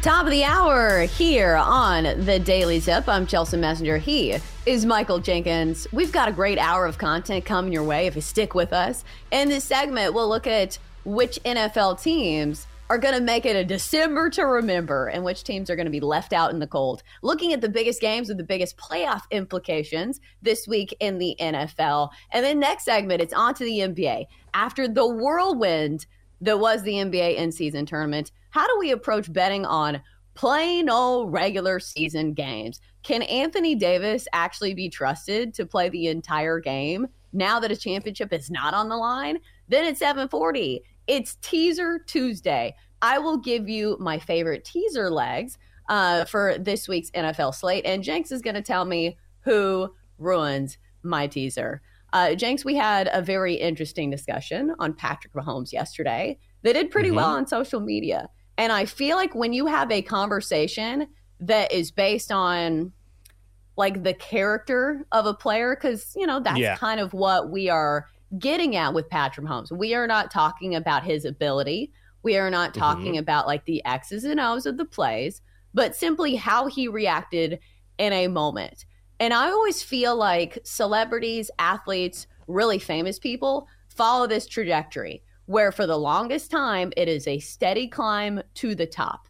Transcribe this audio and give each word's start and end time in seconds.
Top 0.00 0.26
of 0.26 0.30
the 0.30 0.44
hour 0.44 1.00
here 1.00 1.56
on 1.56 2.04
the 2.24 2.38
Daily 2.38 2.80
Tip. 2.80 3.08
I'm 3.08 3.26
Chelsea 3.26 3.56
Messenger. 3.56 3.98
He 3.98 4.36
is 4.64 4.86
Michael 4.86 5.18
Jenkins. 5.18 5.88
We've 5.92 6.12
got 6.12 6.28
a 6.28 6.32
great 6.32 6.56
hour 6.56 6.86
of 6.86 6.98
content 6.98 7.44
coming 7.44 7.72
your 7.72 7.82
way 7.82 8.06
if 8.06 8.14
you 8.14 8.22
stick 8.22 8.54
with 8.54 8.72
us. 8.72 9.02
In 9.32 9.48
this 9.48 9.64
segment, 9.64 10.14
we'll 10.14 10.28
look 10.28 10.46
at 10.46 10.78
which 11.04 11.40
NFL 11.44 12.00
teams 12.00 12.68
are 12.88 12.96
going 12.96 13.14
to 13.14 13.20
make 13.20 13.44
it 13.44 13.56
a 13.56 13.64
December 13.64 14.30
to 14.30 14.46
remember 14.46 15.08
and 15.08 15.24
which 15.24 15.42
teams 15.42 15.68
are 15.68 15.74
going 15.74 15.86
to 15.86 15.90
be 15.90 15.98
left 15.98 16.32
out 16.32 16.52
in 16.52 16.60
the 16.60 16.68
cold. 16.68 17.02
Looking 17.20 17.52
at 17.52 17.60
the 17.60 17.68
biggest 17.68 18.00
games 18.00 18.28
with 18.28 18.38
the 18.38 18.44
biggest 18.44 18.76
playoff 18.76 19.22
implications 19.32 20.20
this 20.40 20.68
week 20.68 20.96
in 21.00 21.18
the 21.18 21.34
NFL. 21.40 22.10
And 22.30 22.44
then 22.44 22.60
next 22.60 22.84
segment, 22.84 23.20
it's 23.20 23.34
on 23.34 23.52
to 23.54 23.64
the 23.64 23.80
NBA. 23.80 24.26
After 24.54 24.86
the 24.86 25.08
whirlwind 25.08 26.06
that 26.40 26.60
was 26.60 26.84
the 26.84 26.94
NBA 26.94 27.34
in 27.36 27.50
season 27.50 27.84
tournament, 27.84 28.30
how 28.58 28.66
do 28.66 28.76
we 28.76 28.90
approach 28.90 29.32
betting 29.32 29.64
on 29.64 30.02
plain 30.34 30.90
old 30.90 31.32
regular 31.32 31.78
season 31.78 32.32
games? 32.32 32.80
Can 33.04 33.22
Anthony 33.22 33.76
Davis 33.76 34.26
actually 34.32 34.74
be 34.74 34.88
trusted 34.88 35.54
to 35.54 35.64
play 35.64 35.88
the 35.88 36.08
entire 36.08 36.58
game 36.58 37.06
now 37.32 37.60
that 37.60 37.70
a 37.70 37.76
championship 37.76 38.32
is 38.32 38.50
not 38.50 38.74
on 38.74 38.88
the 38.88 38.96
line? 38.96 39.38
Then 39.68 39.84
at 39.84 39.96
740, 39.96 40.82
it's 41.06 41.36
Teaser 41.36 42.00
Tuesday. 42.00 42.74
I 43.00 43.20
will 43.20 43.36
give 43.36 43.68
you 43.68 43.96
my 44.00 44.18
favorite 44.18 44.64
teaser 44.64 45.08
legs 45.08 45.56
uh, 45.88 46.24
for 46.24 46.58
this 46.58 46.88
week's 46.88 47.12
NFL 47.12 47.54
slate, 47.54 47.86
and 47.86 48.02
Jenks 48.02 48.32
is 48.32 48.42
going 48.42 48.56
to 48.56 48.62
tell 48.62 48.84
me 48.84 49.16
who 49.42 49.94
ruins 50.18 50.78
my 51.04 51.28
teaser. 51.28 51.80
Uh, 52.12 52.34
Jenks, 52.34 52.64
we 52.64 52.74
had 52.74 53.08
a 53.12 53.22
very 53.22 53.54
interesting 53.54 54.10
discussion 54.10 54.74
on 54.80 54.94
Patrick 54.94 55.32
Mahomes 55.34 55.72
yesterday. 55.72 56.40
They 56.62 56.72
did 56.72 56.90
pretty 56.90 57.10
mm-hmm. 57.10 57.18
well 57.18 57.36
on 57.36 57.46
social 57.46 57.78
media. 57.78 58.28
And 58.58 58.72
I 58.72 58.84
feel 58.84 59.16
like 59.16 59.34
when 59.34 59.52
you 59.52 59.66
have 59.66 59.90
a 59.90 60.02
conversation 60.02 61.06
that 61.40 61.72
is 61.72 61.92
based 61.92 62.32
on 62.32 62.92
like 63.76 64.02
the 64.02 64.14
character 64.14 65.06
of 65.12 65.24
a 65.24 65.32
player, 65.32 65.76
because, 65.76 66.12
you 66.16 66.26
know, 66.26 66.40
that's 66.40 66.58
yeah. 66.58 66.76
kind 66.76 66.98
of 66.98 67.12
what 67.12 67.50
we 67.50 67.68
are 67.68 68.08
getting 68.36 68.74
at 68.74 68.92
with 68.92 69.08
Patrick 69.08 69.46
Mahomes. 69.46 69.70
We 69.70 69.94
are 69.94 70.08
not 70.08 70.32
talking 70.32 70.74
about 70.74 71.04
his 71.04 71.24
ability. 71.24 71.92
We 72.24 72.36
are 72.36 72.50
not 72.50 72.74
talking 72.74 73.12
mm-hmm. 73.12 73.20
about 73.20 73.46
like 73.46 73.64
the 73.64 73.82
X's 73.86 74.24
and 74.24 74.40
O's 74.40 74.66
of 74.66 74.76
the 74.76 74.84
plays, 74.84 75.40
but 75.72 75.94
simply 75.94 76.34
how 76.34 76.66
he 76.66 76.88
reacted 76.88 77.60
in 77.98 78.12
a 78.12 78.26
moment. 78.26 78.84
And 79.20 79.32
I 79.32 79.50
always 79.50 79.82
feel 79.84 80.16
like 80.16 80.58
celebrities, 80.64 81.50
athletes, 81.60 82.26
really 82.48 82.80
famous 82.80 83.20
people 83.20 83.68
follow 83.88 84.26
this 84.26 84.46
trajectory 84.46 85.22
where 85.48 85.72
for 85.72 85.86
the 85.86 85.96
longest 85.96 86.50
time 86.50 86.92
it 86.94 87.08
is 87.08 87.26
a 87.26 87.38
steady 87.38 87.88
climb 87.88 88.42
to 88.52 88.74
the 88.74 88.86
top. 88.86 89.28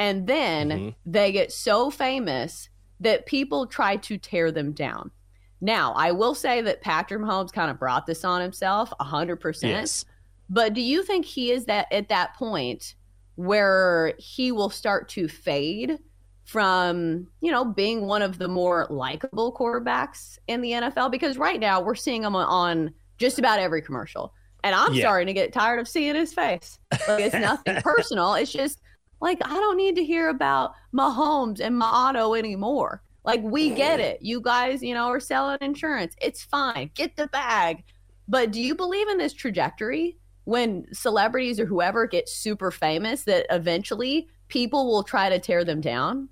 And 0.00 0.26
then 0.26 0.68
mm-hmm. 0.68 0.88
they 1.06 1.30
get 1.30 1.52
so 1.52 1.90
famous 1.92 2.68
that 2.98 3.24
people 3.24 3.68
try 3.68 3.94
to 3.96 4.18
tear 4.18 4.50
them 4.50 4.72
down. 4.72 5.12
Now, 5.60 5.92
I 5.92 6.10
will 6.10 6.34
say 6.34 6.60
that 6.62 6.80
Patrick 6.80 7.20
Mahomes 7.20 7.52
kind 7.52 7.70
of 7.70 7.78
brought 7.78 8.04
this 8.04 8.24
on 8.24 8.40
himself 8.40 8.92
100%. 9.00 9.62
Yes. 9.62 10.04
But 10.48 10.74
do 10.74 10.80
you 10.80 11.04
think 11.04 11.24
he 11.24 11.52
is 11.52 11.66
that 11.66 11.86
at 11.92 12.08
that 12.08 12.34
point 12.34 12.96
where 13.36 14.14
he 14.18 14.50
will 14.50 14.70
start 14.70 15.08
to 15.10 15.28
fade 15.28 15.98
from, 16.46 17.28
you 17.40 17.52
know, 17.52 17.64
being 17.64 18.06
one 18.06 18.22
of 18.22 18.38
the 18.38 18.48
more 18.48 18.88
likable 18.90 19.54
quarterbacks 19.54 20.36
in 20.48 20.62
the 20.62 20.72
NFL 20.72 21.12
because 21.12 21.38
right 21.38 21.60
now 21.60 21.80
we're 21.80 21.94
seeing 21.94 22.24
him 22.24 22.34
on 22.34 22.92
just 23.18 23.38
about 23.38 23.60
every 23.60 23.82
commercial. 23.82 24.34
And 24.62 24.74
I'm 24.74 24.94
yeah. 24.94 25.02
starting 25.02 25.26
to 25.26 25.32
get 25.32 25.52
tired 25.52 25.80
of 25.80 25.88
seeing 25.88 26.14
his 26.14 26.32
face. 26.32 26.78
Like 27.08 27.24
it's 27.24 27.34
nothing 27.34 27.76
personal. 27.82 28.34
It's 28.34 28.52
just 28.52 28.80
like 29.20 29.38
I 29.44 29.54
don't 29.54 29.76
need 29.76 29.96
to 29.96 30.04
hear 30.04 30.28
about 30.28 30.74
Mahomes 30.94 31.60
and 31.60 31.78
my 31.78 31.86
auto 31.86 32.34
anymore. 32.34 33.02
Like 33.24 33.42
we 33.42 33.70
get 33.70 34.00
it. 34.00 34.22
You 34.22 34.40
guys, 34.40 34.82
you 34.82 34.94
know, 34.94 35.06
are 35.06 35.20
selling 35.20 35.58
insurance. 35.60 36.14
It's 36.20 36.42
fine. 36.42 36.90
Get 36.94 37.16
the 37.16 37.26
bag. 37.28 37.84
But 38.28 38.50
do 38.50 38.60
you 38.60 38.74
believe 38.74 39.08
in 39.08 39.18
this 39.18 39.32
trajectory 39.32 40.16
when 40.44 40.86
celebrities 40.92 41.60
or 41.60 41.66
whoever 41.66 42.06
get 42.06 42.28
super 42.28 42.70
famous 42.70 43.24
that 43.24 43.46
eventually 43.50 44.28
people 44.48 44.86
will 44.86 45.02
try 45.02 45.28
to 45.28 45.38
tear 45.38 45.64
them 45.64 45.80
down? 45.80 46.28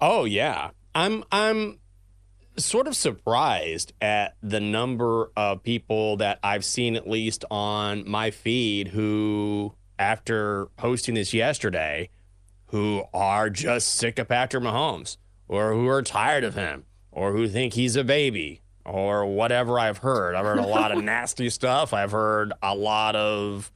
Oh 0.00 0.24
yeah. 0.24 0.70
I'm 0.94 1.24
I'm 1.32 1.80
sort 2.56 2.86
of 2.86 2.96
surprised 2.96 3.92
at 4.00 4.36
the 4.42 4.60
number 4.60 5.30
of 5.36 5.62
people 5.62 6.16
that 6.18 6.38
I've 6.42 6.64
seen, 6.64 6.96
at 6.96 7.08
least 7.08 7.44
on 7.50 8.08
my 8.08 8.30
feed, 8.30 8.88
who, 8.88 9.74
after 9.98 10.66
posting 10.76 11.14
this 11.14 11.34
yesterday, 11.34 12.10
who 12.66 13.04
are 13.12 13.50
just 13.50 13.94
sick 13.94 14.18
of 14.18 14.28
Patrick 14.28 14.62
Mahomes 14.62 15.16
or 15.48 15.72
who 15.72 15.86
are 15.88 16.02
tired 16.02 16.44
of 16.44 16.54
him 16.54 16.84
or 17.12 17.32
who 17.32 17.48
think 17.48 17.74
he's 17.74 17.96
a 17.96 18.04
baby 18.04 18.62
or 18.84 19.26
whatever 19.26 19.78
I've 19.78 19.98
heard. 19.98 20.34
I've 20.34 20.44
heard 20.44 20.58
a 20.58 20.66
lot 20.66 20.92
of 20.92 21.02
nasty 21.04 21.50
stuff. 21.50 21.92
I've 21.92 22.10
heard 22.10 22.52
a 22.62 22.74
lot 22.74 23.16
of, 23.16 23.70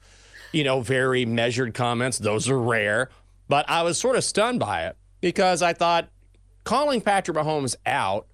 you 0.52 0.64
know, 0.64 0.80
very 0.80 1.24
measured 1.24 1.74
comments. 1.74 2.18
Those 2.18 2.48
are 2.48 2.58
rare. 2.58 3.10
But 3.48 3.68
I 3.68 3.82
was 3.82 3.98
sort 3.98 4.16
of 4.16 4.24
stunned 4.24 4.60
by 4.60 4.86
it 4.86 4.96
because 5.20 5.62
I 5.62 5.72
thought 5.72 6.08
calling 6.64 7.00
Patrick 7.00 7.36
Mahomes 7.36 7.76
out 7.86 8.26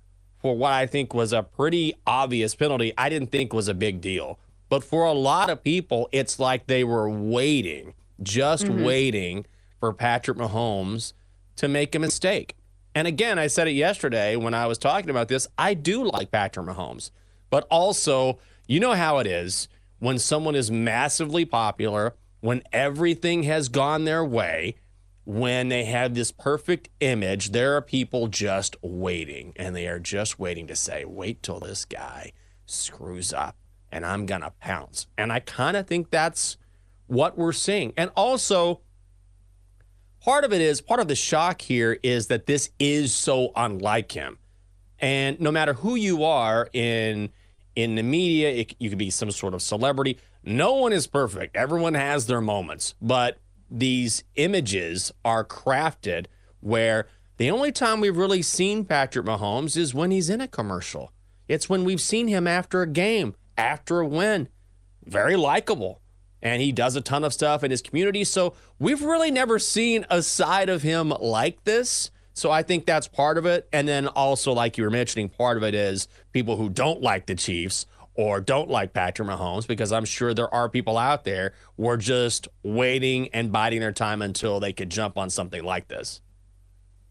for 0.45 0.55
what 0.55 0.73
I 0.73 0.85
think 0.85 1.15
was 1.15 1.33
a 1.33 1.43
pretty 1.43 1.95
obvious 2.07 2.55
penalty, 2.55 2.93
I 2.99 3.09
didn't 3.09 3.33
think 3.33 3.55
was 3.55 3.67
a 3.67 3.73
big 3.73 4.03
deal. 4.03 4.39
But 4.69 4.85
for 4.85 5.07
a 5.07 5.13
lot 5.15 5.49
of 5.49 5.65
people, 5.65 6.07
it's 6.13 6.39
like 6.39 6.67
they 6.67 6.85
were 6.85 7.09
waiting, 7.09 7.95
just 8.23 8.67
mm-hmm. 8.67 8.85
waiting 8.85 9.47
for 9.81 9.95
Patrick 9.95 10.37
Mahomes 10.37 11.15
to 11.57 11.67
make 11.67 11.95
a 11.95 11.99
mistake. 11.99 12.57
And 12.95 13.09
again, 13.09 13.39
I 13.39 13.47
said 13.47 13.69
it 13.69 13.71
yesterday 13.71 14.37
when 14.37 14.53
I 14.53 14.67
was 14.67 14.77
talking 14.77 15.09
about 15.09 15.29
this. 15.29 15.49
I 15.57 15.73
do 15.73 16.05
like 16.05 16.31
Patrick 16.31 16.67
Mahomes, 16.67 17.11
but 17.49 17.67
also, 17.71 18.39
you 18.67 18.81
know 18.81 18.93
how 18.93 19.21
it 19.21 19.27
is 19.27 19.67
when 19.99 20.19
someone 20.19 20.55
is 20.55 20.71
massively 20.71 21.47
popular, 21.47 22.17
when 22.41 22.63
everything 22.71 23.45
has 23.45 23.71
gone 23.71 24.05
their 24.05 24.23
way, 24.23 24.75
when 25.25 25.69
they 25.69 25.85
have 25.85 26.15
this 26.15 26.31
perfect 26.31 26.91
image, 27.01 27.51
there 27.53 27.77
are 27.77 27.83
people 27.83 28.29
just 28.29 28.77
waiting 28.83 29.53
and 29.57 29.75
they 29.75 29.87
are 29.89 29.99
just 29.99 30.39
waiting 30.39 30.67
to 30.67 30.77
say, 30.77 31.05
wait 31.05 31.43
till 31.43 31.61
this 31.61 31.85
guy 31.85 32.33
screws 32.67 33.33
up 33.33 33.57
and 33.91 34.05
I'm 34.05 34.27
going 34.27 34.43
to 34.43 34.51
pounce. 34.61 35.07
And 35.17 35.33
I 35.33 35.41
kind 35.41 35.77
of 35.77 35.87
think 35.87 36.11
that's 36.11 36.57
what 37.07 37.39
we're 37.39 37.53
seeing. 37.53 37.93
And 37.97 38.11
also, 38.17 38.81
part 40.21 40.45
of 40.45 40.53
it 40.53 40.61
is 40.61 40.81
part 40.81 41.01
of 41.01 41.09
the 41.09 41.15
shock 41.15 41.63
here 41.63 41.99
is 42.03 42.27
that 42.27 42.47
this 42.47 42.71
is 42.79 43.15
so 43.15 43.53
unlike 43.57 44.13
him. 44.13 44.39
And 44.99 45.41
no 45.41 45.51
matter 45.51 45.75
who 45.75 45.95
you 45.95 46.25
are 46.25 46.69
in 46.73 47.31
in 47.77 47.97
the 47.97 48.03
media, 48.03 48.51
it, 48.51 48.75
you 48.79 48.89
could 48.89 48.99
be 48.99 49.11
some 49.11 49.31
sort 49.31 49.53
of 49.53 49.61
celebrity. 49.61 50.19
No 50.45 50.75
one 50.75 50.93
is 50.93 51.07
perfect. 51.07 51.57
Everyone 51.57 51.95
has 51.95 52.27
their 52.27 52.41
moments, 52.41 52.95
but 53.03 53.39
these 53.71 54.25
images 54.37 55.13
are 55.25 55.45
crafted 55.45 56.27
where 56.61 57.07
the 57.37 57.51
only 57.51 57.73
time 57.73 58.01
we've 58.01 58.17
really 58.17 58.43
seen 58.43 58.85
Patrick 58.85 59.27
Mahomes 59.27 59.77
is 59.77 59.93
when 59.93 60.11
he's 60.11 60.31
in 60.31 60.41
a 60.41 60.49
commercial. 60.49 61.13
It's 61.49 61.69
when 61.69 61.85
we've 61.85 62.01
seen 62.01 62.29
him 62.29 62.47
after 62.47 62.83
a 62.83 62.87
game, 62.87 63.35
after 63.59 64.01
a 64.01 64.07
win. 64.07 64.49
Very 65.05 65.37
likable. 65.37 66.01
And 66.41 66.63
he 66.63 66.73
does 66.73 66.95
a 66.95 67.01
ton 67.01 67.25
of 67.25 67.33
stuff 67.33 67.65
in 67.65 67.71
his 67.71 67.83
community. 67.83 68.23
So 68.25 68.55
we've 68.79 69.03
really 69.03 69.31
never 69.31 69.59
seen 69.59 70.07
a 70.11 70.23
side 70.23 70.69
of 70.69 70.83
him 70.83 71.09
like 71.09 71.65
this. 71.65 72.11
So 72.35 72.51
I 72.51 72.63
think 72.63 72.85
that's 72.87 73.09
part 73.09 73.39
of 73.39 73.47
it. 73.47 73.69
And 73.73 73.89
then 73.89 74.09
also, 74.09 74.53
like 74.53 74.77
you 74.77 74.85
were 74.85 74.91
mentioning, 74.91 75.29
part 75.29 75.57
of 75.57 75.63
it 75.63 75.75
is 75.75 76.09
people 76.33 76.57
who 76.57 76.69
don't 76.69 77.01
like 77.01 77.27
the 77.27 77.35
Chiefs 77.35 77.87
or 78.15 78.41
don't 78.41 78.71
like 78.71 78.93
Patrick 78.93 79.29
Mahomes 79.29 79.67
because 79.67 79.93
I'm 79.93 80.05
sure 80.05 80.35
there 80.35 80.53
are 80.53 80.69
people 80.69 80.97
out 80.97 81.25
there 81.25 81.55
who 81.77 81.89
are 81.89 81.97
just 81.97 82.49
waiting 82.63 83.29
and 83.29 83.51
biding 83.51 83.81
their 83.81 83.93
time 83.93 84.23
until 84.23 84.61
they 84.61 84.73
could 84.73 84.91
jump 84.91 85.19
on 85.19 85.31
something 85.31 85.63
like 85.63 85.89
this. 85.89 86.21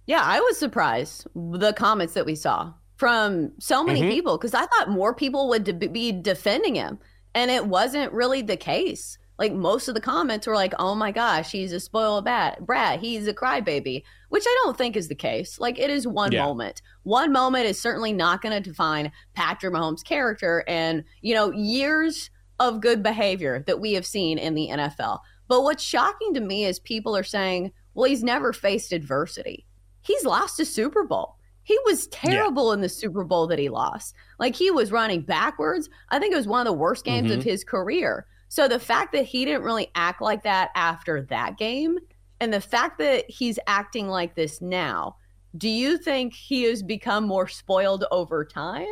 Yeah, 0.06 0.22
I 0.24 0.40
was 0.40 0.58
surprised 0.58 1.28
the 1.36 1.74
comments 1.74 2.14
that 2.14 2.26
we 2.26 2.36
saw 2.36 2.74
from 2.98 3.52
so 3.60 3.84
many 3.84 4.02
mm-hmm. 4.02 4.10
people 4.10 4.38
because 4.38 4.54
I 4.54 4.66
thought 4.66 4.90
more 4.90 5.14
people 5.14 5.50
would 5.50 5.92
be 5.92 6.12
defending 6.12 6.76
him, 6.76 7.00
and 7.34 7.50
it 7.50 7.66
wasn't 7.66 8.12
really 8.14 8.42
the 8.42 8.58
case. 8.58 9.18
Like 9.44 9.54
most 9.54 9.90
of 9.90 9.94
the 9.94 10.00
comments 10.00 10.48
were 10.48 10.56
like, 10.56 10.74
"Oh 10.80 10.96
my 10.96 11.12
gosh, 11.12 11.52
he's 11.52 11.74
a 11.74 11.80
spoiled 11.82 12.24
bat, 12.24 12.66
brat. 12.66 13.02
He's 13.02 13.28
a 13.28 13.34
crybaby," 13.34 14.04
which 14.30 14.46
I 14.48 14.62
don't 14.64 14.78
think 14.78 14.96
is 14.96 15.10
the 15.10 15.16
case. 15.16 15.60
Like 15.60 15.78
it 15.78 15.90
is 15.90 16.08
one 16.08 16.32
Yeah. 16.32 16.46
moment. 16.46 16.82
One 17.04 17.34
moment 17.34 17.66
is 17.66 17.82
certainly 17.82 18.14
not 18.14 18.42
going 18.42 18.56
to 18.56 18.70
define 18.70 19.12
Patrick 19.34 19.74
Mahomes' 19.74 20.02
character 20.02 20.64
and 20.66 21.04
you 21.22 21.36
know 21.36 21.52
years 21.52 22.30
of 22.58 22.80
good 22.80 23.04
behavior 23.04 23.66
that 23.68 23.82
we 23.82 23.92
have 23.94 24.06
seen 24.06 24.38
in 24.38 24.56
the 24.56 24.70
NFL. 24.72 25.20
But 25.50 25.64
what's 25.64 25.84
shocking 25.84 26.34
to 26.36 26.40
me 26.40 26.64
is 26.64 26.80
people 26.80 27.14
are 27.18 27.24
saying, 27.24 27.74
"Well, 27.94 28.10
he's 28.10 28.24
never 28.24 28.54
faced 28.54 28.94
adversity. 28.94 29.66
He's 30.00 30.24
lost 30.24 30.58
a 30.62 30.66
Super 30.66 31.04
Bowl." 31.04 31.36
He 31.64 31.78
was 31.86 32.08
terrible 32.08 32.72
in 32.72 32.80
the 32.80 32.90
Super 32.90 33.26
Bowl 33.26 33.48
that 33.48 33.60
he 33.60 33.68
lost. 33.68 34.16
Like 34.40 34.56
he 34.56 34.72
was 34.72 34.92
running 34.92 35.22
backwards. 35.22 35.90
I 36.10 36.20
think 36.20 36.34
it 36.34 36.38
was 36.38 36.48
one 36.48 36.66
of 36.66 36.72
the 36.72 36.78
worst 36.78 37.04
games 37.04 37.30
of 37.30 37.40
mm-hmm. 37.40 37.50
his 37.50 37.66
career. 37.66 38.26
So 38.54 38.68
the 38.68 38.78
fact 38.78 39.14
that 39.14 39.26
he 39.26 39.46
didn't 39.46 39.64
really 39.64 39.90
act 39.96 40.22
like 40.22 40.44
that 40.44 40.70
after 40.76 41.24
that 41.24 41.58
game 41.58 41.98
and 42.40 42.54
the 42.54 42.62
fact 42.62 43.00
that 43.00 43.26
he's 43.28 43.58
acting 43.66 44.08
like 44.08 44.36
this 44.36 44.62
now, 44.62 45.16
do 45.58 45.68
you 45.68 45.98
think 45.98 46.36
he 46.36 46.62
has 46.66 46.84
become 46.84 47.26
more 47.26 47.48
spoiled 47.48 48.06
over 48.12 48.46
time? 48.46 48.86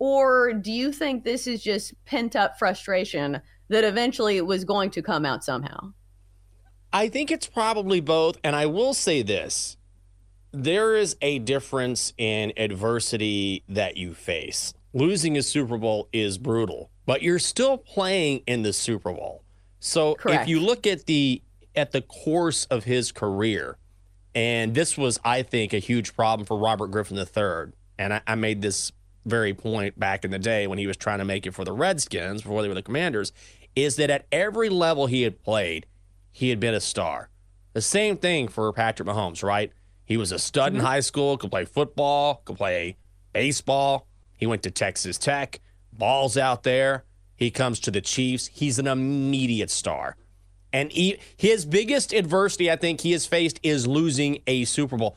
Or 0.00 0.52
do 0.52 0.72
you 0.72 0.90
think 0.90 1.22
this 1.22 1.46
is 1.46 1.62
just 1.62 1.94
pent 2.06 2.34
up 2.34 2.58
frustration 2.58 3.40
that 3.68 3.84
eventually 3.84 4.40
was 4.40 4.64
going 4.64 4.90
to 4.90 5.00
come 5.00 5.24
out 5.24 5.44
somehow? 5.44 5.92
I 6.92 7.08
think 7.08 7.30
it's 7.30 7.46
probably 7.46 8.00
both. 8.00 8.38
And 8.42 8.56
I 8.56 8.66
will 8.66 8.94
say 8.94 9.22
this 9.22 9.76
there 10.50 10.96
is 10.96 11.16
a 11.22 11.38
difference 11.38 12.14
in 12.18 12.52
adversity 12.56 13.62
that 13.68 13.96
you 13.96 14.12
face. 14.12 14.74
Losing 14.92 15.36
a 15.36 15.42
Super 15.44 15.78
Bowl 15.78 16.08
is 16.12 16.36
brutal, 16.36 16.90
but 17.08 17.22
you're 17.22 17.38
still 17.38 17.78
playing 17.78 18.42
in 18.46 18.60
the 18.60 18.72
Super 18.74 19.14
Bowl. 19.14 19.42
So 19.80 20.14
Correct. 20.16 20.42
if 20.42 20.48
you 20.48 20.60
look 20.60 20.86
at 20.86 21.06
the 21.06 21.40
at 21.74 21.92
the 21.92 22.02
course 22.02 22.66
of 22.66 22.84
his 22.84 23.12
career, 23.12 23.78
and 24.34 24.74
this 24.74 24.98
was, 24.98 25.18
I 25.24 25.42
think, 25.42 25.72
a 25.72 25.78
huge 25.78 26.14
problem 26.14 26.44
for 26.44 26.58
Robert 26.58 26.88
Griffin 26.88 27.16
III. 27.16 27.72
And 27.98 28.12
I, 28.12 28.20
I 28.26 28.34
made 28.34 28.60
this 28.60 28.92
very 29.24 29.54
point 29.54 29.98
back 29.98 30.22
in 30.22 30.30
the 30.30 30.38
day 30.38 30.66
when 30.66 30.76
he 30.76 30.86
was 30.86 30.98
trying 30.98 31.20
to 31.20 31.24
make 31.24 31.46
it 31.46 31.54
for 31.54 31.64
the 31.64 31.72
Redskins 31.72 32.42
before 32.42 32.60
they 32.60 32.68
were 32.68 32.74
the 32.74 32.82
Commanders, 32.82 33.32
is 33.74 33.96
that 33.96 34.10
at 34.10 34.26
every 34.30 34.68
level 34.68 35.06
he 35.06 35.22
had 35.22 35.42
played, 35.42 35.86
he 36.30 36.50
had 36.50 36.60
been 36.60 36.74
a 36.74 36.80
star. 36.80 37.30
The 37.72 37.80
same 37.80 38.18
thing 38.18 38.48
for 38.48 38.70
Patrick 38.74 39.08
Mahomes, 39.08 39.42
right? 39.42 39.72
He 40.04 40.18
was 40.18 40.30
a 40.30 40.38
stud 40.38 40.74
in 40.74 40.80
mm-hmm. 40.80 40.86
high 40.86 41.00
school, 41.00 41.38
could 41.38 41.50
play 41.50 41.64
football, 41.64 42.42
could 42.44 42.58
play 42.58 42.98
baseball. 43.32 44.06
He 44.36 44.46
went 44.46 44.62
to 44.64 44.70
Texas 44.70 45.16
Tech, 45.16 45.60
balls 45.98 46.36
out 46.36 46.62
there. 46.62 47.04
He 47.36 47.50
comes 47.50 47.80
to 47.80 47.90
the 47.90 48.00
Chiefs. 48.00 48.46
He's 48.46 48.78
an 48.78 48.86
immediate 48.86 49.70
star. 49.70 50.16
And 50.72 50.92
he, 50.92 51.18
his 51.36 51.64
biggest 51.64 52.12
adversity, 52.12 52.70
I 52.70 52.76
think, 52.76 53.00
he 53.00 53.12
has 53.12 53.26
faced 53.26 53.60
is 53.62 53.86
losing 53.86 54.42
a 54.46 54.64
Super 54.64 54.96
Bowl. 54.96 55.16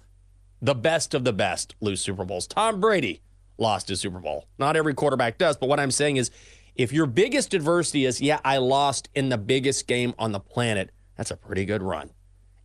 The 0.61 0.75
best 0.75 1.13
of 1.13 1.23
the 1.23 1.33
best 1.33 1.75
lose 1.81 2.01
Super 2.01 2.23
Bowls. 2.25 2.47
Tom 2.47 2.79
Brady 2.79 3.21
lost 3.57 3.89
his 3.89 4.01
Super 4.01 4.19
Bowl. 4.19 4.45
Not 4.57 4.75
every 4.75 4.93
quarterback 4.93 5.37
does, 5.37 5.57
but 5.57 5.67
what 5.67 5.79
I'm 5.79 5.91
saying 5.91 6.17
is 6.17 6.31
if 6.75 6.93
your 6.93 7.05
biggest 7.05 7.53
adversity 7.53 8.05
is, 8.05 8.21
yeah, 8.21 8.39
I 8.45 8.57
lost 8.57 9.09
in 9.13 9.29
the 9.29 9.37
biggest 9.37 9.87
game 9.87 10.13
on 10.17 10.31
the 10.31 10.39
planet, 10.39 10.91
that's 11.17 11.31
a 11.31 11.37
pretty 11.37 11.65
good 11.65 11.81
run. 11.81 12.11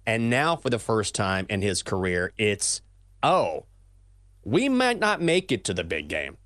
And 0.06 0.30
now, 0.30 0.54
for 0.54 0.70
the 0.70 0.78
first 0.78 1.14
time 1.14 1.46
in 1.48 1.62
his 1.62 1.82
career, 1.82 2.32
it's, 2.38 2.80
oh, 3.22 3.66
we 4.44 4.68
might 4.68 5.00
not 5.00 5.20
make 5.20 5.50
it 5.50 5.64
to 5.64 5.74
the 5.74 5.82
big 5.82 6.06
game, 6.08 6.36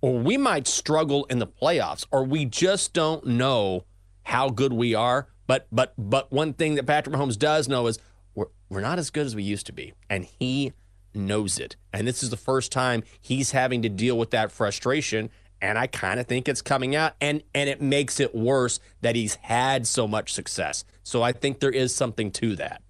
or 0.00 0.18
we 0.18 0.36
might 0.36 0.66
struggle 0.66 1.24
in 1.26 1.38
the 1.38 1.46
playoffs, 1.46 2.06
or 2.10 2.24
we 2.24 2.44
just 2.44 2.92
don't 2.92 3.26
know 3.26 3.84
how 4.24 4.50
good 4.50 4.72
we 4.72 4.94
are. 4.94 5.28
But 5.46 5.66
but 5.70 5.94
but 5.96 6.32
one 6.32 6.52
thing 6.52 6.74
that 6.74 6.86
Patrick 6.86 7.14
Mahomes 7.14 7.38
does 7.38 7.68
know 7.68 7.86
is 7.86 7.98
we're 8.34 8.46
we're 8.68 8.80
not 8.80 8.98
as 8.98 9.10
good 9.10 9.26
as 9.26 9.36
we 9.36 9.42
used 9.42 9.66
to 9.66 9.72
be, 9.72 9.94
and 10.10 10.24
he 10.24 10.72
knows 11.14 11.58
it. 11.58 11.76
And 11.92 12.06
this 12.06 12.22
is 12.22 12.30
the 12.30 12.36
first 12.36 12.72
time 12.72 13.02
he's 13.20 13.52
having 13.52 13.82
to 13.82 13.88
deal 13.88 14.18
with 14.18 14.30
that 14.30 14.52
frustration. 14.52 15.30
And 15.62 15.78
I 15.78 15.86
kind 15.86 16.20
of 16.20 16.26
think 16.26 16.48
it's 16.48 16.60
coming 16.60 16.94
out, 16.94 17.14
and 17.20 17.42
and 17.54 17.70
it 17.70 17.80
makes 17.80 18.20
it 18.20 18.34
worse 18.34 18.78
that 19.00 19.16
he's 19.16 19.36
had 19.36 19.86
so 19.86 20.06
much 20.06 20.32
success. 20.34 20.84
So 21.02 21.22
I 21.22 21.32
think 21.32 21.60
there 21.60 21.70
is 21.70 21.94
something 21.94 22.30
to 22.32 22.56
that. 22.56 22.82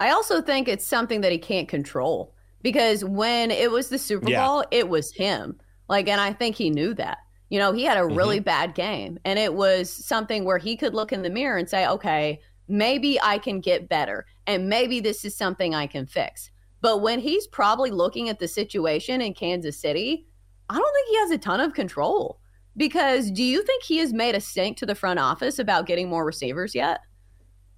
I 0.00 0.10
also 0.10 0.40
think 0.40 0.68
it's 0.68 0.86
something 0.86 1.20
that 1.20 1.32
he 1.32 1.38
can't 1.38 1.68
control 1.68 2.34
because 2.62 3.04
when 3.04 3.50
it 3.50 3.70
was 3.70 3.90
the 3.90 3.98
Super 3.98 4.30
Yeah. 4.30 4.46
Bowl, 4.46 4.64
it 4.70 4.88
was 4.88 5.12
him. 5.12 5.60
Like, 5.88 6.08
and 6.08 6.20
I 6.20 6.32
think 6.32 6.56
he 6.56 6.70
knew 6.70 6.94
that. 6.94 7.18
You 7.50 7.58
know, 7.58 7.72
he 7.72 7.84
had 7.84 7.98
a 7.98 8.00
mm-hmm. 8.00 8.16
really 8.16 8.40
bad 8.40 8.74
game, 8.74 9.18
and 9.24 9.38
it 9.38 9.54
was 9.54 9.90
something 9.90 10.44
where 10.44 10.58
he 10.58 10.76
could 10.76 10.94
look 10.94 11.12
in 11.12 11.22
the 11.22 11.30
mirror 11.30 11.58
and 11.58 11.68
say, 11.68 11.86
okay, 11.86 12.40
maybe 12.68 13.20
I 13.20 13.38
can 13.38 13.60
get 13.60 13.88
better, 13.88 14.26
and 14.46 14.68
maybe 14.68 15.00
this 15.00 15.24
is 15.24 15.36
something 15.36 15.74
I 15.74 15.86
can 15.86 16.06
fix. 16.06 16.50
But 16.80 17.00
when 17.00 17.20
he's 17.20 17.46
probably 17.46 17.90
looking 17.90 18.28
at 18.28 18.38
the 18.38 18.48
situation 18.48 19.20
in 19.20 19.34
Kansas 19.34 19.78
City, 19.78 20.26
I 20.68 20.78
don't 20.78 20.94
think 20.94 21.08
he 21.08 21.16
has 21.18 21.30
a 21.30 21.38
ton 21.38 21.60
of 21.60 21.74
control. 21.74 22.40
Because 22.76 23.30
do 23.30 23.44
you 23.44 23.62
think 23.62 23.84
he 23.84 23.98
has 23.98 24.12
made 24.12 24.34
a 24.34 24.40
stink 24.40 24.76
to 24.78 24.86
the 24.86 24.96
front 24.96 25.20
office 25.20 25.58
about 25.58 25.86
getting 25.86 26.08
more 26.08 26.24
receivers 26.24 26.74
yet? 26.74 27.00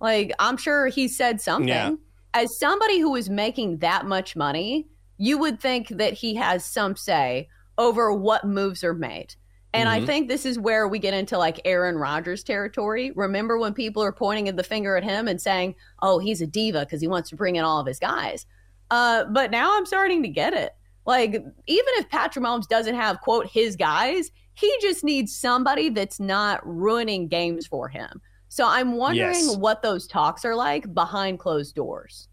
Like, 0.00 0.32
I'm 0.38 0.56
sure 0.56 0.86
he 0.86 1.06
said 1.06 1.40
something. 1.40 1.68
Yeah. 1.68 1.92
As 2.32 2.58
somebody 2.58 2.98
who 2.98 3.14
is 3.14 3.28
making 3.28 3.78
that 3.78 4.06
much 4.06 4.36
money, 4.36 4.88
you 5.18 5.38
would 5.38 5.60
think 5.60 5.88
that 5.88 6.14
he 6.14 6.34
has 6.36 6.64
some 6.64 6.96
say 6.96 7.48
over 7.78 8.12
what 8.12 8.44
moves 8.44 8.82
are 8.84 8.94
made. 8.94 9.34
And 9.74 9.90
I 9.90 10.06
think 10.06 10.28
this 10.28 10.46
is 10.46 10.58
where 10.58 10.88
we 10.88 10.98
get 10.98 11.12
into 11.12 11.36
like 11.36 11.60
Aaron 11.66 11.96
Rodgers 11.98 12.42
territory. 12.42 13.10
Remember 13.14 13.58
when 13.58 13.74
people 13.74 14.02
are 14.02 14.12
pointing 14.12 14.54
the 14.56 14.62
finger 14.62 14.96
at 14.96 15.04
him 15.04 15.28
and 15.28 15.38
saying, 15.38 15.74
oh, 16.00 16.18
he's 16.18 16.40
a 16.40 16.46
diva 16.46 16.80
because 16.80 17.02
he 17.02 17.08
wants 17.08 17.28
to 17.28 17.36
bring 17.36 17.56
in 17.56 17.64
all 17.64 17.78
of 17.78 17.86
his 17.86 17.98
guys. 17.98 18.46
Uh, 18.90 19.24
but 19.26 19.50
now 19.50 19.76
I'm 19.76 19.84
starting 19.84 20.22
to 20.22 20.30
get 20.30 20.54
it. 20.54 20.72
Like, 21.04 21.32
even 21.34 21.52
if 21.98 22.08
Patrick 22.08 22.42
Mahomes 22.42 22.66
doesn't 22.68 22.94
have, 22.94 23.20
quote, 23.20 23.46
his 23.48 23.76
guys, 23.76 24.30
he 24.54 24.74
just 24.80 25.04
needs 25.04 25.36
somebody 25.36 25.90
that's 25.90 26.18
not 26.18 26.66
ruining 26.66 27.28
games 27.28 27.66
for 27.66 27.88
him. 27.88 28.22
So 28.48 28.66
I'm 28.66 28.92
wondering 28.96 29.34
Yes. 29.34 29.56
what 29.56 29.82
those 29.82 30.06
talks 30.06 30.44
are 30.46 30.54
like 30.54 30.94
behind 30.94 31.38
closed 31.38 31.74
doors. 31.74 32.28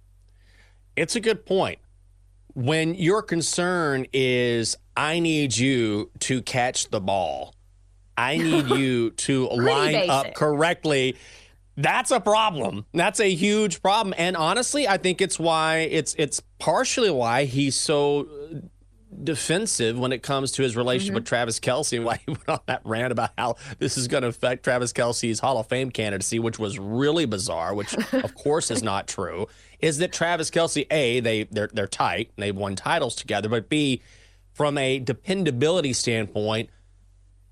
It's 0.95 1.17
a 1.17 1.19
good 1.19 1.45
point. 1.45 1.79
When 2.53 2.95
your 2.95 3.21
concern 3.21 4.05
is, 4.13 4.77
I 4.95 5.19
need 5.19 5.57
you 5.57 6.11
to 6.19 6.41
catch 6.41 6.89
the 6.89 7.01
ball, 7.01 7.55
I 8.17 8.37
need 8.37 8.67
you 8.67 9.09
to 9.27 9.47
line 9.49 10.09
up 10.09 10.33
correctly. 10.33 11.15
That's 11.75 12.11
a 12.11 12.19
problem. 12.19 12.85
That's 12.93 13.19
a 13.19 13.33
huge 13.33 13.81
problem. 13.81 14.13
And 14.17 14.37
honestly, 14.37 14.87
I 14.87 14.97
think 14.97 15.21
it's 15.21 15.39
why 15.39 15.77
it's 15.79 16.13
it's 16.19 16.39
partially 16.59 17.09
why 17.09 17.45
he's 17.45 17.75
so 17.75 18.27
defensive 19.23 19.97
when 19.97 20.11
it 20.11 20.23
comes 20.23 20.51
to 20.53 20.63
his 20.63 20.75
relationship 20.75 21.15
with 21.15 21.23
mm-hmm. 21.23 21.29
Travis 21.29 21.59
Kelce 21.59 21.97
and 21.97 22.05
why 22.05 22.17
he 22.17 22.23
went 22.31 22.49
on 22.49 22.59
that 22.67 22.81
rant 22.83 23.11
about 23.11 23.31
how 23.37 23.55
this 23.79 23.97
is 23.97 24.07
going 24.07 24.23
to 24.23 24.29
affect 24.29 24.63
Travis 24.63 24.93
Kelce's 24.93 25.39
Hall 25.39 25.57
of 25.57 25.67
Fame 25.67 25.91
candidacy, 25.91 26.39
which 26.39 26.59
was 26.59 26.79
really 26.79 27.25
bizarre, 27.25 27.73
which 27.73 27.93
of 28.13 28.35
course 28.43 28.71
is 28.71 28.83
not 28.83 29.07
true, 29.07 29.47
is 29.79 29.97
that 29.97 30.13
Travis 30.13 30.49
Kelce, 30.49 30.85
A, 30.91 31.19
they 31.19 31.43
they're 31.43 31.69
they're 31.73 31.87
tight, 31.87 32.31
and 32.35 32.43
they've 32.43 32.55
won 32.55 32.75
titles 32.75 33.15
together, 33.15 33.49
but 33.49 33.69
B, 33.69 34.01
from 34.53 34.77
a 34.77 34.99
dependability 34.99 35.93
standpoint, 35.93 36.69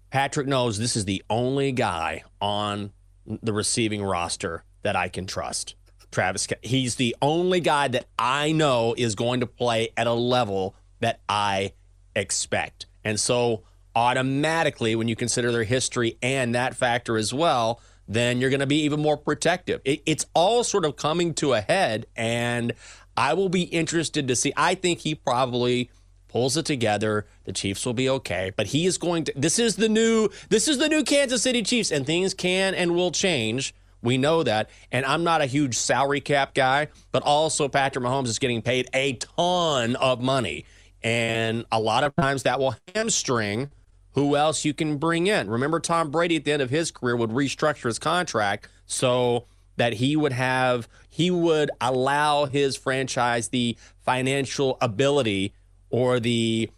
Patrick 0.09 0.47
knows 0.47 0.77
this 0.77 0.95
is 0.95 1.05
the 1.05 1.23
only 1.29 1.71
guy 1.71 2.23
on 2.39 2.91
the 3.25 3.53
receiving 3.53 4.03
roster 4.03 4.63
that 4.83 4.95
I 4.95 5.09
can 5.09 5.25
trust. 5.25 5.75
Travis, 6.11 6.47
he's 6.61 6.95
the 6.95 7.15
only 7.21 7.61
guy 7.61 7.87
that 7.87 8.05
I 8.19 8.51
know 8.51 8.93
is 8.97 9.15
going 9.15 9.39
to 9.39 9.47
play 9.47 9.89
at 9.95 10.07
a 10.07 10.13
level 10.13 10.75
that 10.99 11.21
I 11.29 11.73
expect. 12.15 12.87
And 13.03 13.19
so 13.19 13.63
automatically, 13.95 14.95
when 14.95 15.07
you 15.07 15.15
consider 15.15 15.51
their 15.51 15.63
history 15.63 16.17
and 16.21 16.53
that 16.55 16.75
factor 16.75 17.17
as 17.17 17.33
well, 17.33 17.79
then 18.07 18.41
you're 18.41 18.49
going 18.49 18.59
to 18.59 18.67
be 18.67 18.81
even 18.83 19.01
more 19.01 19.15
protective. 19.15 19.79
It, 19.85 20.01
it's 20.05 20.25
all 20.33 20.65
sort 20.65 20.83
of 20.83 20.97
coming 20.97 21.33
to 21.35 21.53
a 21.53 21.61
head, 21.61 22.07
and 22.15 22.73
I 23.15 23.33
will 23.33 23.49
be 23.49 23.63
interested 23.63 24.27
to 24.27 24.35
see. 24.35 24.51
I 24.57 24.75
think 24.75 24.99
he 24.99 25.15
probably 25.15 25.89
pulls 26.31 26.55
it 26.57 26.65
together. 26.65 27.25
The 27.43 27.53
Chiefs 27.53 27.85
will 27.85 27.93
be 27.93 28.09
okay, 28.09 28.51
but 28.55 28.67
he 28.67 28.85
is 28.85 28.97
going 28.97 29.25
to. 29.25 29.33
This 29.35 29.59
is 29.59 29.75
the 29.75 29.89
new. 29.89 30.29
This 30.49 30.67
is 30.67 30.77
the 30.77 30.89
new 30.89 31.03
Kansas 31.03 31.43
City 31.43 31.61
Chiefs, 31.61 31.91
and 31.91 32.05
things 32.05 32.33
can 32.33 32.73
and 32.73 32.95
will 32.95 33.11
change. 33.11 33.75
We 34.01 34.17
know 34.17 34.41
that, 34.41 34.69
and 34.91 35.05
I'm 35.05 35.23
not 35.23 35.41
a 35.41 35.45
huge 35.45 35.75
salary 35.75 36.21
cap 36.21 36.55
guy, 36.55 36.87
but 37.11 37.21
also 37.21 37.67
Patrick 37.67 38.03
Mahomes 38.03 38.27
is 38.27 38.39
getting 38.39 38.63
paid 38.63 38.89
a 38.93 39.13
ton 39.13 39.95
of 39.97 40.21
money, 40.21 40.65
and 41.03 41.65
a 41.71 41.79
lot 41.79 42.03
of 42.03 42.15
times 42.15 42.43
that 42.43 42.59
will 42.59 42.75
hamstring 42.95 43.69
who 44.13 44.35
else 44.35 44.65
you 44.65 44.73
can 44.73 44.97
bring 44.97 45.27
in. 45.27 45.49
Remember, 45.49 45.79
Tom 45.79 46.09
Brady 46.09 46.35
at 46.37 46.45
the 46.45 46.51
end 46.51 46.61
of 46.61 46.69
his 46.69 46.91
career 46.91 47.15
would 47.15 47.29
restructure 47.29 47.85
his 47.85 47.99
contract 47.99 48.67
so 48.85 49.45
that 49.77 49.93
he 49.93 50.15
would 50.15 50.33
have 50.33 50.87
he 51.09 51.29
would 51.29 51.71
allow 51.79 52.45
his 52.45 52.75
franchise 52.75 53.49
the 53.49 53.77
financial 54.03 54.77
ability 54.81 55.53
or 55.91 56.19
the 56.19 56.69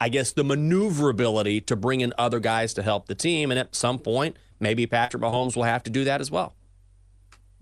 I 0.00 0.08
guess 0.08 0.32
the 0.32 0.42
maneuverability 0.42 1.60
to 1.62 1.76
bring 1.76 2.00
in 2.00 2.12
other 2.18 2.40
guys 2.40 2.74
to 2.74 2.82
help 2.82 3.06
the 3.06 3.14
team. 3.14 3.52
And 3.52 3.60
at 3.60 3.74
some 3.76 4.00
point, 4.00 4.36
maybe 4.58 4.84
Patrick 4.84 5.22
Mahomes 5.22 5.54
will 5.54 5.62
have 5.62 5.84
to 5.84 5.90
do 5.90 6.02
that 6.04 6.20
as 6.20 6.28
well. 6.28 6.54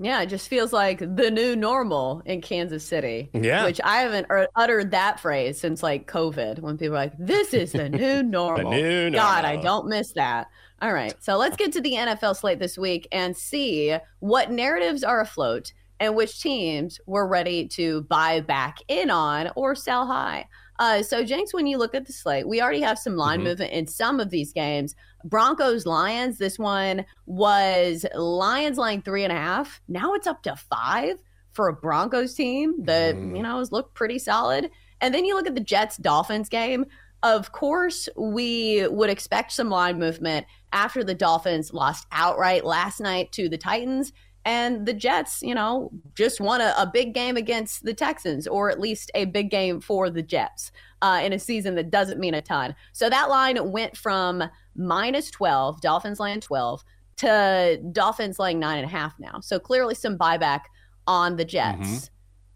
Yeah, 0.03 0.23
it 0.23 0.31
just 0.31 0.49
feels 0.49 0.73
like 0.73 1.01
the 1.01 1.31
new 1.31 1.55
normal 1.55 2.23
in 2.25 2.41
Kansas 2.41 2.87
City. 2.87 3.29
Yeah. 3.35 3.67
Which 3.67 3.79
I 3.85 3.99
haven't 3.99 4.29
er- 4.31 4.49
uttered 4.57 4.93
that 4.93 5.21
phrase 5.21 5.61
since 5.61 5.83
like 5.83 6.11
COVID 6.11 6.61
when 6.61 6.79
people 6.79 6.95
are 6.95 7.01
like, 7.01 7.13
this 7.19 7.53
is 7.53 7.73
the 7.73 7.91
new 7.91 8.23
normal. 8.23 8.73
new 8.73 9.11
God, 9.11 9.45
I 9.45 9.57
don't 9.57 9.89
miss 9.89 10.13
that. 10.13 10.49
All 10.81 10.95
right. 10.95 11.15
So 11.23 11.37
let's 11.37 11.59
get 11.59 11.75
to 11.75 11.83
the 11.83 11.93
NFL 11.93 12.35
slate 12.37 12.59
this 12.59 12.79
week 12.79 13.07
and 13.13 13.37
see 13.37 13.95
what 14.21 14.51
narratives 14.51 15.05
are 15.05 15.21
afloat 15.21 15.75
and 16.01 16.15
which 16.17 16.41
teams 16.41 16.99
we're 17.05 17.27
ready 17.27 17.69
to 17.69 18.01
buy 18.05 18.41
back 18.41 18.79
in 18.89 19.11
on 19.11 19.51
or 19.55 19.75
sell 19.75 20.07
high. 20.07 20.47
Uh, 20.81 21.03
so, 21.03 21.23
Jenks, 21.23 21.53
when 21.53 21.67
you 21.67 21.77
look 21.77 21.95
at 21.95 22.07
the 22.07 22.13
slate, 22.13 22.49
we 22.49 22.61
already 22.63 22.81
have 22.81 22.99
some 22.99 23.15
line 23.15 23.41
Mhm. 23.41 23.45
movement 23.45 23.73
in 23.73 23.87
some 23.87 24.19
of 24.19 24.31
these 24.31 24.53
games. 24.53 24.97
Broncos 25.25 25.85
Lions, 25.85 26.39
this 26.39 26.59
one 26.59 27.05
was 27.27 28.07
Lions 28.15 28.79
line 28.79 29.03
three 29.03 29.23
and 29.23 29.33
a 29.33 29.37
half. 29.37 29.83
Now 29.89 30.15
it's 30.15 30.27
up 30.27 30.43
to 30.45 30.57
five 30.57 31.19
for 31.53 31.69
a 31.69 31.75
Broncos 31.75 32.35
team 32.35 32.83
that, 32.85 33.15
Mm. 33.15 33.37
you 33.37 33.43
know, 33.43 33.59
has 33.59 33.71
looked 33.71 33.95
pretty 33.95 34.19
solid. 34.19 34.71
And 35.03 35.15
then 35.15 35.27
you 35.27 35.35
look 35.35 35.47
at 35.47 35.55
the 35.55 35.61
Jets 35.61 35.99
Dolphins 35.99 36.49
game. 36.49 36.87
Of 37.23 37.53
course, 37.53 38.09
we 38.17 38.87
would 38.89 39.11
expect 39.11 39.53
some 39.53 39.69
line 39.69 39.99
movement 39.99 40.47
after 40.73 41.05
the 41.05 41.15
Dolphins 41.15 41.75
lost 41.75 42.07
outright 42.11 42.65
last 42.65 43.01
night 43.01 43.33
to 43.33 43.51
the 43.51 43.59
Titans. 43.59 44.13
And 44.45 44.87
the 44.87 44.95
Jets, 44.95 45.43
you 45.43 45.55
know, 45.55 45.91
just 46.15 46.41
won 46.41 46.61
a, 46.61 46.75
a 46.79 46.87
big 46.91 47.13
game 47.13 47.37
against 47.37 47.85
the 47.85 47.93
Texans, 47.93 48.47
or 48.47 48.71
at 48.71 48.81
least 48.81 49.11
a 49.15 49.27
big 49.27 49.51
game 49.51 49.81
for 49.81 50.09
the 50.09 50.23
Jets 50.23 50.73
uh, 51.03 51.21
in 51.23 51.33
a 51.33 51.39
season 51.39 51.75
that 51.75 51.91
doesn't 51.91 52.19
mean 52.19 52.35
a 52.35 52.41
ton. 52.43 52.75
So 52.93 53.11
that 53.11 53.29
line 53.29 53.71
went 53.71 53.97
from 53.97 54.45
minus 54.75 55.31
12, 55.31 55.81
Dolphins 55.83 56.21
laying 56.21 56.41
12, 56.41 56.83
to 57.19 57.81
Dolphins 57.93 58.39
laying 58.39 58.59
nine 58.59 58.79
and 58.79 58.87
a 58.87 58.91
half 58.91 59.15
now. 59.19 59.41
So 59.41 59.59
clearly 59.59 59.95
some 59.95 60.17
buyback 60.17 60.63
on 61.07 61.37
the 61.37 61.45
Jets. 61.45 61.79
Mhm. 61.79 62.11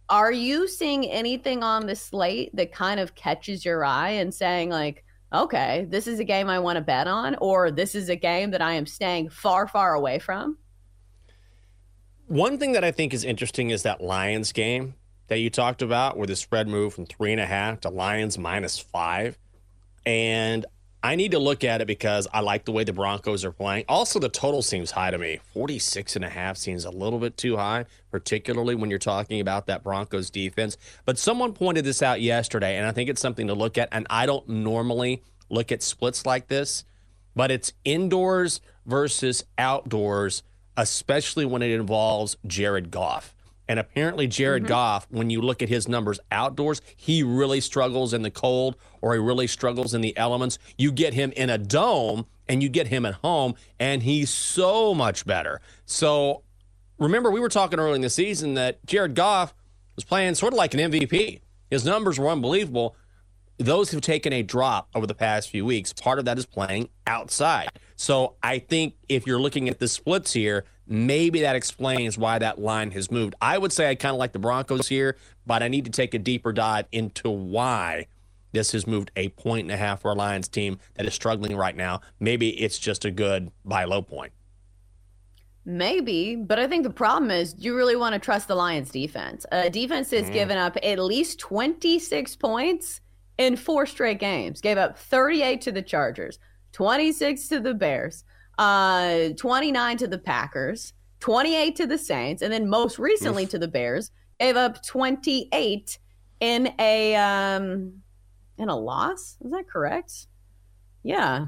Are 0.08 0.32
you 0.32 0.68
seeing 0.68 1.06
anything 1.10 1.62
on 1.62 1.86
the 1.86 1.96
slate 1.96 2.54
that 2.54 2.72
kind 2.72 3.00
of 3.00 3.14
catches 3.14 3.64
your 3.64 3.84
eye 3.84 4.10
and 4.10 4.32
saying, 4.34 4.70
like, 4.70 5.04
okay, 5.34 5.86
this 5.90 6.06
is 6.06 6.18
a 6.20 6.24
game 6.24 6.48
I 6.48 6.58
want 6.58 6.76
to 6.76 6.82
bet 6.82 7.06
on, 7.06 7.36
or 7.40 7.70
this 7.70 7.94
is 7.94 8.08
a 8.08 8.16
game 8.16 8.50
that 8.52 8.62
I 8.62 8.74
am 8.74 8.86
staying 8.86 9.30
far, 9.30 9.66
far 9.66 9.94
away 9.94 10.18
from? 10.18 10.56
One 12.26 12.56
thing 12.56 12.72
that 12.72 12.84
I 12.84 12.90
think 12.90 13.12
is 13.12 13.22
interesting 13.22 13.70
is 13.70 13.82
that 13.82 14.00
Lions 14.00 14.52
game 14.52 14.94
that 15.28 15.38
you 15.38 15.50
talked 15.50 15.82
about, 15.82 16.16
where 16.16 16.26
the 16.26 16.36
spread 16.36 16.68
moved 16.68 16.94
from 16.94 17.06
three 17.06 17.32
and 17.32 17.40
a 17.40 17.46
half 17.46 17.80
to 17.80 17.90
Lions 17.90 18.38
minus 18.38 18.78
five. 18.78 19.38
And 20.06 20.64
I 21.02 21.16
need 21.16 21.32
to 21.32 21.38
look 21.38 21.64
at 21.64 21.82
it 21.82 21.86
because 21.86 22.26
I 22.32 22.40
like 22.40 22.64
the 22.64 22.72
way 22.72 22.82
the 22.82 22.94
Broncos 22.94 23.44
are 23.44 23.52
playing. 23.52 23.84
Also, 23.90 24.18
the 24.18 24.30
total 24.30 24.62
seems 24.62 24.90
high 24.90 25.10
to 25.10 25.18
me. 25.18 25.40
46 25.52 26.16
and 26.16 26.24
a 26.24 26.30
half 26.30 26.56
seems 26.56 26.86
a 26.86 26.90
little 26.90 27.18
bit 27.18 27.36
too 27.36 27.58
high, 27.58 27.84
particularly 28.10 28.74
when 28.74 28.88
you're 28.88 28.98
talking 28.98 29.40
about 29.40 29.66
that 29.66 29.82
Broncos 29.82 30.30
defense. 30.30 30.78
But 31.04 31.18
someone 31.18 31.52
pointed 31.52 31.84
this 31.84 32.02
out 32.02 32.22
yesterday, 32.22 32.78
and 32.78 32.86
I 32.86 32.92
think 32.92 33.10
it's 33.10 33.20
something 33.20 33.48
to 33.48 33.54
look 33.54 33.76
at. 33.76 33.90
And 33.92 34.06
I 34.08 34.24
don't 34.24 34.48
normally 34.48 35.22
look 35.50 35.70
at 35.70 35.82
splits 35.82 36.24
like 36.24 36.48
this, 36.48 36.86
but 37.36 37.50
it's 37.50 37.74
indoors 37.84 38.62
versus 38.86 39.44
outdoors, 39.58 40.42
especially 40.76 41.44
when 41.44 41.62
it 41.62 41.70
involves 41.70 42.36
Jared 42.46 42.90
Goff. 42.90 43.34
And 43.66 43.78
apparently, 43.78 44.26
Jared 44.26 44.64
mm-hmm. 44.64 44.68
Goff, 44.68 45.06
when 45.10 45.30
you 45.30 45.40
look 45.40 45.62
at 45.62 45.68
his 45.68 45.88
numbers 45.88 46.20
outdoors, 46.30 46.82
he 46.96 47.22
really 47.22 47.60
struggles 47.60 48.12
in 48.12 48.22
the 48.22 48.30
cold 48.30 48.76
or 49.00 49.14
he 49.14 49.20
really 49.20 49.46
struggles 49.46 49.94
in 49.94 50.00
the 50.00 50.16
elements. 50.16 50.58
You 50.76 50.92
get 50.92 51.14
him 51.14 51.32
in 51.34 51.48
a 51.50 51.58
dome 51.58 52.26
and 52.48 52.62
you 52.62 52.68
get 52.68 52.88
him 52.88 53.06
at 53.06 53.14
home, 53.14 53.54
and 53.80 54.02
he's 54.02 54.28
so 54.28 54.94
much 54.94 55.24
better. 55.24 55.62
So 55.86 56.42
remember, 56.98 57.30
we 57.30 57.40
were 57.40 57.48
talking 57.48 57.78
early 57.78 57.96
in 57.96 58.02
the 58.02 58.10
season 58.10 58.54
that 58.54 58.84
Jared 58.84 59.14
Goff 59.14 59.54
was 59.96 60.04
playing 60.04 60.34
sort 60.34 60.52
of 60.52 60.58
like 60.58 60.74
an 60.74 60.80
MVP. 60.80 61.40
His 61.70 61.84
numbers 61.84 62.18
were 62.18 62.28
unbelievable. 62.28 62.96
Those 63.58 63.92
have 63.92 64.00
taken 64.00 64.32
a 64.32 64.42
drop 64.42 64.88
over 64.94 65.06
the 65.06 65.14
past 65.14 65.50
few 65.50 65.64
weeks. 65.64 65.92
Part 65.92 66.18
of 66.18 66.24
that 66.24 66.38
is 66.38 66.46
playing 66.46 66.88
outside. 67.06 67.68
So 67.96 68.34
I 68.42 68.58
think 68.58 68.94
if 69.08 69.26
you're 69.26 69.40
looking 69.40 69.68
at 69.68 69.78
the 69.78 69.86
splits 69.86 70.32
here, 70.32 70.64
maybe 70.86 71.42
that 71.42 71.54
explains 71.54 72.18
why 72.18 72.38
that 72.40 72.60
line 72.60 72.90
has 72.90 73.10
moved. 73.10 73.34
I 73.40 73.58
would 73.58 73.72
say 73.72 73.88
I 73.88 73.94
kind 73.94 74.12
of 74.12 74.18
like 74.18 74.32
the 74.32 74.40
Broncos 74.40 74.88
here, 74.88 75.16
but 75.46 75.62
I 75.62 75.68
need 75.68 75.84
to 75.84 75.90
take 75.90 76.14
a 76.14 76.18
deeper 76.18 76.52
dive 76.52 76.86
into 76.90 77.30
why 77.30 78.08
this 78.52 78.72
has 78.72 78.86
moved 78.86 79.10
a 79.16 79.28
point 79.30 79.62
and 79.62 79.72
a 79.72 79.76
half 79.76 80.00
for 80.00 80.10
a 80.10 80.14
Lions 80.14 80.48
team 80.48 80.78
that 80.94 81.06
is 81.06 81.14
struggling 81.14 81.56
right 81.56 81.76
now. 81.76 82.00
Maybe 82.20 82.50
it's 82.60 82.78
just 82.78 83.04
a 83.04 83.10
good 83.10 83.50
buy 83.64 83.84
low 83.84 84.02
point. 84.02 84.32
Maybe, 85.66 86.36
but 86.36 86.58
I 86.58 86.66
think 86.66 86.82
the 86.82 86.90
problem 86.90 87.30
is 87.30 87.54
do 87.54 87.64
you 87.64 87.74
really 87.74 87.96
want 87.96 88.12
to 88.12 88.18
trust 88.18 88.48
the 88.48 88.54
Lions 88.54 88.90
defense? 88.90 89.46
A 89.50 89.70
defense 89.70 90.10
that's 90.10 90.28
mm. 90.28 90.32
given 90.32 90.58
up 90.58 90.76
at 90.82 90.98
least 90.98 91.38
26 91.38 92.36
points 92.36 93.00
in 93.38 93.56
four 93.56 93.86
straight 93.86 94.18
games. 94.20 94.60
Gave 94.60 94.78
up 94.78 94.96
38 94.98 95.60
to 95.62 95.72
the 95.72 95.82
Chargers, 95.82 96.38
26 96.72 97.48
to 97.48 97.60
the 97.60 97.74
Bears, 97.74 98.24
uh 98.58 99.30
29 99.36 99.96
to 99.98 100.06
the 100.06 100.18
Packers, 100.18 100.92
28 101.20 101.76
to 101.76 101.86
the 101.86 101.98
Saints, 101.98 102.42
and 102.42 102.52
then 102.52 102.68
most 102.68 102.98
recently 102.98 103.46
to 103.46 103.58
the 103.58 103.68
Bears. 103.68 104.10
Gave 104.40 104.56
up 104.56 104.84
28 104.84 105.98
in 106.40 106.72
a 106.78 107.14
um 107.16 107.94
in 108.58 108.68
a 108.68 108.76
loss. 108.76 109.36
Is 109.44 109.50
that 109.50 109.68
correct? 109.68 110.26
Yeah. 111.02 111.46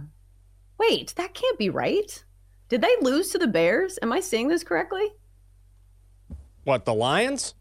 Wait, 0.79 1.15
that 1.17 1.35
can't 1.35 1.59
be 1.59 1.71
right. 1.71 2.25
Did 2.69 2.83
they 2.83 2.95
lose 3.01 3.31
to 3.31 3.39
the 3.39 3.47
Bears? 3.47 3.99
Am 4.03 4.13
I 4.13 4.21
seeing 4.21 4.49
this 4.49 4.63
correctly? 4.65 5.07
What, 6.65 6.85
the 6.85 6.93
Lions? 6.95 7.55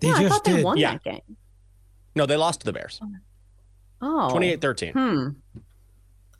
They 0.00 0.08
yeah, 0.08 0.14
I 0.14 0.28
thought 0.28 0.44
they 0.44 0.56
did. 0.56 0.64
won 0.64 0.76
Yeah. 0.78 0.92
that 0.92 1.04
game. 1.04 1.36
No, 2.18 2.26
they 2.26 2.36
lost 2.36 2.60
to 2.60 2.66
the 2.66 2.72
Bears. 2.72 3.00
Oh, 4.02 4.28
28 4.30 4.60
13. 4.60 4.92
Hmm. 4.92 5.28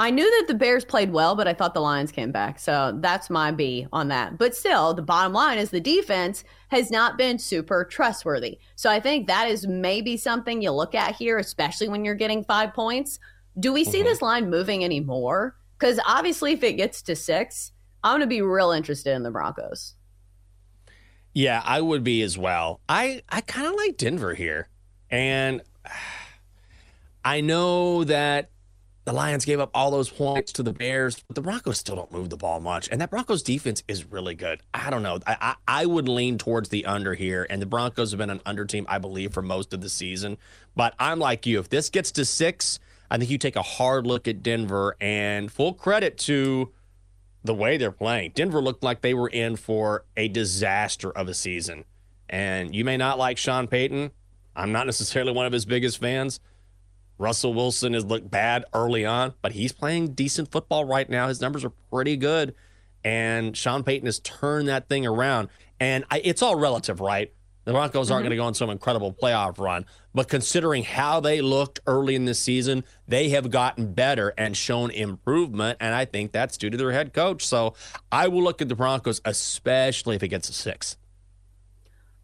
I 0.01 0.11
knew 0.11 0.25
that 0.39 0.45
the 0.49 0.55
Bears 0.55 0.85
played 0.85 1.13
well, 1.13 1.35
but 1.35 1.49
I 1.49 1.55
thought 1.55 1.75
the 1.75 1.81
Lions 1.81 2.13
came 2.13 2.31
back. 2.31 2.59
So 2.61 2.97
that's 3.01 3.31
my 3.31 3.51
B 3.51 3.87
on 3.93 4.09
that. 4.09 4.39
But 4.39 4.55
still, 4.55 4.93
the 4.95 5.03
bottom 5.03 5.33
line 5.33 5.59
is 5.59 5.71
the 5.71 5.81
defense 5.81 6.45
has 6.71 6.91
not 6.91 7.17
been 7.19 7.39
super 7.39 7.85
trustworthy. 7.85 8.59
So 8.77 8.91
I 8.91 9.01
think 9.01 9.27
that 9.27 9.49
is 9.49 9.67
maybe 9.67 10.17
something 10.17 10.63
you 10.63 10.71
look 10.71 10.95
at 10.95 11.17
here, 11.17 11.39
especially 11.39 11.89
when 11.89 12.05
you're 12.05 12.15
getting 12.15 12.45
five 12.45 12.75
points. 12.75 13.19
Do 13.59 13.73
we 13.73 13.83
see 13.85 14.01
Mhm. 14.03 14.05
this 14.05 14.23
line 14.23 14.51
moving 14.51 14.85
anymore? 14.85 15.57
Because 15.79 15.99
obviously, 16.07 16.53
if 16.53 16.63
it 16.63 16.75
gets 16.75 17.03
to 17.03 17.17
six, 17.17 17.73
I'm 18.05 18.13
going 18.13 18.21
to 18.21 18.27
be 18.29 18.43
real 18.43 18.71
interested 18.71 19.15
in 19.15 19.23
the 19.25 19.31
Broncos. 19.33 19.95
Yeah, 21.35 21.61
I 21.65 21.81
would 21.81 22.05
be 22.05 22.23
as 22.23 22.39
well. 22.39 22.81
I 22.89 23.23
I 23.29 23.41
kind 23.41 23.67
of 23.67 23.75
like 23.75 23.97
Denver 23.97 24.35
here, 24.35 24.69
and 25.11 25.61
I 27.25 27.41
know 27.41 28.05
that 28.05 28.51
the 29.05 29.13
Lions 29.13 29.45
gave 29.45 29.59
up 29.59 29.71
all 29.73 29.91
those 29.91 30.11
points 30.11 30.53
to 30.53 30.63
the 30.63 30.73
Bears, 30.73 31.23
but 31.27 31.35
the 31.35 31.41
Broncos 31.41 31.79
still 31.79 31.97
don't 31.97 32.13
move 32.13 32.31
the 32.31 32.37
ball 32.37 32.61
much, 32.61 32.89
and 32.91 33.01
that 33.01 33.11
Broncos 33.11 33.43
defense 33.43 33.83
is 33.89 34.05
really 34.05 34.35
good. 34.35 34.61
I 34.75 34.91
don't 34.91 35.03
know. 35.03 35.19
I 35.27 35.37
I, 35.41 35.55
I 35.83 35.87
would 35.87 36.09
lean 36.09 36.39
towards 36.39 36.69
the 36.69 36.85
under 36.87 37.15
here, 37.15 37.47
and 37.49 37.61
the 37.61 37.67
Broncos 37.67 38.11
have 38.13 38.19
been 38.19 38.31
an 38.31 38.43
under 38.45 38.65
team, 38.65 38.87
I 38.89 38.99
believe, 38.99 39.33
for 39.33 39.43
most 39.43 39.73
of 39.73 39.81
the 39.81 39.89
season. 39.89 40.37
But 40.77 40.95
I'm 40.99 41.19
like 41.19 41.47
you. 41.47 41.59
If 41.59 41.71
this 41.71 41.89
gets 41.89 42.13
to 42.13 42.25
six, 42.25 42.79
I 43.11 43.19
think 43.19 43.31
you 43.31 43.39
take 43.39 43.57
a 43.57 43.63
hard 43.63 44.07
look 44.07 44.29
at 44.29 44.43
Denver, 44.43 44.97
and 45.01 45.51
full 45.51 45.73
credit 45.73 46.19
to 46.19 46.73
the 47.45 47.55
way 47.55 47.77
they're 47.77 47.91
playing. 47.91 48.33
Denver 48.35 48.61
looked 48.61 48.83
like 48.83 49.01
they 49.01 49.15
were 49.15 49.29
in 49.29 49.57
for 49.57 50.05
a 50.17 50.29
disaster 50.29 51.11
of 51.11 51.29
a 51.29 51.35
season. 51.35 51.85
And 52.29 52.75
you 52.75 52.85
may 52.85 52.97
not 52.97 53.19
like 53.19 53.39
Sean 53.39 53.67
Payton. 53.67 54.11
I'm 54.57 54.73
not 54.73 54.87
necessarily 54.87 55.33
one 55.33 55.47
of 55.47 55.53
his 55.53 55.65
biggest 55.65 55.99
fans. 55.99 56.41
Russell 57.19 57.53
Wilson 57.53 57.95
has 57.95 58.05
looked 58.05 58.31
bad 58.31 58.65
early 58.73 59.05
on, 59.05 59.35
but 59.43 59.53
he's 59.53 59.73
playing 59.73 60.15
decent 60.15 60.51
football 60.51 60.85
right 60.85 61.09
now. 61.09 61.29
His 61.29 61.41
numbers 61.41 61.65
are 61.65 61.73
pretty 61.91 62.17
good. 62.17 62.55
And 63.05 63.57
Sean 63.57 63.85
Payton 63.85 64.07
has 64.07 64.21
turned 64.21 64.69
that 64.69 64.89
thing 64.89 65.07
around. 65.07 65.49
And 65.81 66.05
I, 66.11 66.21
it's 66.25 66.43
all 66.43 66.57
relative, 66.57 67.01
right? 67.01 67.33
The 67.65 67.73
Broncos 67.73 68.11
aren't 68.11 68.23
mm-hmm. 68.23 68.29
going 68.29 68.31
to 68.31 68.37
go 68.37 68.45
on 68.45 68.55
some 68.55 68.71
incredible 68.71 69.13
playoff 69.13 69.59
run, 69.59 69.85
but 70.15 70.27
considering 70.27 70.85
how 70.85 71.21
they 71.21 71.43
looked 71.43 71.81
early 71.87 72.15
in 72.15 72.25
the 72.25 72.35
season, 72.35 72.83
they 73.07 73.29
have 73.29 73.51
gotten 73.51 73.93
better 73.93 74.33
and 74.39 74.57
shown 74.57 74.91
improvement. 74.91 75.77
And 75.79 75.95
I 75.95 76.07
think 76.07 76.33
that's 76.33 76.57
due 76.57 76.71
to 76.71 76.79
their 76.79 76.93
head 76.93 77.13
coach. 77.13 77.47
So 77.47 77.75
I 78.11 78.29
will 78.29 78.43
look 78.43 78.63
at 78.63 78.71
the 78.71 78.75
Broncos, 78.75 79.21
especially 79.27 80.17
if 80.17 80.23
it 80.23 80.29
gets 80.29 80.49
a 80.49 80.55
six. 80.55 80.97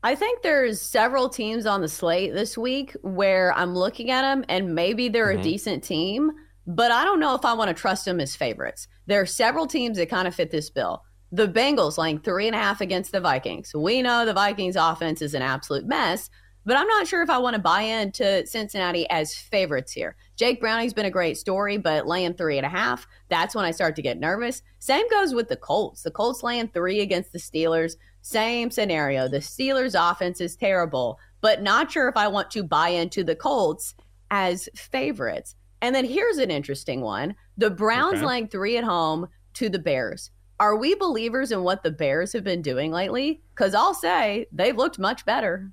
I 0.04 0.14
think 0.14 0.42
there's 0.42 0.82
several 0.82 1.30
teams 1.30 1.64
on 1.64 1.80
the 1.80 1.88
slate 1.88 2.34
this 2.34 2.58
week 2.58 2.94
where 3.00 3.54
I'm 3.54 3.74
looking 3.74 4.10
at 4.10 4.20
them 4.20 4.44
and 4.50 4.74
maybe 4.74 5.08
they're 5.08 5.34
Mhm. 5.34 5.40
a 5.40 5.42
decent 5.42 5.82
team, 5.82 6.30
but 6.66 6.92
I 6.92 7.04
don't 7.04 7.20
know 7.20 7.34
if 7.34 7.46
I 7.46 7.54
want 7.54 7.68
to 7.68 7.74
trust 7.74 8.04
them 8.04 8.20
as 8.20 8.36
favorites. 8.36 8.86
There 9.06 9.22
are 9.22 9.26
several 9.26 9.66
teams 9.66 9.96
that 9.96 10.10
kind 10.10 10.28
of 10.28 10.34
fit 10.34 10.50
this 10.50 10.68
bill. 10.68 11.02
The 11.32 11.48
Bengals 11.48 11.96
laying 11.96 12.18
three 12.20 12.46
and 12.46 12.54
a 12.54 12.58
half 12.58 12.82
against 12.82 13.12
the 13.12 13.20
Vikings. 13.20 13.72
We 13.74 14.02
know 14.02 14.26
the 14.26 14.34
Vikings 14.34 14.76
offense 14.76 15.22
is 15.22 15.32
an 15.32 15.40
absolute 15.40 15.86
mess, 15.86 16.28
but 16.66 16.76
I'm 16.76 16.86
not 16.86 17.08
sure 17.08 17.22
if 17.22 17.30
I 17.30 17.38
want 17.38 17.56
to 17.56 17.62
buy 17.62 17.80
into 17.80 18.46
Cincinnati 18.46 19.08
as 19.08 19.34
favorites 19.34 19.92
here. 19.92 20.16
Jake 20.36 20.60
Browning's 20.60 20.92
been 20.92 21.06
a 21.06 21.10
great 21.10 21.38
story, 21.38 21.78
but 21.78 22.06
laying 22.06 22.34
three 22.34 22.58
and 22.58 22.66
a 22.66 22.70
half, 22.70 23.06
that's 23.30 23.54
when 23.54 23.64
I 23.64 23.70
start 23.70 23.96
to 23.96 24.02
get 24.02 24.20
nervous. 24.20 24.60
Same 24.80 25.08
goes 25.08 25.32
with 25.34 25.48
the 25.48 25.56
Colts. 25.56 26.02
The 26.02 26.10
Colts 26.10 26.42
laying 26.42 26.68
three 26.68 27.00
against 27.00 27.32
the 27.32 27.38
Steelers. 27.38 27.96
Same 28.24 28.70
scenario. 28.70 29.28
The 29.28 29.36
Steelers' 29.36 29.94
offense 29.94 30.40
is 30.40 30.56
terrible, 30.56 31.18
but 31.42 31.62
not 31.62 31.92
sure 31.92 32.08
if 32.08 32.16
I 32.16 32.26
want 32.26 32.50
to 32.52 32.62
buy 32.62 32.88
into 32.88 33.22
the 33.22 33.36
Colts 33.36 33.94
as 34.30 34.66
favorites. 34.74 35.54
And 35.82 35.94
then 35.94 36.06
here's 36.06 36.38
an 36.38 36.50
interesting 36.50 37.02
one 37.02 37.34
the 37.58 37.68
Browns 37.68 38.16
okay. 38.16 38.24
laying 38.24 38.48
three 38.48 38.78
at 38.78 38.84
home 38.84 39.28
to 39.54 39.68
the 39.68 39.78
Bears. 39.78 40.30
Are 40.58 40.74
we 40.74 40.94
believers 40.94 41.52
in 41.52 41.64
what 41.64 41.82
the 41.82 41.90
Bears 41.90 42.32
have 42.32 42.44
been 42.44 42.62
doing 42.62 42.92
lately? 42.92 43.42
Because 43.54 43.74
I'll 43.74 43.92
say 43.92 44.46
they've 44.50 44.74
looked 44.74 44.98
much 44.98 45.26
better. 45.26 45.70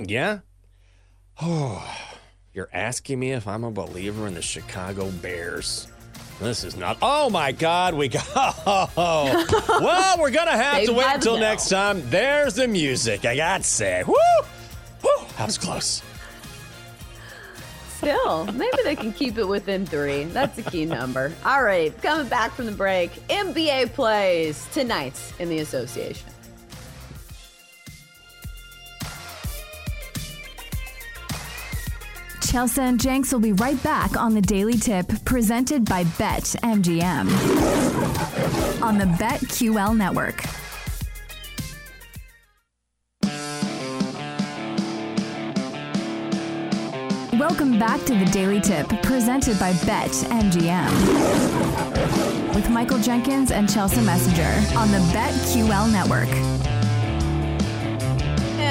Yeah. 0.00 0.40
Oh, 1.40 1.88
you're 2.52 2.70
asking 2.72 3.20
me 3.20 3.30
if 3.30 3.46
I'm 3.46 3.62
a 3.62 3.70
believer 3.70 4.26
in 4.26 4.34
the 4.34 4.42
Chicago 4.42 5.08
Bears. 5.12 5.86
This 6.42 6.64
is 6.64 6.76
not. 6.76 6.98
Oh 7.00 7.30
my 7.30 7.52
God, 7.52 7.94
we 7.94 8.08
got. 8.08 8.26
Oh, 8.66 9.68
well, 9.80 10.18
we're 10.18 10.30
gonna 10.30 10.50
have 10.50 10.84
to 10.84 10.92
wait 10.92 11.06
until 11.14 11.38
next 11.38 11.68
time. 11.68 12.02
There's 12.10 12.54
the 12.54 12.66
music. 12.66 13.24
I 13.24 13.36
got 13.36 13.58
to 13.58 13.64
say, 13.64 14.02
woo, 14.06 14.14
woo, 15.02 15.26
that 15.38 15.46
was 15.46 15.56
close. 15.56 16.02
Still, 17.96 18.46
maybe 18.46 18.76
they 18.82 18.96
can 18.96 19.12
keep 19.12 19.38
it 19.38 19.46
within 19.46 19.86
three. 19.86 20.24
That's 20.24 20.58
a 20.58 20.62
key 20.62 20.84
number. 20.84 21.32
All 21.44 21.62
right, 21.62 21.96
coming 22.02 22.26
back 22.26 22.50
from 22.52 22.66
the 22.66 22.72
break, 22.72 23.12
NBA 23.28 23.92
plays 23.92 24.66
tonight 24.72 25.14
in 25.38 25.48
the 25.48 25.60
association. 25.60 26.28
Chelsea 32.52 32.82
and 32.82 33.00
Jenks 33.00 33.32
will 33.32 33.40
be 33.40 33.54
right 33.54 33.82
back 33.82 34.14
on 34.14 34.34
the 34.34 34.40
Daily 34.42 34.76
Tip 34.76 35.06
presented 35.24 35.86
by 35.86 36.04
Bet 36.18 36.42
MGM 36.62 37.26
on 38.82 38.98
the 38.98 39.06
BetQL 39.06 39.96
network. 39.96 40.44
Welcome 47.40 47.78
back 47.78 48.04
to 48.04 48.14
the 48.14 48.26
Daily 48.30 48.60
Tip, 48.60 48.86
presented 49.02 49.58
by 49.58 49.72
Bet 49.86 50.10
MGM. 50.10 50.92
With 52.54 52.68
Michael 52.68 52.98
Jenkins 52.98 53.50
and 53.50 53.66
Chelsea 53.66 54.02
Messenger 54.02 54.76
on 54.76 54.90
the 54.90 54.98
BetQL 55.14 55.90
network. 55.90 56.71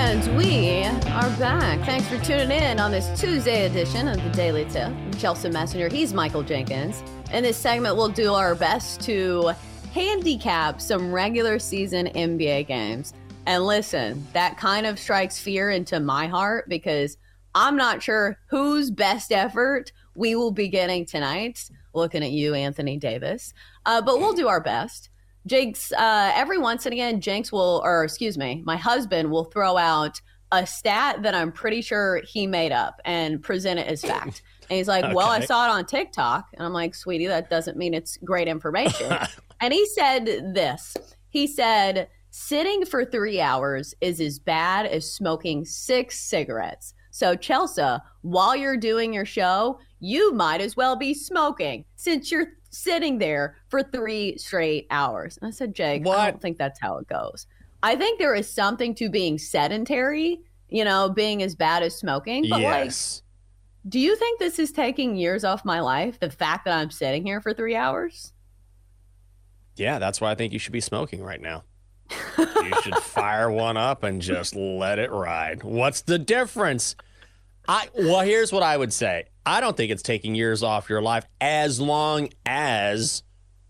And 0.03 0.35
we 0.35 0.83
are 1.11 1.29
back. 1.37 1.79
Thanks 1.85 2.07
for 2.07 2.17
tuning 2.17 2.49
in 2.49 2.79
on 2.79 2.89
this 2.89 3.21
Tuesday 3.21 3.67
edition 3.67 4.07
of 4.07 4.21
the 4.23 4.31
Daily 4.31 4.65
Tip. 4.65 4.87
I'm 4.87 5.13
Chelsea 5.13 5.47
Messenger. 5.47 5.89
He's 5.89 6.11
Michael 6.11 6.41
Jenkins. 6.41 7.03
In 7.31 7.43
this 7.43 7.55
segment, 7.55 7.95
we'll 7.95 8.09
do 8.09 8.33
our 8.33 8.55
best 8.55 8.99
to 9.01 9.51
handicap 9.93 10.81
some 10.81 11.13
regular 11.13 11.59
season 11.59 12.07
NBA 12.07 12.67
games. 12.67 13.13
And 13.45 13.63
listen, 13.63 14.25
that 14.33 14.57
kind 14.57 14.87
of 14.87 14.97
strikes 14.97 15.37
fear 15.37 15.69
into 15.69 15.99
my 15.99 16.25
heart 16.25 16.67
because 16.67 17.17
I'm 17.53 17.77
not 17.77 18.01
sure 18.01 18.39
whose 18.47 18.89
best 18.89 19.31
effort 19.31 19.91
we 20.15 20.33
will 20.35 20.51
be 20.51 20.67
getting 20.67 21.05
tonight. 21.05 21.69
Looking 21.93 22.23
at 22.23 22.31
you, 22.31 22.55
Anthony 22.55 22.97
Davis. 22.97 23.53
Uh, 23.85 24.01
but 24.01 24.17
we'll 24.17 24.33
do 24.33 24.47
our 24.47 24.61
best. 24.61 25.10
Jenks, 25.47 25.91
uh, 25.93 26.31
every 26.35 26.57
once 26.57 26.85
and 26.85 26.93
again, 26.93 27.21
Jenks 27.21 27.51
will, 27.51 27.81
or 27.83 28.03
excuse 28.03 28.37
me, 28.37 28.61
my 28.65 28.77
husband 28.77 29.31
will 29.31 29.45
throw 29.45 29.77
out 29.77 30.21
a 30.51 30.65
stat 30.67 31.23
that 31.23 31.33
I'm 31.33 31.51
pretty 31.51 31.81
sure 31.81 32.21
he 32.25 32.45
made 32.45 32.71
up 32.71 32.99
and 33.05 33.41
present 33.41 33.79
it 33.79 33.87
as 33.87 34.01
fact. 34.05 34.43
And 34.69 34.77
he's 34.77 34.87
like, 34.87 35.03
okay. 35.03 35.13
Well, 35.13 35.29
I 35.29 35.41
saw 35.41 35.65
it 35.65 35.69
on 35.69 35.85
TikTok. 35.85 36.47
And 36.53 36.65
I'm 36.65 36.73
like, 36.73 36.95
Sweetie, 36.95 37.27
that 37.27 37.49
doesn't 37.49 37.77
mean 37.77 37.93
it's 37.93 38.17
great 38.17 38.47
information. 38.47 39.15
and 39.61 39.73
he 39.73 39.85
said 39.87 40.25
this 40.53 40.95
He 41.29 41.47
said, 41.47 42.07
Sitting 42.33 42.85
for 42.85 43.03
three 43.03 43.41
hours 43.41 43.93
is 43.99 44.21
as 44.21 44.39
bad 44.39 44.85
as 44.85 45.11
smoking 45.11 45.65
six 45.65 46.21
cigarettes. 46.21 46.93
So, 47.11 47.35
Chelsea, 47.35 47.97
while 48.21 48.55
you're 48.55 48.77
doing 48.77 49.13
your 49.13 49.25
show, 49.25 49.79
you 49.99 50.33
might 50.33 50.61
as 50.61 50.77
well 50.77 50.95
be 50.95 51.13
smoking 51.13 51.83
since 51.97 52.31
you're 52.31 52.53
sitting 52.71 53.19
there 53.19 53.57
for 53.69 53.83
three 53.83 54.37
straight 54.37 54.87
hours. 54.89 55.37
And 55.39 55.47
I 55.47 55.51
said, 55.51 55.75
Jake, 55.75 56.03
what? 56.05 56.17
I 56.17 56.31
don't 56.31 56.41
think 56.41 56.57
that's 56.57 56.79
how 56.79 56.97
it 56.97 57.07
goes. 57.07 57.45
I 57.83 57.95
think 57.95 58.19
there 58.19 58.33
is 58.33 58.49
something 58.49 58.95
to 58.95 59.09
being 59.09 59.37
sedentary, 59.37 60.39
you 60.69 60.83
know, 60.83 61.09
being 61.09 61.43
as 61.43 61.55
bad 61.55 61.83
as 61.83 61.95
smoking. 61.95 62.47
But 62.49 62.61
yes. 62.61 63.21
like, 63.21 63.91
do 63.91 63.99
you 63.99 64.15
think 64.15 64.39
this 64.39 64.59
is 64.59 64.71
taking 64.71 65.15
years 65.15 65.43
off 65.43 65.65
my 65.65 65.79
life? 65.79 66.19
The 66.19 66.29
fact 66.29 66.65
that 66.65 66.77
I'm 66.77 66.91
sitting 66.91 67.25
here 67.25 67.41
for 67.41 67.53
three 67.53 67.75
hours? 67.75 68.33
Yeah, 69.75 69.99
that's 69.99 70.21
why 70.21 70.31
I 70.31 70.35
think 70.35 70.53
you 70.53 70.59
should 70.59 70.73
be 70.73 70.81
smoking 70.81 71.23
right 71.23 71.41
now. 71.41 71.63
you 72.37 72.81
should 72.83 72.97
fire 72.97 73.49
one 73.49 73.77
up 73.77 74.03
and 74.03 74.21
just 74.21 74.55
let 74.55 74.99
it 74.99 75.11
ride. 75.11 75.63
What's 75.63 76.01
the 76.01 76.19
difference? 76.19 76.95
I 77.67 77.87
well, 77.97 78.21
here's 78.21 78.51
what 78.51 78.63
I 78.63 78.75
would 78.75 78.91
say. 78.91 79.25
I 79.45 79.61
don't 79.61 79.75
think 79.75 79.91
it's 79.91 80.03
taking 80.03 80.35
years 80.35 80.63
off 80.63 80.89
your 80.89 81.01
life 81.01 81.25
as 81.39 81.79
long 81.79 82.29
as 82.45 83.23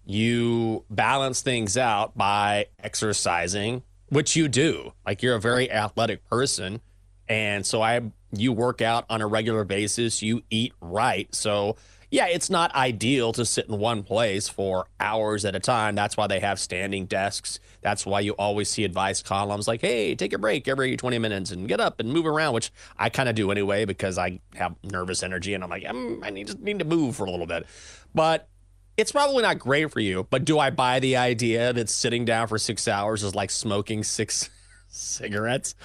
you 0.06 0.84
balance 0.90 1.42
things 1.42 1.78
out 1.78 2.18
by 2.18 2.68
exercising, 2.80 3.84
which 4.10 4.36
you 4.36 4.48
do. 4.48 4.94
Like 5.06 5.22
you're 5.24 5.36
a 5.36 5.40
very 5.42 5.72
athletic 5.72 6.26
person, 6.26 6.82
and 7.28 7.66
so 7.66 7.82
I 7.82 8.02
you 8.34 8.54
work 8.54 8.82
out 8.82 9.06
on 9.10 9.22
a 9.22 9.28
regular 9.28 9.64
basis, 9.64 10.22
you 10.22 10.44
eat 10.50 10.74
right. 10.82 11.34
So 11.34 11.76
yeah, 12.12 12.28
it's 12.28 12.50
not 12.50 12.76
ideal 12.76 13.32
to 13.32 13.46
sit 13.46 13.70
in 13.70 13.80
one 13.80 14.04
place 14.04 14.50
for 14.50 14.86
hours 15.00 15.46
at 15.46 15.56
a 15.56 15.62
time. 15.62 15.96
That's 15.96 16.18
why 16.18 16.28
they 16.28 16.42
have 16.42 16.60
standing 16.60 17.06
desks. 17.06 17.60
That's 17.82 18.06
why 18.06 18.20
you 18.20 18.34
always 18.34 18.70
see 18.70 18.84
advice 18.84 19.24
columns 19.24 19.66
like, 19.66 19.80
hey, 19.80 20.14
take 20.16 20.34
a 20.34 20.38
break 20.38 20.68
every 20.68 20.98
20 20.98 21.18
minutes 21.20 21.52
and 21.52 21.70
get 21.70 21.80
up 21.80 22.02
and 22.02 22.12
move 22.12 22.26
around, 22.26 22.54
which 22.54 22.70
I 22.98 23.10
kind 23.10 23.30
of 23.30 23.36
do 23.36 23.50
anyway 23.50 23.86
because 23.86 24.18
I 24.18 24.42
have 24.56 24.76
nervous 24.84 25.24
energy 25.24 25.54
and 25.54 25.64
I'm 25.64 25.70
like, 25.70 25.86
I'm, 25.88 26.22
I 26.22 26.32
need, 26.32 26.48
just 26.48 26.60
need 26.60 26.80
to 26.80 26.86
move 26.86 27.16
for 27.16 27.26
a 27.26 27.32
little 27.32 27.48
bit. 27.48 27.66
But 28.14 28.50
it's 28.98 29.14
probably 29.14 29.42
not 29.44 29.58
great 29.58 29.90
for 29.90 30.02
you. 30.02 30.28
But 30.30 30.44
do 30.44 30.60
I 30.60 30.70
buy 30.70 31.00
the 31.00 31.16
idea 31.16 31.72
that 31.72 31.90
sitting 31.90 32.26
down 32.26 32.48
for 32.48 32.58
six 32.58 32.90
hours 32.90 33.24
is 33.24 33.34
like 33.36 33.50
smoking 33.50 34.04
six 34.04 34.50
cigarettes? 34.90 35.76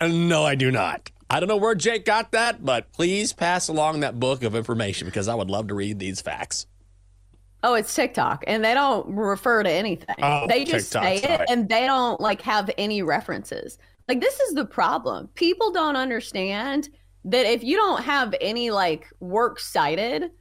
Uh, 0.00 0.08
no, 0.08 0.44
I 0.44 0.54
do 0.54 0.70
not. 0.70 1.10
I 1.32 1.40
don't 1.40 1.48
know 1.48 1.56
where 1.56 1.74
Jake 1.74 2.04
got 2.04 2.32
that, 2.32 2.62
but 2.62 2.92
please 2.92 3.32
pass 3.32 3.68
along 3.68 4.00
that 4.00 4.20
book 4.20 4.42
of 4.42 4.54
information 4.54 5.06
because 5.06 5.28
I 5.28 5.34
would 5.34 5.48
love 5.48 5.68
to 5.68 5.74
read 5.74 5.98
these 5.98 6.20
facts. 6.20 6.66
Oh, 7.62 7.72
it's 7.72 7.94
TikTok, 7.94 8.44
and 8.46 8.62
they 8.62 8.74
don't 8.74 9.08
refer 9.16 9.62
to 9.62 9.70
anything. 9.70 10.14
Oh, 10.20 10.46
they 10.46 10.66
just 10.66 10.92
TikTok, 10.92 11.02
say 11.04 11.22
it, 11.22 11.40
and 11.48 11.70
they 11.70 11.86
don't 11.86 12.20
like 12.20 12.42
have 12.42 12.68
any 12.76 13.00
references. 13.00 13.78
Like 14.10 14.20
this 14.20 14.38
is 14.40 14.52
the 14.52 14.66
problem. 14.66 15.28
People 15.28 15.72
don't 15.72 15.96
understand 15.96 16.90
that 17.24 17.46
if 17.46 17.64
you 17.64 17.78
don't 17.78 18.04
have 18.04 18.34
any 18.42 18.70
like 18.70 19.06
work 19.18 19.58
cited, 19.58 20.32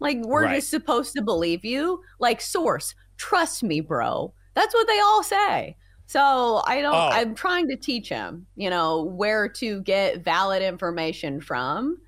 like 0.00 0.18
we're 0.24 0.46
right. 0.46 0.56
just 0.56 0.70
supposed 0.70 1.14
to 1.14 1.22
believe 1.22 1.64
you. 1.64 2.02
Like 2.18 2.40
source, 2.40 2.96
trust 3.18 3.62
me, 3.62 3.80
bro. 3.80 4.34
That's 4.54 4.74
what 4.74 4.88
they 4.88 4.98
all 4.98 5.22
say. 5.22 5.76
So 6.10 6.60
I 6.66 6.80
don't. 6.80 6.92
Oh. 6.92 7.08
I'm 7.12 7.36
trying 7.36 7.68
to 7.68 7.76
teach 7.76 8.08
him, 8.08 8.44
you 8.56 8.68
know, 8.68 9.04
where 9.04 9.48
to 9.48 9.80
get 9.82 10.24
valid 10.24 10.60
information 10.60 11.40
from. 11.40 11.98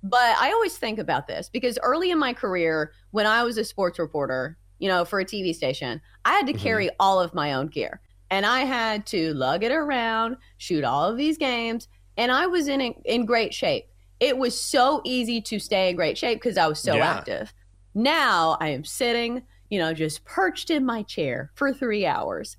But 0.00 0.36
I 0.38 0.52
always 0.52 0.78
think 0.78 1.00
about 1.00 1.26
this 1.26 1.48
because 1.48 1.76
early 1.82 2.12
in 2.12 2.20
my 2.20 2.34
career, 2.34 2.92
when 3.10 3.26
I 3.26 3.42
was 3.42 3.58
a 3.58 3.64
sports 3.64 3.98
reporter, 3.98 4.56
you 4.78 4.88
know, 4.88 5.04
for 5.04 5.18
a 5.18 5.24
TV 5.24 5.52
station, 5.52 6.00
I 6.24 6.34
had 6.34 6.46
to 6.46 6.52
mm-hmm. 6.52 6.62
carry 6.62 6.90
all 7.00 7.18
of 7.18 7.34
my 7.34 7.54
own 7.54 7.66
gear, 7.66 8.00
and 8.30 8.46
I 8.46 8.60
had 8.60 9.06
to 9.06 9.34
lug 9.34 9.64
it 9.64 9.72
around, 9.72 10.36
shoot 10.58 10.84
all 10.84 11.10
of 11.10 11.16
these 11.16 11.36
games, 11.36 11.88
and 12.16 12.30
I 12.30 12.46
was 12.46 12.68
in 12.68 12.80
in 12.80 13.26
great 13.26 13.52
shape. 13.52 13.86
It 14.20 14.38
was 14.38 14.60
so 14.60 15.00
easy 15.02 15.40
to 15.40 15.58
stay 15.58 15.90
in 15.90 15.96
great 15.96 16.16
shape 16.16 16.38
because 16.38 16.58
I 16.58 16.68
was 16.68 16.78
so 16.78 16.94
yeah. 16.94 17.10
active. 17.10 17.52
Now 17.92 18.56
I 18.60 18.68
am 18.68 18.84
sitting, 18.84 19.42
you 19.68 19.80
know, 19.80 19.94
just 19.94 20.24
perched 20.24 20.70
in 20.70 20.86
my 20.86 21.02
chair 21.02 21.50
for 21.56 21.72
three 21.72 22.06
hours 22.06 22.56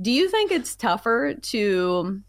do 0.00 0.10
you 0.10 0.28
think 0.28 0.50
it's 0.50 0.74
tougher 0.76 1.34
to? 1.34 2.20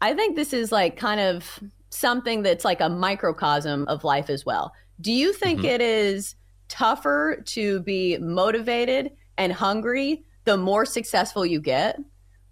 I 0.00 0.14
think 0.14 0.36
this 0.36 0.52
is 0.52 0.70
like 0.70 0.96
kind 0.96 1.20
of 1.20 1.60
something 1.90 2.42
that's 2.42 2.64
like 2.64 2.80
a 2.80 2.88
microcosm 2.88 3.86
of 3.88 4.04
life 4.04 4.28
as 4.28 4.44
well. 4.44 4.72
Do 5.00 5.12
you 5.12 5.32
think 5.32 5.60
mm-hmm. 5.60 5.68
it 5.68 5.80
is 5.80 6.34
tougher 6.68 7.42
to 7.46 7.80
be 7.80 8.18
motivated 8.18 9.12
and 9.38 9.52
hungry 9.52 10.24
the 10.44 10.56
more 10.56 10.84
successful 10.84 11.46
you 11.46 11.60
get? 11.60 11.98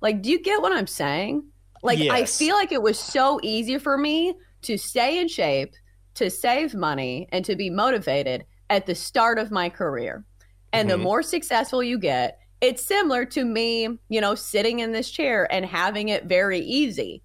Like, 0.01 0.23
do 0.23 0.31
you 0.31 0.41
get 0.41 0.61
what 0.63 0.73
I'm 0.73 0.87
saying? 0.87 1.45
Like, 1.83 1.99
yes. 1.99 2.11
I 2.11 2.25
feel 2.25 2.55
like 2.55 2.73
it 2.73 2.83
was 2.83 2.99
so 2.99 3.41
easy 3.43 3.79
for 3.79 3.99
me 3.99 4.35
to 4.63 4.79
stay 4.79 5.19
in 5.19 5.29
shape, 5.29 5.75
to 6.15 6.31
save 6.31 6.75
money, 6.75 7.29
and 7.33 7.45
to 7.45 7.57
be 7.57 7.69
motivated 7.71 8.45
at 8.71 8.87
the 8.87 8.95
start 8.95 9.39
of 9.39 9.51
my 9.51 9.69
career. 9.69 10.25
And 10.73 10.89
mm-hmm. 10.89 10.99
the 10.99 11.05
more 11.05 11.23
successful 11.23 11.83
you 11.83 11.99
get, 11.99 12.39
it's 12.65 12.83
similar 12.83 13.27
to 13.27 13.45
me, 13.45 13.99
you 14.09 14.21
know, 14.21 14.35
sitting 14.35 14.81
in 14.81 14.93
this 14.93 15.11
chair 15.11 15.47
and 15.53 15.67
having 15.67 16.09
it 16.09 16.25
very 16.25 16.61
easy. 16.61 17.23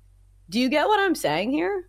Do 0.50 0.60
you 0.60 0.68
get 0.68 0.88
what 0.88 1.00
I'm 1.00 1.16
saying 1.16 1.52
here? 1.52 1.88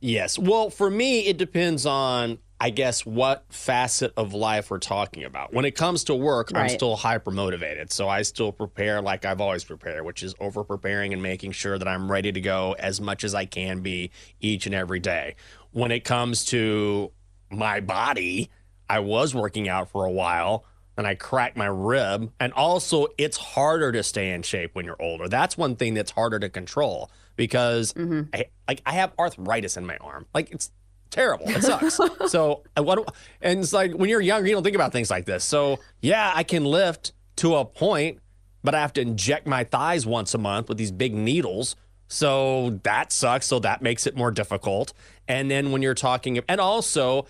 Yes. 0.00 0.38
Well, 0.38 0.70
for 0.70 0.90
me, 0.90 1.26
it 1.26 1.36
depends 1.36 1.84
on, 1.84 2.38
I 2.58 2.70
guess, 2.70 3.04
what 3.04 3.44
facet 3.50 4.14
of 4.16 4.32
life 4.32 4.70
we're 4.70 4.78
talking 4.78 5.24
about. 5.24 5.52
When 5.52 5.66
it 5.66 5.72
comes 5.72 6.04
to 6.04 6.14
work, 6.14 6.50
I'm 6.54 6.70
still 6.70 6.96
hyper 6.96 7.30
motivated. 7.30 7.92
So 7.92 8.08
I 8.08 8.22
still 8.22 8.52
prepare 8.52 9.02
like 9.02 9.26
I've 9.26 9.40
always 9.40 9.64
prepared, 9.64 10.04
which 10.06 10.22
is 10.22 10.34
over 10.40 10.64
preparing 10.64 11.12
and 11.12 11.22
making 11.22 11.52
sure 11.52 11.76
that 11.78 11.86
I'm 11.86 12.10
ready 12.10 12.32
to 12.32 12.40
go 12.40 12.74
as 12.78 13.02
much 13.02 13.22
as 13.22 13.34
I 13.34 13.44
can 13.44 13.80
be 13.80 14.10
each 14.40 14.64
and 14.64 14.74
every 14.74 14.98
day. 14.98 15.36
When 15.72 15.90
it 15.90 16.04
comes 16.04 16.46
to 16.46 17.12
my 17.50 17.80
body, 17.80 18.50
I 18.88 19.00
was 19.00 19.34
working 19.34 19.68
out 19.68 19.90
for 19.90 20.06
a 20.06 20.10
while 20.10 20.64
and 20.96 21.06
I 21.06 21.14
cracked 21.14 21.56
my 21.56 21.66
rib. 21.66 22.32
And 22.38 22.52
also, 22.52 23.08
it's 23.18 23.36
harder 23.36 23.92
to 23.92 24.02
stay 24.02 24.30
in 24.30 24.42
shape 24.42 24.74
when 24.74 24.84
you're 24.84 25.00
older. 25.00 25.28
That's 25.28 25.56
one 25.56 25.76
thing 25.76 25.94
that's 25.94 26.10
harder 26.10 26.38
to 26.38 26.48
control 26.48 27.10
because 27.36 27.92
mm-hmm. 27.94 28.22
I, 28.34 28.46
like 28.68 28.82
I 28.84 28.92
have 28.92 29.12
arthritis 29.18 29.76
in 29.76 29.86
my 29.86 29.96
arm. 29.98 30.26
Like 30.34 30.50
it's 30.50 30.70
terrible. 31.10 31.48
It 31.48 31.62
sucks. 31.90 32.00
so 32.30 32.62
I 32.76 32.80
what 32.80 33.14
and 33.40 33.60
it's 33.60 33.72
like 33.72 33.92
when 33.92 34.08
you're 34.08 34.20
younger, 34.20 34.48
you 34.48 34.54
don't 34.54 34.62
think 34.62 34.76
about 34.76 34.92
things 34.92 35.10
like 35.10 35.24
this. 35.24 35.44
So 35.44 35.78
yeah, 36.00 36.32
I 36.34 36.42
can 36.42 36.64
lift 36.64 37.12
to 37.36 37.56
a 37.56 37.64
point, 37.64 38.18
but 38.62 38.74
I 38.74 38.80
have 38.80 38.92
to 38.94 39.00
inject 39.00 39.46
my 39.46 39.64
thighs 39.64 40.06
once 40.06 40.34
a 40.34 40.38
month 40.38 40.68
with 40.68 40.78
these 40.78 40.92
big 40.92 41.14
needles. 41.14 41.76
So 42.08 42.78
that 42.82 43.10
sucks. 43.10 43.46
So 43.46 43.58
that 43.60 43.80
makes 43.80 44.06
it 44.06 44.14
more 44.14 44.30
difficult. 44.30 44.92
And 45.28 45.50
then 45.50 45.72
when 45.72 45.80
you're 45.80 45.94
talking, 45.94 46.40
and 46.46 46.60
also 46.60 47.26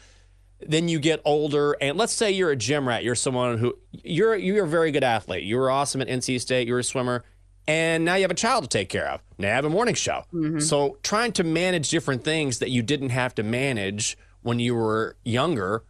then 0.66 0.88
you 0.88 0.98
get 0.98 1.20
older 1.25 1.77
and 1.81 1.96
let's 1.96 2.12
say 2.12 2.31
you're 2.31 2.51
a 2.51 2.57
gym 2.57 2.87
rat 2.87 3.05
you're 3.05 3.14
someone 3.14 3.59
who 3.59 3.77
you're 3.92 4.37
you're 4.37 4.64
a 4.64 4.68
very 4.68 4.90
good 4.90 5.05
athlete. 5.05 5.44
You 5.44 5.57
were 5.57 5.70
awesome 5.70 6.01
at 6.01 6.09
nc 6.09 6.40
state 6.40 6.66
you 6.66 6.75
were 6.75 6.81
a 6.81 6.85
swimmer 6.85 7.25
and 7.66 8.05
now 8.05 8.16
you 8.16 8.22
have 8.22 8.31
a 8.31 8.35
child 8.35 8.64
to 8.64 8.68
take 8.68 8.88
care 8.88 9.09
of. 9.09 9.22
Now 9.38 9.48
you 9.48 9.55
have 9.55 9.64
a 9.64 9.70
morning 9.70 9.94
show. 9.94 10.25
Mm-hmm. 10.33 10.59
So 10.59 10.98
trying 11.03 11.33
to 11.33 11.44
manage 11.44 11.90
different 11.90 12.25
things 12.25 12.59
that 12.59 12.70
you 12.70 12.83
didn't 12.83 13.11
have 13.11 13.35
to 13.37 13.42
manage 13.42 14.16
when 14.42 14.59
you 14.59 14.75
were 14.75 15.16
younger 15.25 15.85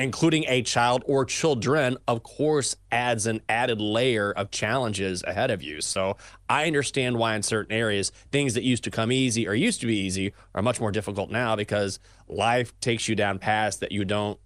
including 0.00 0.44
a 0.48 0.62
child 0.62 1.02
or 1.06 1.24
children, 1.24 1.96
of 2.08 2.22
course, 2.22 2.76
adds 2.90 3.26
an 3.26 3.40
added 3.48 3.80
layer 3.80 4.32
of 4.32 4.50
challenges 4.50 5.22
ahead 5.26 5.50
of 5.50 5.62
you. 5.62 5.80
So 5.80 6.16
I 6.48 6.66
understand 6.66 7.16
why 7.18 7.34
in 7.36 7.42
certain 7.42 7.72
areas, 7.76 8.10
things 8.32 8.54
that 8.54 8.62
used 8.62 8.84
to 8.84 8.90
come 8.90 9.10
easy 9.12 9.46
or 9.48 9.54
used 9.54 9.80
to 9.80 9.86
be 9.86 9.98
easy 9.98 10.32
are 10.54 10.62
much 10.62 10.80
more 10.80 10.92
difficult 10.92 11.30
now 11.30 11.56
because 11.56 11.98
life 12.28 12.78
takes 12.80 13.08
you 13.08 13.14
down 13.14 13.38
paths 13.38 13.78
that 13.78 13.92
you 13.92 14.04
don't 14.04 14.38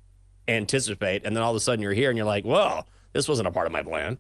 anticipate. 0.49 1.25
And 1.25 1.35
then 1.35 1.43
all 1.43 1.51
of 1.51 1.57
a 1.57 1.61
sudden 1.61 1.83
you're 1.83 1.93
here 1.93 2.11
and 2.11 2.17
you're 2.17 2.27
like, 2.27 2.45
well, 2.45 2.87
this 3.13 3.29
wasn't 3.29 3.49
a 3.49 3.51
part 3.53 3.67
of 3.67 3.73
my 3.73 3.83
plan. 3.83 4.19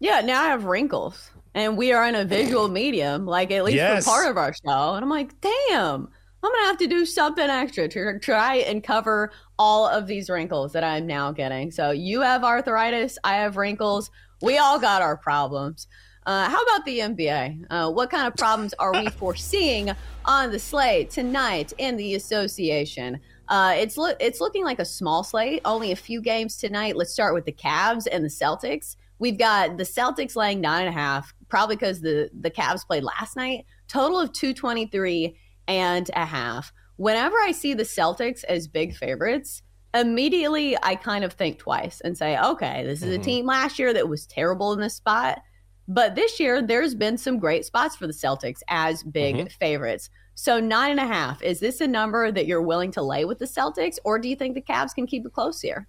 Yeah, 0.00 0.20
now 0.20 0.42
I 0.42 0.48
have 0.48 0.64
wrinkles, 0.64 1.30
and 1.54 1.76
we 1.78 1.92
are 1.92 2.04
in 2.06 2.14
a 2.14 2.24
visual 2.24 2.68
medium, 2.68 3.26
like 3.26 3.50
at 3.52 3.64
least 3.64 3.76
Yes. 3.76 4.04
for 4.04 4.10
part 4.10 4.30
of 4.30 4.36
our 4.36 4.52
show. 4.52 4.94
And 4.94 5.04
I'm 5.04 5.08
like, 5.08 5.40
damn, 5.40 6.08
I'm 6.44 6.52
gonna 6.52 6.66
have 6.66 6.78
to 6.78 6.86
do 6.86 7.06
something 7.06 7.48
extra 7.48 7.88
to 7.88 8.18
try 8.18 8.56
and 8.56 8.84
cover 8.84 9.32
all 9.58 9.86
of 9.88 10.06
these 10.06 10.28
wrinkles 10.28 10.72
that 10.72 10.84
I'm 10.84 11.06
now 11.06 11.32
getting. 11.32 11.70
So 11.70 11.90
you 11.90 12.20
have 12.20 12.44
arthritis, 12.44 13.16
I 13.24 13.36
have 13.36 13.56
wrinkles. 13.56 14.10
We 14.42 14.58
all 14.58 14.78
got 14.78 15.00
our 15.00 15.16
problems. 15.16 15.86
Uh, 16.26 16.50
how 16.50 16.62
about 16.62 16.84
the 16.84 16.98
NBA? 16.98 17.64
Uh, 17.70 17.90
what 17.90 18.10
kind 18.10 18.26
of 18.26 18.34
problems 18.34 18.74
are 18.74 18.92
we 18.92 19.06
foreseeing 19.18 19.90
on 20.26 20.50
the 20.50 20.58
slate 20.58 21.08
tonight 21.08 21.72
in 21.78 21.96
the 21.96 22.14
association? 22.14 23.20
Uh, 23.48 23.74
it's 23.76 23.96
lo- 23.96 24.16
it's 24.20 24.40
looking 24.42 24.64
like 24.64 24.78
a 24.78 24.84
small 24.84 25.24
slate, 25.24 25.62
only 25.64 25.92
a 25.92 25.96
few 25.96 26.20
games 26.20 26.58
tonight. 26.58 26.94
Let's 26.94 27.12
start 27.12 27.32
with 27.32 27.46
the 27.46 27.52
Cavs 27.52 28.06
and 28.10 28.22
the 28.22 28.28
Celtics. 28.28 28.96
We've 29.18 29.38
got 29.38 29.78
the 29.78 29.84
Celtics 29.84 30.36
laying 30.36 30.60
nine 30.60 30.86
and 30.86 30.94
a 30.94 30.98
half, 30.98 31.32
probably 31.48 31.76
because 31.76 32.02
the 32.02 32.28
the 32.38 32.50
Cavs 32.50 32.86
played 32.86 33.04
last 33.04 33.34
night. 33.34 33.64
Total 33.88 34.20
of 34.20 34.32
two 34.32 34.52
twenty 34.52 34.86
three 34.86 35.36
and 35.68 36.10
a 36.14 36.24
half. 36.24 36.72
Whenever 36.96 37.36
I 37.38 37.52
see 37.52 37.74
the 37.74 37.82
Celtics 37.82 38.44
as 38.44 38.68
big 38.68 38.94
favorites, 38.94 39.62
immediately 39.94 40.76
I 40.82 40.94
kind 40.96 41.24
of 41.24 41.32
think 41.32 41.58
twice 41.58 42.00
and 42.00 42.16
say, 42.16 42.38
okay, 42.38 42.84
this 42.84 43.02
is 43.02 43.10
a 43.10 43.14
mm-hmm. 43.14 43.22
team 43.22 43.46
last 43.46 43.78
year 43.78 43.92
that 43.92 44.08
was 44.08 44.26
terrible 44.26 44.72
in 44.72 44.80
this 44.80 44.94
spot. 44.94 45.40
But 45.86 46.14
this 46.14 46.40
year, 46.40 46.62
there's 46.62 46.94
been 46.94 47.18
some 47.18 47.38
great 47.38 47.64
spots 47.64 47.94
for 47.96 48.06
the 48.06 48.12
Celtics 48.12 48.60
as 48.68 49.02
big 49.02 49.36
mm-hmm. 49.36 49.46
favorites. 49.60 50.08
So, 50.34 50.58
nine 50.58 50.92
and 50.92 51.00
a 51.00 51.06
half, 51.06 51.42
is 51.42 51.60
this 51.60 51.80
a 51.80 51.86
number 51.86 52.32
that 52.32 52.46
you're 52.46 52.62
willing 52.62 52.90
to 52.92 53.02
lay 53.02 53.24
with 53.24 53.38
the 53.38 53.44
Celtics, 53.44 53.98
or 54.02 54.18
do 54.18 54.28
you 54.28 54.34
think 54.34 54.54
the 54.54 54.62
Cavs 54.62 54.94
can 54.94 55.06
keep 55.06 55.26
it 55.26 55.32
close 55.32 55.60
here? 55.60 55.86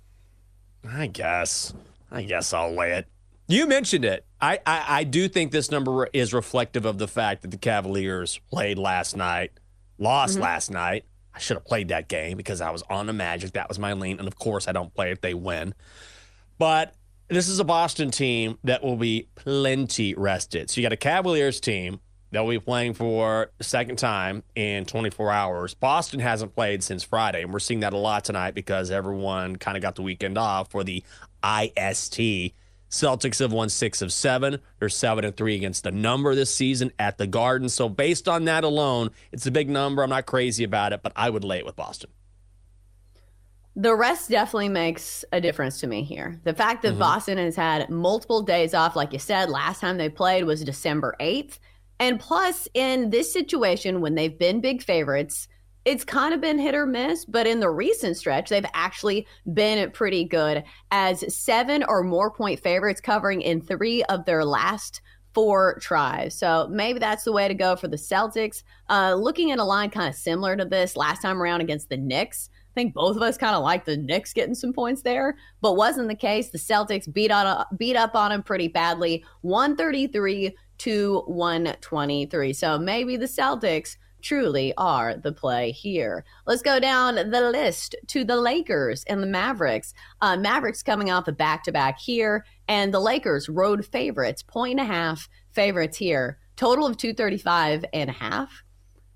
I 0.88 1.07
guess. 1.07 1.73
I 2.11 2.23
guess 2.23 2.53
I'll 2.53 2.73
lay 2.73 2.91
it. 2.91 3.07
You 3.47 3.67
mentioned 3.67 4.05
it. 4.05 4.25
I, 4.41 4.59
I, 4.65 4.85
I 4.88 5.03
do 5.03 5.27
think 5.27 5.51
this 5.51 5.71
number 5.71 6.07
is 6.13 6.33
reflective 6.33 6.85
of 6.85 6.97
the 6.97 7.07
fact 7.07 7.41
that 7.43 7.51
the 7.51 7.57
Cavaliers 7.57 8.39
played 8.49 8.77
last 8.77 9.15
night, 9.15 9.51
lost 9.97 10.34
mm-hmm. 10.34 10.43
last 10.43 10.71
night. 10.71 11.05
I 11.34 11.39
should 11.39 11.58
have 11.58 11.65
played 11.65 11.89
that 11.89 12.08
game 12.08 12.38
because 12.38 12.62
I 12.62 12.69
was 12.69 12.84
on 12.89 13.08
the 13.08 13.13
Magic. 13.13 13.53
That 13.53 13.67
was 13.67 13.77
my 13.77 13.93
lean. 13.93 14.19
And 14.19 14.27
of 14.27 14.38
course, 14.38 14.67
I 14.67 14.71
don't 14.71 14.93
play 14.93 15.12
if 15.12 15.21
they 15.21 15.34
win. 15.34 15.73
But 16.58 16.93
this 17.27 17.49
is 17.49 17.60
a 17.60 17.63
Boston 17.63 18.12
team 18.12 18.58
that 18.63 18.84
will 18.84 18.95
be 18.95 19.27
plenty 19.36 20.13
rested. 20.13 20.69
So 20.69 20.79
you 20.79 20.86
got 20.86 20.93
a 20.93 20.97
Cavaliers 20.97 21.60
team 21.60 21.99
that 22.31 22.41
will 22.41 22.51
be 22.51 22.60
playing 22.60 22.93
for 22.93 23.51
the 23.58 23.63
second 23.63 23.97
time 23.97 24.43
in 24.55 24.86
24 24.86 25.31
hours. 25.31 25.73
Boston 25.73 26.19
hasn't 26.19 26.53
played 26.53 26.84
since 26.84 27.03
Friday, 27.03 27.41
and 27.41 27.51
we're 27.51 27.60
seeing 27.60 27.79
that 27.81 27.93
a 27.93 27.97
lot 27.97 28.25
tonight 28.25 28.53
because 28.53 28.91
everyone 28.91 29.55
kind 29.55 29.77
of 29.77 29.81
got 29.81 29.95
the 29.95 30.01
weekend 30.01 30.38
off 30.38 30.71
for 30.71 30.84
the 30.84 31.03
IST. 31.43 32.53
Celtics 32.89 33.39
have 33.39 33.52
won 33.52 33.69
six 33.69 34.02
of 34.02 34.13
seven. 34.13 34.60
They're 34.80 34.89
seven 34.89 35.26
and 35.26 35.36
three 35.36 35.56
against 35.56 35.84
the 35.84 35.91
number 35.91 36.36
this 36.36 36.54
season 36.54 36.91
at 37.00 37.17
the 37.17 37.28
Garden. 37.28 37.69
So 37.69 37.89
based 37.89 38.28
on 38.28 38.45
that 38.45 38.63
alone, 38.63 39.12
it's 39.32 39.45
a 39.45 39.52
big 39.52 39.69
number. 39.69 40.04
I'm 40.04 40.10
not 40.10 40.26
crazy 40.26 40.63
about 40.63 40.93
it, 40.93 41.02
but 41.04 41.12
I 41.15 41.30
would 41.30 41.43
lay 41.43 41.58
it 41.58 41.65
with 41.65 41.76
Boston. 41.76 42.12
The 43.78 43.93
rest 43.93 44.30
definitely 44.30 44.69
makes 44.69 45.26
a 45.34 45.41
difference 45.41 45.82
to 45.82 45.88
me 45.88 46.04
here. 46.04 46.39
The 46.45 46.54
fact 46.54 46.82
that 46.84 46.91
mm-hmm. 46.91 47.00
Boston 47.00 47.38
has 47.38 47.58
had 47.58 47.89
multiple 47.89 48.41
days 48.41 48.74
off, 48.74 48.95
like 48.95 49.12
you 49.12 49.19
said, 49.19 49.50
last 49.50 49.82
time 49.82 49.98
they 49.98 50.08
played 50.08 50.45
was 50.45 50.63
December 50.63 51.15
8th. 51.19 51.60
And 52.00 52.19
plus, 52.19 52.69
in 52.74 53.10
this 53.10 53.34
situation, 53.34 54.00
when 54.00 54.15
they've 54.15 54.38
been 54.38 54.62
big 54.62 54.82
favorites, 54.82 55.50
it's 55.86 56.04
kind 56.04 56.34
of 56.34 56.41
been 56.41 56.58
hit 56.58 56.74
or 56.74 56.88
miss, 56.88 57.26
but 57.26 57.45
in 57.45 57.60
the 57.60 57.69
recent 57.69 58.17
stretch, 58.17 58.50
they've 58.50 58.65
actually 58.74 59.28
been 59.54 59.91
pretty 59.91 60.26
good 60.26 60.63
as 60.91 61.24
seven 61.34 61.84
or 61.88 62.04
more 62.04 62.32
point 62.32 62.60
favorites 62.60 63.00
covering 63.00 63.41
in 63.41 63.62
three 63.62 64.04
of 64.06 64.26
their 64.26 64.43
last 64.43 65.02
four 65.36 65.78
tries. 65.82 66.34
So 66.34 66.67
maybe 66.71 66.98
that's 66.98 67.24
the 67.24 67.32
way 67.32 67.48
to 67.48 67.54
go 67.54 67.76
for 67.76 67.88
the 67.88 67.98
Celtics. 67.98 68.63
Uh, 68.89 69.13
looking 69.13 69.52
at 69.52 69.60
a 69.60 69.63
line 69.63 69.91
kind 69.91 70.10
of 70.10 70.15
similar 70.15 70.56
to 70.56 70.65
this 70.65 70.98
last 70.98 71.21
time 71.21 71.41
around 71.41 71.62
against 71.62 71.89
the 71.89 71.98
Knicks. 71.98 72.50
I 72.54 72.74
think 72.74 72.93
both 72.93 73.15
of 73.15 73.21
us 73.21 73.38
kind 73.38 73.56
of 73.56 73.62
like 73.62 73.86
the 73.86 73.98
Knicks 73.98 74.34
getting 74.34 74.56
some 74.56 74.74
points 74.74 75.04
there, 75.04 75.38
but 75.62 75.76
wasn't 75.76 76.08
the 76.08 76.15
case. 76.15 76.50
The 76.50 76.58
Celtics 76.58 77.12
beat 77.12 77.32
on 77.32 77.63
beat 77.78 77.95
up 77.95 78.15
on 78.15 78.32
them 78.32 78.43
pretty 78.43 78.69
badly, 78.69 79.24
133 79.41 80.56
to 80.80 81.24
123. 81.28 82.54
So 82.54 82.80
maybe 82.80 83.17
the 83.17 83.28
Celtics 83.28 83.98
truly 84.25 84.73
are 84.77 85.15
the 85.15 85.31
play 85.31 85.71
here. 85.71 86.25
Let's 86.47 86.63
go 86.63 86.79
down 86.79 87.15
the 87.15 87.49
list 87.51 87.95
to 88.07 88.23
the 88.23 88.35
Lakers 88.35 89.03
and 89.05 89.21
the 89.21 89.27
Mavericks. 89.27 89.93
Uh, 90.19 90.35
Mavericks 90.35 90.81
coming 90.81 91.11
off 91.11 91.27
a 91.27 91.31
back 91.31 91.63
to 91.65 91.71
back 91.71 91.99
here, 91.99 92.43
and 92.67 92.93
the 92.93 92.99
Lakers 92.99 93.47
road 93.47 93.85
favorites, 93.85 94.41
point 94.41 94.79
and 94.79 94.89
a 94.89 94.91
half 94.91 95.29
favorites 95.51 95.97
here. 95.97 96.39
Total 96.55 96.88
of 96.88 96.97
235 96.97 97.85
and 97.93 98.09
a 98.09 98.13
half. 98.13 98.63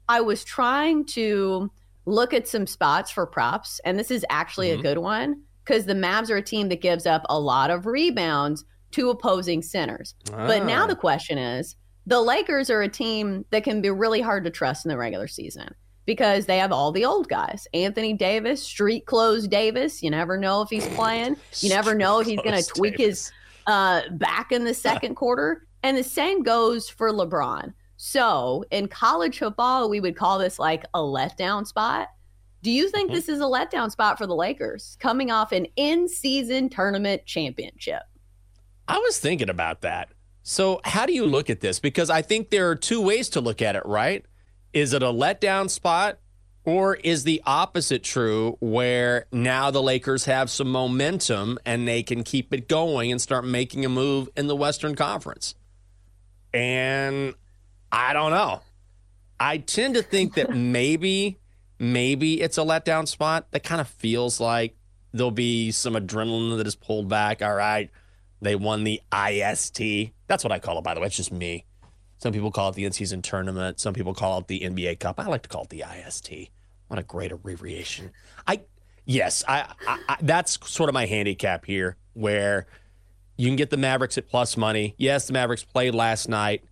I 0.07 0.21
was 0.21 0.43
trying 0.43 1.05
to 1.07 1.71
look 2.05 2.33
at 2.33 2.47
some 2.47 2.67
spots 2.67 3.09
for 3.09 3.25
props, 3.25 3.81
and 3.83 3.97
this 3.97 4.11
is 4.11 4.25
actually 4.29 4.71
a 4.71 4.77
good 4.81 4.99
one 4.99 5.41
because 5.65 5.85
the 5.85 5.93
Mavs 5.93 6.29
are 6.29 6.37
a 6.37 6.41
team 6.41 6.69
that 6.69 6.81
gives 6.81 7.05
up 7.05 7.23
a 7.29 7.39
lot 7.39 7.69
of 7.71 7.85
rebounds 7.85 8.63
to 8.91 9.09
opposing 9.09 9.61
centers. 9.61 10.15
But 10.47 10.65
now 10.65 10.87
the 10.87 10.95
question 10.95 11.37
is 11.37 11.75
the 12.05 12.21
Lakers 12.21 12.69
are 12.69 12.81
a 12.81 12.89
team 12.89 13.45
that 13.51 13.63
can 13.63 13.81
be 13.81 13.89
really 13.89 14.21
hard 14.21 14.43
to 14.45 14.49
trust 14.49 14.85
in 14.85 14.89
the 14.89 14.97
regular 14.97 15.27
season 15.27 15.73
because 16.05 16.47
they 16.47 16.57
have 16.57 16.71
all 16.71 16.91
the 16.91 17.05
old 17.05 17.29
guys. 17.29 17.67
Anthony 17.73 18.13
Davis, 18.13 18.63
street 18.63 19.05
clothes 19.05 19.47
Davis. 19.47 20.01
You 20.01 20.09
never 20.09 20.37
know 20.37 20.61
if 20.61 20.69
he's 20.69 20.87
playing. 20.89 21.37
You 21.59 21.69
never 21.69 21.93
know 21.93 22.19
if 22.19 22.27
he's 22.27 22.41
going 22.41 22.61
to 22.61 22.67
tweak 22.67 22.95
clothes 22.95 23.07
his 23.07 23.31
uh, 23.67 24.01
back 24.13 24.51
in 24.51 24.63
the 24.63 24.73
second 24.73 25.15
quarter. 25.15 25.67
And 25.83 25.95
the 25.95 26.03
same 26.03 26.41
goes 26.41 26.89
for 26.89 27.11
LeBron. 27.11 27.73
So 27.97 28.65
in 28.71 28.87
college 28.87 29.37
football, 29.37 29.89
we 29.89 29.99
would 29.99 30.15
call 30.15 30.39
this 30.39 30.57
like 30.57 30.83
a 30.93 30.99
letdown 30.99 31.67
spot. 31.67 32.07
Do 32.63 32.71
you 32.71 32.89
think 32.89 33.11
this 33.11 33.29
is 33.29 33.39
a 33.39 33.43
letdown 33.43 33.91
spot 33.91 34.17
for 34.17 34.25
the 34.25 34.35
Lakers 34.35 34.97
coming 34.99 35.31
off 35.31 35.51
an 35.51 35.67
in 35.75 36.07
season 36.07 36.69
tournament 36.69 37.25
championship? 37.25 38.01
I 38.87 38.97
was 38.97 39.19
thinking 39.19 39.49
about 39.49 39.81
that. 39.81 40.09
So, 40.49 40.81
how 40.83 41.05
do 41.05 41.13
you 41.13 41.27
look 41.27 41.51
at 41.51 41.59
this? 41.59 41.79
Because 41.79 42.09
I 42.09 42.23
think 42.23 42.49
there 42.49 42.71
are 42.71 42.75
two 42.75 43.01
ways 43.01 43.29
to 43.29 43.39
look 43.39 43.61
at 43.61 43.75
it, 43.75 43.85
right? 43.85 44.25
Is 44.73 44.93
it 44.93 45.03
a 45.03 45.13
letdown 45.13 45.69
spot 45.69 46.17
or 46.65 46.95
is 46.95 47.23
the 47.23 47.39
opposite 47.45 48.01
true 48.03 48.57
where 48.59 49.27
now 49.31 49.69
the 49.69 49.83
Lakers 49.83 50.25
have 50.25 50.49
some 50.49 50.71
momentum 50.71 51.59
and 51.67 51.87
they 51.87 52.01
can 52.01 52.23
keep 52.23 52.51
it 52.51 52.67
going 52.67 53.11
and 53.11 53.21
start 53.21 53.45
making 53.45 53.85
a 53.85 53.89
move 53.89 54.27
in 54.35 54.47
the 54.47 54.55
Western 54.55 54.95
Conference? 54.95 55.53
And 56.51 57.35
I 57.91 58.13
don't 58.13 58.31
know. 58.31 58.61
I 59.39 59.59
tend 59.59 59.93
to 59.93 60.01
think 60.01 60.33
that 60.33 60.49
maybe, 60.55 61.37
maybe 61.77 62.41
it's 62.41 62.57
a 62.57 62.61
letdown 62.61 63.07
spot. 63.07 63.45
That 63.51 63.63
kind 63.63 63.81
of 63.81 63.87
feels 63.87 64.39
like 64.39 64.75
there'll 65.13 65.29
be 65.29 65.69
some 65.69 65.93
adrenaline 65.93 66.57
that 66.57 66.65
is 66.65 66.75
pulled 66.75 67.07
back. 67.07 67.43
All 67.43 67.53
right, 67.53 67.91
they 68.41 68.55
won 68.55 68.83
the 68.83 69.01
IST. 69.13 70.11
That's 70.27 70.43
what 70.43 70.51
I 70.51 70.59
call 70.59 70.77
it, 70.77 70.83
by 70.83 70.93
the 70.93 70.99
way. 70.99 71.07
It's 71.07 71.17
just 71.17 71.31
me. 71.31 71.65
Some 72.19 72.33
people 72.33 72.51
call 72.51 72.69
it 72.69 72.75
the 72.75 72.85
in-season 72.85 73.21
tournament. 73.21 73.79
Some 73.79 73.93
people 73.93 74.13
call 74.13 74.39
it 74.39 74.47
the 74.47 74.61
NBA 74.61 74.99
Cup. 74.99 75.19
I 75.19 75.27
like 75.27 75.43
to 75.43 75.49
call 75.49 75.63
it 75.63 75.69
the 75.69 75.83
IST. 75.83 76.49
What 76.87 76.99
a 76.99 77.03
great 77.03 77.31
abbreviation. 77.31 78.11
I 78.47 78.61
yes, 79.05 79.43
I, 79.47 79.73
I, 79.87 79.99
I 80.09 80.17
that's 80.21 80.57
sort 80.69 80.89
of 80.89 80.93
my 80.93 81.05
handicap 81.05 81.65
here, 81.65 81.95
where 82.13 82.67
you 83.37 83.47
can 83.47 83.55
get 83.55 83.69
the 83.69 83.77
Mavericks 83.77 84.17
at 84.17 84.27
plus 84.27 84.57
money. 84.57 84.95
Yes, 84.97 85.27
the 85.27 85.33
Mavericks 85.33 85.63
played 85.63 85.95
last 85.95 86.27
night 86.27 86.63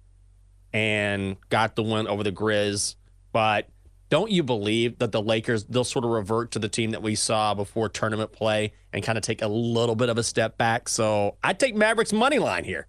and 0.74 1.38
got 1.50 1.76
the 1.76 1.84
win 1.84 2.08
over 2.08 2.24
the 2.24 2.32
Grizz, 2.32 2.96
but 3.32 3.70
don't 4.10 4.32
you 4.32 4.44
believe 4.44 5.00
that 5.00 5.12
the 5.12 5.22
Lakers 5.22 5.66
they'll 5.66 5.84
sort 5.84 6.06
of 6.06 6.12
revert 6.12 6.52
to 6.52 6.60
the 6.60 6.70
team 6.70 6.92
that 6.92 7.02
we 7.02 7.16
saw 7.16 7.54
before 7.54 7.90
tournament 7.90 8.32
play 8.32 8.74
and 8.94 9.04
kind 9.04 9.18
of 9.18 9.24
take 9.24 9.42
a 9.42 9.48
little 9.48 9.96
bit 9.96 10.10
of 10.10 10.18
a 10.18 10.24
step 10.24 10.58
back? 10.58 10.88
So 10.88 11.36
I 11.44 11.54
take 11.54 11.76
Mavericks 11.76 12.14
money 12.14 12.40
line 12.40 12.64
here. 12.64 12.88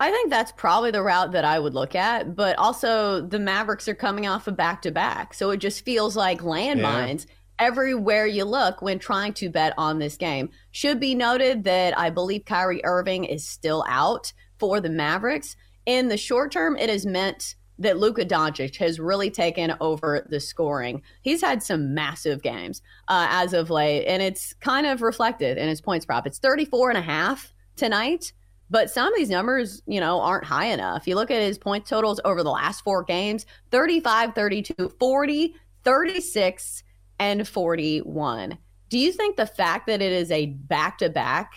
I 0.00 0.12
think 0.12 0.30
that's 0.30 0.52
probably 0.52 0.92
the 0.92 1.02
route 1.02 1.32
that 1.32 1.44
I 1.44 1.58
would 1.58 1.74
look 1.74 1.96
at, 1.96 2.36
but 2.36 2.56
also 2.56 3.20
the 3.20 3.40
Mavericks 3.40 3.88
are 3.88 3.96
coming 3.96 4.28
off 4.28 4.46
a 4.46 4.52
back 4.52 4.82
to 4.82 4.92
back. 4.92 5.34
So 5.34 5.50
it 5.50 5.56
just 5.56 5.84
feels 5.84 6.14
like 6.14 6.40
landmines 6.40 7.26
yeah. 7.26 7.32
everywhere 7.58 8.26
you 8.26 8.44
look 8.44 8.80
when 8.80 9.00
trying 9.00 9.32
to 9.34 9.50
bet 9.50 9.74
on 9.76 9.98
this 9.98 10.16
game. 10.16 10.50
Should 10.70 11.00
be 11.00 11.16
noted 11.16 11.64
that 11.64 11.98
I 11.98 12.10
believe 12.10 12.44
Kyrie 12.44 12.84
Irving 12.84 13.24
is 13.24 13.44
still 13.44 13.84
out 13.88 14.32
for 14.60 14.80
the 14.80 14.90
Mavericks. 14.90 15.56
In 15.84 16.06
the 16.06 16.16
short 16.16 16.52
term, 16.52 16.76
it 16.76 16.90
has 16.90 17.04
meant 17.04 17.56
that 17.78 17.98
Luka 17.98 18.24
Doncic 18.24 18.76
has 18.76 18.98
really 18.98 19.30
taken 19.30 19.74
over 19.80 20.26
the 20.28 20.40
scoring. 20.40 21.02
He's 21.22 21.40
had 21.40 21.62
some 21.62 21.94
massive 21.94 22.42
games 22.42 22.82
uh, 23.08 23.26
as 23.30 23.52
of 23.52 23.70
late, 23.70 24.06
and 24.06 24.22
it's 24.22 24.52
kind 24.54 24.86
of 24.86 25.02
reflected 25.02 25.58
in 25.58 25.68
his 25.68 25.80
points 25.80 26.04
prop. 26.04 26.26
It's 26.26 26.38
34 26.38 26.90
and 26.90 26.98
a 26.98 27.02
half 27.02 27.52
tonight. 27.76 28.32
But 28.70 28.90
some 28.90 29.08
of 29.08 29.16
these 29.16 29.30
numbers, 29.30 29.82
you 29.86 29.98
know, 29.98 30.20
aren't 30.20 30.44
high 30.44 30.66
enough. 30.66 31.06
You 31.06 31.14
look 31.14 31.30
at 31.30 31.40
his 31.40 31.56
point 31.56 31.86
totals 31.86 32.20
over 32.24 32.42
the 32.42 32.50
last 32.50 32.82
four 32.82 33.02
games 33.02 33.46
35, 33.70 34.34
32, 34.34 34.92
40, 34.98 35.54
36, 35.84 36.82
and 37.18 37.48
41. 37.48 38.58
Do 38.90 38.98
you 38.98 39.12
think 39.12 39.36
the 39.36 39.46
fact 39.46 39.86
that 39.86 40.02
it 40.02 40.12
is 40.12 40.30
a 40.30 40.46
back 40.46 40.98
to 40.98 41.08
back 41.08 41.52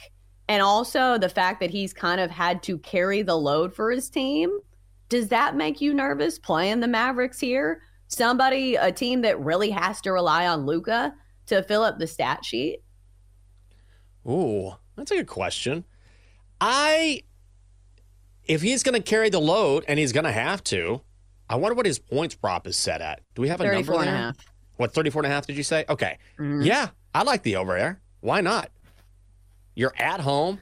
and 0.48 0.62
also 0.62 1.18
the 1.18 1.30
fact 1.30 1.60
that 1.62 1.70
he's 1.70 1.94
kind 1.94 2.20
of 2.20 2.30
had 2.30 2.62
to 2.64 2.78
carry 2.78 3.22
the 3.22 3.38
load 3.38 3.74
for 3.74 3.92
his 3.92 4.10
team, 4.10 4.60
does 5.12 5.28
that 5.28 5.58
make 5.58 5.82
you 5.82 5.94
nervous 5.94 6.40
playing 6.40 6.80
the 6.80 6.88
Mavericks 6.88 7.38
here? 7.38 7.82
Somebody, 8.08 8.76
a 8.76 8.94
team 8.94 9.22
that 9.24 9.38
really 9.42 9.70
has 9.70 10.00
to 10.02 10.14
rely 10.14 10.48
on 10.48 10.66
Luka 10.66 11.14
to 11.48 11.62
fill 11.64 11.84
up 11.84 12.00
the 12.00 12.08
stat 12.08 12.46
sheet? 12.46 12.80
Ooh, 14.26 14.72
that's 14.96 15.12
a 15.12 15.18
good 15.18 15.28
question. 15.28 15.84
I, 16.62 17.24
if 18.46 18.62
he's 18.62 18.84
going 18.84 19.02
to 19.02 19.04
carry 19.04 19.30
the 19.30 19.42
load 19.42 19.84
and 19.86 20.00
he's 20.00 20.14
going 20.14 20.24
to 20.24 20.32
have 20.32 20.64
to, 20.66 21.02
I 21.50 21.58
wonder 21.58 21.76
what 21.76 21.86
his 21.86 22.00
points 22.00 22.36
prop 22.36 22.66
is 22.66 22.78
set 22.78 23.02
at. 23.02 23.20
Do 23.36 23.42
we 23.42 23.50
have 23.50 23.60
a 23.60 23.70
number? 23.70 23.94
And 23.96 24.04
a 24.04 24.12
half. 24.12 24.38
What, 24.78 24.94
34 24.94 25.24
and 25.24 25.32
a 25.32 25.36
half 25.36 25.46
did 25.46 25.58
you 25.58 25.64
say? 25.64 25.84
Okay. 25.90 26.20
Mm-hmm. 26.40 26.62
Yeah, 26.62 26.88
I 27.14 27.24
like 27.24 27.44
the 27.44 27.58
over 27.58 27.78
there. 27.78 28.00
Why 28.22 28.40
not? 28.40 28.72
You're 29.76 29.94
at 29.98 30.22
home, 30.22 30.62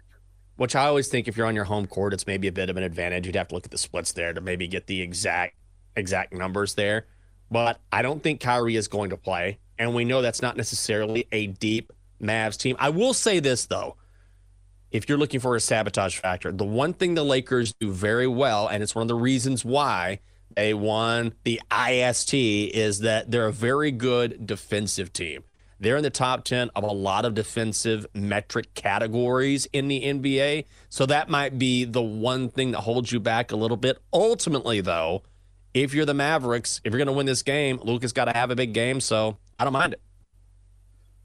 which 0.60 0.76
I 0.76 0.88
always 0.88 1.08
think 1.08 1.30
if 1.30 1.38
you're 1.38 1.48
on 1.48 1.56
your 1.56 1.64
home 1.64 1.88
court, 1.88 2.14
it's 2.14 2.28
maybe 2.28 2.50
a 2.50 2.52
bit 2.52 2.70
of 2.70 2.76
an 2.76 2.84
advantage. 2.84 3.26
You'd 3.26 3.38
have 3.38 3.48
to 3.48 3.56
look 3.56 3.64
at 3.64 3.72
the 3.72 3.78
splits 3.78 4.12
there 4.12 4.34
to 4.34 4.42
maybe 4.42 4.68
get 4.68 4.88
the 4.88 5.02
exact 5.02 5.56
exact 5.96 6.34
numbers 6.34 6.76
there. 6.76 7.08
But 7.50 7.80
I 7.94 8.02
don't 8.02 8.22
think 8.22 8.42
Kyrie 8.42 8.76
is 8.76 8.90
going 8.90 9.12
to 9.12 9.18
play. 9.18 9.60
And 9.78 9.96
we 9.96 10.04
know 10.04 10.22
that's 10.22 10.42
not 10.42 10.58
necessarily 10.58 11.28
a 11.32 11.48
deep 11.48 11.94
Mavs 12.22 12.58
team. 12.58 12.76
I 12.78 12.90
will 12.90 13.14
say 13.14 13.40
this, 13.40 13.68
though 13.68 13.96
if 14.92 15.08
you're 15.08 15.18
looking 15.18 15.40
for 15.40 15.56
a 15.56 15.62
sabotage 15.62 16.18
factor, 16.18 16.52
the 16.52 16.66
one 16.66 16.94
thing 16.94 17.14
the 17.14 17.24
Lakers 17.24 17.74
do 17.80 17.94
very 17.94 18.28
well, 18.28 18.68
and 18.68 18.84
it's 18.84 18.94
one 18.94 19.04
of 19.04 19.08
the 19.08 19.16
reasons 19.16 19.64
why 19.64 20.20
they 20.58 20.74
won 20.74 21.34
the 21.46 21.62
IST, 21.72 22.34
is 22.34 23.00
that 23.00 23.32
they're 23.32 23.48
a 23.48 23.54
very 23.54 23.92
good 23.92 24.46
defensive 24.46 25.14
team. 25.14 25.44
They're 25.80 25.98
in 25.98 26.04
the 26.04 26.10
top 26.10 26.44
10 26.44 26.72
of 26.76 26.84
a 26.84 26.88
lot 26.88 27.26
of 27.26 27.34
defensive 27.34 28.06
metric 28.14 28.74
categories 28.74 29.66
in 29.72 29.88
the 29.88 30.02
NBA. 30.02 30.66
So 30.90 31.06
that 31.06 31.30
might 31.30 31.58
be 31.58 31.86
the 31.86 32.02
one 32.02 32.50
thing 32.50 32.72
that 32.72 32.82
holds 32.82 33.12
you 33.12 33.20
back 33.20 33.52
a 33.52 33.56
little 33.56 33.78
bit. 33.78 33.98
Ultimately, 34.12 34.82
though, 34.82 35.24
if 35.74 35.94
you're 35.94 36.06
the 36.06 36.14
Mavericks, 36.14 36.82
if 36.84 36.92
you're 36.92 36.98
going 36.98 37.08
to 37.08 37.14
win 37.14 37.26
this 37.26 37.44
game, 37.44 37.80
Luka's 37.82 38.12
got 38.12 38.26
to 38.26 38.34
have 38.34 38.52
a 38.52 38.56
big 38.56 38.74
game. 38.74 39.00
So 39.00 39.38
I 39.58 39.64
don't 39.64 39.74
mind 39.74 39.94
it. 39.94 40.02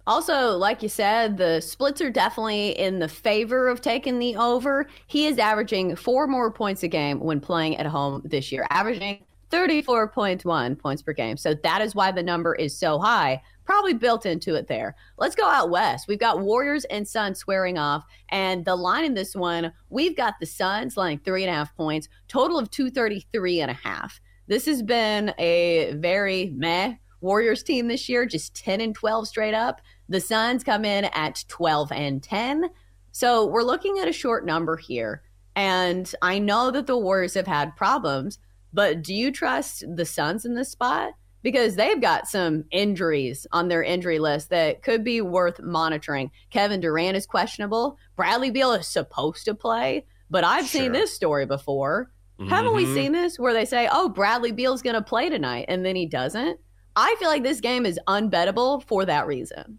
Also, 0.06 0.56
like 0.58 0.82
you 0.82 0.88
said, 0.88 1.38
the 1.38 1.60
splits 1.60 2.02
are 2.02 2.10
definitely 2.10 2.78
in 2.78 2.98
the 2.98 3.08
favor 3.08 3.68
of 3.68 3.80
taking 3.80 4.18
the 4.18 4.36
over. 4.36 4.86
He 5.06 5.26
is 5.26 5.38
averaging 5.38 5.96
four 5.96 6.26
more 6.26 6.50
points 6.50 6.82
a 6.82 6.88
game 6.88 7.20
when 7.20 7.40
playing 7.40 7.76
at 7.78 7.86
home 7.86 8.20
this 8.22 8.52
year, 8.52 8.66
averaging 8.68 9.24
34.1 9.50 10.78
points 10.78 11.02
per 11.02 11.12
game. 11.14 11.38
So 11.38 11.54
that 11.54 11.80
is 11.80 11.94
why 11.94 12.12
the 12.12 12.22
number 12.22 12.54
is 12.54 12.76
so 12.76 12.98
high. 12.98 13.40
Probably 13.64 13.94
built 13.94 14.26
into 14.26 14.54
it 14.54 14.66
there. 14.66 14.94
Let's 15.16 15.34
go 15.34 15.48
out 15.48 15.70
west. 15.70 16.06
We've 16.06 16.18
got 16.18 16.40
Warriors 16.40 16.84
and 16.86 17.06
Suns 17.08 17.38
swearing 17.38 17.78
off. 17.78 18.04
And 18.28 18.64
the 18.64 18.76
line 18.76 19.04
in 19.04 19.14
this 19.14 19.34
one, 19.34 19.72
we've 19.88 20.16
got 20.16 20.34
the 20.38 20.46
Suns 20.46 20.96
laying 20.96 21.18
three 21.18 21.44
and 21.44 21.50
a 21.50 21.54
half 21.54 21.74
points, 21.76 22.08
total 22.28 22.58
of 22.58 22.70
233 22.70 23.60
and 23.60 23.70
a 23.70 23.74
half. 23.74 24.20
This 24.46 24.66
has 24.66 24.82
been 24.82 25.32
a 25.38 25.94
very 25.94 26.52
meh 26.54 26.96
Warriors 27.22 27.62
team 27.62 27.88
this 27.88 28.06
year, 28.08 28.26
just 28.26 28.54
10 28.54 28.82
and 28.82 28.94
12 28.94 29.28
straight 29.28 29.54
up. 29.54 29.80
The 30.10 30.20
Suns 30.20 30.62
come 30.62 30.84
in 30.84 31.06
at 31.14 31.42
12 31.48 31.90
and 31.92 32.22
10. 32.22 32.68
So 33.12 33.46
we're 33.46 33.62
looking 33.62 33.98
at 33.98 34.08
a 34.08 34.12
short 34.12 34.44
number 34.44 34.76
here. 34.76 35.22
And 35.56 36.12
I 36.20 36.38
know 36.38 36.70
that 36.70 36.86
the 36.86 36.98
Warriors 36.98 37.32
have 37.34 37.46
had 37.46 37.76
problems, 37.76 38.38
but 38.74 39.02
do 39.02 39.14
you 39.14 39.32
trust 39.32 39.84
the 39.96 40.04
Suns 40.04 40.44
in 40.44 40.54
this 40.54 40.70
spot? 40.70 41.12
Because 41.44 41.76
they've 41.76 42.00
got 42.00 42.26
some 42.26 42.64
injuries 42.72 43.46
on 43.52 43.68
their 43.68 43.84
injury 43.84 44.18
list 44.18 44.50
that 44.50 44.82
could 44.82 45.04
be 45.04 45.20
worth 45.20 45.60
monitoring. 45.60 46.32
Kevin 46.50 46.80
Durant 46.80 47.16
is 47.16 47.26
questionable. 47.26 47.96
Bradley 48.16 48.50
Beal 48.50 48.72
is 48.72 48.88
supposed 48.88 49.44
to 49.44 49.54
play, 49.54 50.06
but 50.30 50.42
I've 50.42 50.66
sure. 50.66 50.80
seen 50.80 50.92
this 50.92 51.14
story 51.14 51.46
before. 51.46 52.10
Mm-hmm. 52.40 52.48
Haven't 52.48 52.74
we 52.74 52.84
mm-hmm. 52.84 52.94
seen 52.94 53.12
this 53.12 53.38
where 53.38 53.52
they 53.52 53.66
say, 53.66 53.88
oh, 53.92 54.08
Bradley 54.08 54.50
Beal's 54.50 54.82
going 54.82 54.94
to 54.94 55.02
play 55.02 55.28
tonight, 55.28 55.66
and 55.68 55.84
then 55.86 55.94
he 55.94 56.06
doesn't? 56.06 56.58
I 56.96 57.14
feel 57.18 57.28
like 57.28 57.42
this 57.42 57.60
game 57.60 57.86
is 57.86 58.00
unbettable 58.08 58.82
for 58.82 59.04
that 59.04 59.26
reason. 59.26 59.78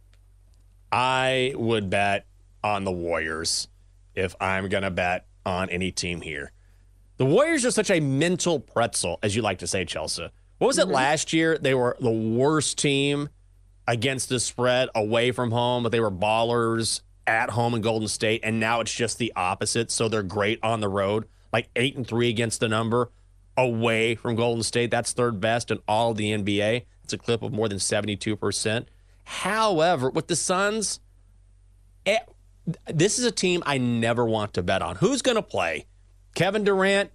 I 0.91 1.53
would 1.55 1.89
bet 1.89 2.27
on 2.63 2.83
the 2.83 2.91
Warriors 2.91 3.67
if 4.13 4.35
I'm 4.39 4.69
going 4.69 4.83
to 4.83 4.91
bet 4.91 5.25
on 5.45 5.69
any 5.69 5.91
team 5.91 6.21
here. 6.21 6.51
The 7.17 7.25
Warriors 7.25 7.65
are 7.65 7.71
such 7.71 7.89
a 7.89 7.99
mental 7.99 8.59
pretzel, 8.59 9.19
as 9.23 9.35
you 9.35 9.41
like 9.41 9.59
to 9.59 9.67
say, 9.67 9.83
Chelsea. 9.83 10.29
What 10.57 10.67
was 10.67 10.77
it 10.77 10.85
mm-hmm. 10.85 10.93
last 10.93 11.33
year? 11.33 11.57
They 11.57 11.73
were 11.73 11.97
the 11.99 12.11
worst 12.11 12.77
team 12.77 13.29
against 13.87 14.29
the 14.29 14.39
spread 14.39 14.89
away 14.95 15.31
from 15.31 15.51
home, 15.51 15.83
but 15.83 15.91
they 15.91 15.99
were 15.99 16.11
ballers 16.11 17.01
at 17.27 17.49
home 17.51 17.73
in 17.73 17.81
Golden 17.81 18.07
State, 18.07 18.41
and 18.43 18.59
now 18.59 18.81
it's 18.81 18.93
just 18.93 19.17
the 19.17 19.33
opposite. 19.35 19.91
So 19.91 20.07
they're 20.07 20.23
great 20.23 20.59
on 20.63 20.79
the 20.79 20.89
road, 20.89 21.25
like 21.51 21.69
eight 21.75 21.95
and 21.95 22.07
three 22.07 22.29
against 22.29 22.59
the 22.59 22.67
number 22.67 23.11
away 23.57 24.15
from 24.15 24.35
Golden 24.35 24.63
State. 24.63 24.91
That's 24.91 25.13
third 25.13 25.39
best 25.39 25.71
in 25.71 25.79
all 25.87 26.11
of 26.11 26.17
the 26.17 26.31
NBA. 26.31 26.85
It's 27.03 27.13
a 27.13 27.17
clip 27.17 27.41
of 27.41 27.53
more 27.53 27.69
than 27.69 27.77
72%. 27.77 28.85
However, 29.23 30.09
with 30.09 30.27
the 30.27 30.35
Suns, 30.35 30.99
it, 32.05 32.21
eh, 32.67 32.71
this 32.93 33.19
is 33.19 33.25
a 33.25 33.31
team 33.31 33.61
I 33.65 33.77
never 33.77 34.25
want 34.25 34.53
to 34.55 34.63
bet 34.63 34.81
on. 34.81 34.95
Who's 34.97 35.21
going 35.21 35.35
to 35.35 35.43
play? 35.43 35.85
Kevin 36.33 36.63
Durant, 36.63 37.11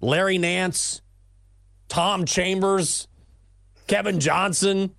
Larry 0.00 0.38
Nance, 0.38 1.02
Tom 1.88 2.24
Chambers, 2.24 3.08
Kevin 3.86 4.20
Johnson, 4.20 4.94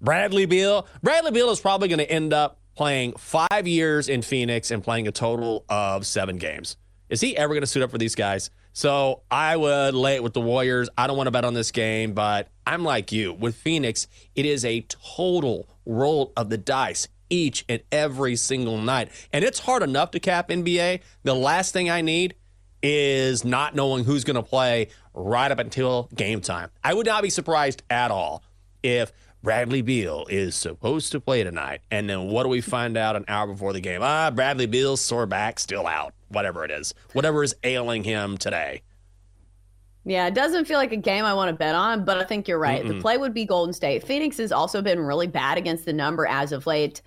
Bradley 0.00 0.46
Beal. 0.46 0.86
Bradley 1.02 1.30
Beal 1.30 1.50
is 1.50 1.60
probably 1.60 1.88
going 1.88 1.98
to 1.98 2.10
end 2.10 2.32
up 2.32 2.58
playing 2.74 3.12
five 3.14 3.66
years 3.66 4.08
in 4.08 4.22
Phoenix 4.22 4.70
and 4.70 4.82
playing 4.82 5.06
a 5.06 5.12
total 5.12 5.64
of 5.68 6.06
seven 6.06 6.38
games. 6.38 6.76
Is 7.10 7.20
he 7.20 7.36
ever 7.36 7.52
going 7.52 7.62
to 7.62 7.66
suit 7.66 7.82
up 7.82 7.90
for 7.90 7.98
these 7.98 8.14
guys? 8.14 8.50
So 8.72 9.22
I 9.30 9.56
would 9.56 9.94
lay 9.94 10.14
it 10.14 10.22
with 10.22 10.32
the 10.32 10.40
Warriors. 10.40 10.88
I 10.96 11.06
don't 11.06 11.16
want 11.16 11.26
to 11.26 11.32
bet 11.32 11.44
on 11.44 11.54
this 11.54 11.72
game, 11.72 12.12
but 12.14 12.48
I'm 12.66 12.84
like 12.84 13.10
you. 13.10 13.32
With 13.32 13.56
Phoenix, 13.56 14.06
it 14.34 14.46
is 14.46 14.64
a 14.64 14.82
total 14.82 15.68
roll 15.84 16.32
of 16.36 16.50
the 16.50 16.58
dice 16.58 17.08
each 17.28 17.64
and 17.68 17.82
every 17.90 18.36
single 18.36 18.78
night. 18.78 19.10
And 19.32 19.44
it's 19.44 19.58
hard 19.58 19.82
enough 19.82 20.12
to 20.12 20.20
cap 20.20 20.48
NBA. 20.48 21.00
The 21.24 21.34
last 21.34 21.72
thing 21.72 21.90
I 21.90 22.00
need 22.00 22.34
is 22.82 23.44
not 23.44 23.74
knowing 23.74 24.04
who's 24.04 24.24
going 24.24 24.36
to 24.36 24.42
play 24.42 24.88
right 25.14 25.50
up 25.50 25.58
until 25.58 26.08
game 26.14 26.40
time. 26.40 26.70
I 26.82 26.94
would 26.94 27.06
not 27.06 27.22
be 27.22 27.30
surprised 27.30 27.82
at 27.90 28.10
all 28.10 28.42
if 28.82 29.12
Bradley 29.42 29.82
Beal 29.82 30.26
is 30.28 30.54
supposed 30.54 31.12
to 31.12 31.20
play 31.20 31.42
tonight. 31.42 31.80
And 31.90 32.08
then 32.08 32.28
what 32.28 32.42
do 32.42 32.48
we 32.48 32.60
find 32.60 32.96
out 32.96 33.16
an 33.16 33.24
hour 33.26 33.46
before 33.46 33.72
the 33.72 33.80
game? 33.80 34.00
Ah, 34.02 34.30
Bradley 34.30 34.66
Beal's 34.66 35.00
sore 35.00 35.26
back, 35.26 35.58
still 35.58 35.86
out. 35.86 36.14
Whatever 36.28 36.64
it 36.64 36.70
is, 36.70 36.94
whatever 37.12 37.42
is 37.42 37.54
ailing 37.64 38.04
him 38.04 38.36
today. 38.38 38.82
Yeah, 40.04 40.26
it 40.26 40.34
doesn't 40.34 40.66
feel 40.66 40.78
like 40.78 40.92
a 40.92 40.96
game 40.96 41.24
I 41.24 41.34
want 41.34 41.50
to 41.50 41.56
bet 41.56 41.74
on, 41.74 42.04
but 42.04 42.18
I 42.18 42.24
think 42.24 42.48
you're 42.48 42.58
right. 42.58 42.82
Mm-mm. 42.82 42.88
The 42.88 43.00
play 43.00 43.18
would 43.18 43.34
be 43.34 43.44
Golden 43.44 43.74
State. 43.74 44.04
Phoenix 44.04 44.38
has 44.38 44.52
also 44.52 44.80
been 44.80 45.00
really 45.00 45.26
bad 45.26 45.58
against 45.58 45.84
the 45.84 45.92
number 45.92 46.26
as 46.26 46.52
of 46.52 46.66
late. 46.66 47.02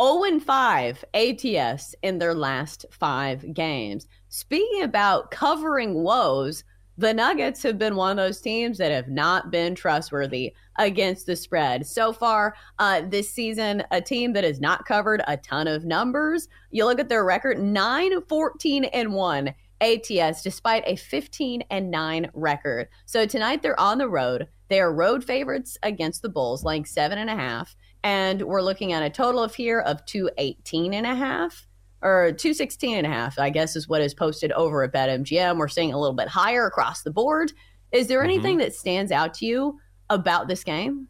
0 0.00 0.40
5 0.40 1.04
ATS 1.14 1.94
in 2.02 2.18
their 2.18 2.34
last 2.34 2.84
five 2.90 3.54
games. 3.54 4.08
Speaking 4.28 4.82
about 4.82 5.30
covering 5.30 5.94
woes, 6.02 6.64
the 6.96 7.12
Nuggets 7.12 7.62
have 7.64 7.78
been 7.78 7.96
one 7.96 8.12
of 8.12 8.16
those 8.16 8.40
teams 8.40 8.78
that 8.78 8.92
have 8.92 9.08
not 9.08 9.50
been 9.50 9.74
trustworthy 9.74 10.54
against 10.78 11.26
the 11.26 11.34
spread. 11.34 11.86
So 11.86 12.12
far 12.12 12.54
uh, 12.78 13.02
this 13.02 13.30
season, 13.30 13.82
a 13.90 14.00
team 14.00 14.32
that 14.34 14.44
has 14.44 14.60
not 14.60 14.84
covered 14.84 15.22
a 15.26 15.36
ton 15.36 15.66
of 15.66 15.84
numbers. 15.84 16.48
You 16.70 16.84
look 16.84 17.00
at 17.00 17.08
their 17.08 17.24
record 17.24 17.58
9 17.58 18.22
14 18.28 18.84
and 18.84 19.12
1 19.12 19.54
ATS 19.80 20.42
despite 20.42 20.84
a 20.86 20.96
15 20.96 21.62
and 21.70 21.90
9 21.90 22.30
record. 22.32 22.88
So 23.06 23.26
tonight 23.26 23.62
they're 23.62 23.78
on 23.78 23.98
the 23.98 24.08
road. 24.08 24.48
They 24.68 24.80
are 24.80 24.92
road 24.92 25.24
favorites 25.24 25.76
against 25.82 26.22
the 26.22 26.28
Bulls, 26.28 26.64
laying 26.64 26.84
seven 26.84 27.18
and 27.18 27.28
a 27.28 27.36
half. 27.36 27.76
And 28.02 28.42
we're 28.42 28.62
looking 28.62 28.92
at 28.92 29.02
a 29.02 29.10
total 29.10 29.42
of 29.42 29.54
here 29.54 29.80
of 29.80 30.04
218 30.06 30.94
and 30.94 31.06
a 31.06 31.14
half 31.14 31.66
or 32.04 32.32
216 32.32 32.98
and 32.98 33.06
a 33.06 33.10
half, 33.10 33.38
I 33.38 33.50
guess 33.50 33.74
is 33.74 33.88
what 33.88 34.02
is 34.02 34.14
posted 34.14 34.52
over 34.52 34.82
at 34.84 34.92
BetMGM. 34.92 35.56
We're 35.56 35.68
seeing 35.68 35.92
a 35.92 35.98
little 35.98 36.14
bit 36.14 36.28
higher 36.28 36.66
across 36.66 37.02
the 37.02 37.10
board. 37.10 37.52
Is 37.90 38.06
there 38.06 38.20
mm-hmm. 38.20 38.30
anything 38.30 38.58
that 38.58 38.74
stands 38.74 39.10
out 39.10 39.34
to 39.34 39.46
you 39.46 39.80
about 40.10 40.46
this 40.46 40.62
game? 40.62 41.08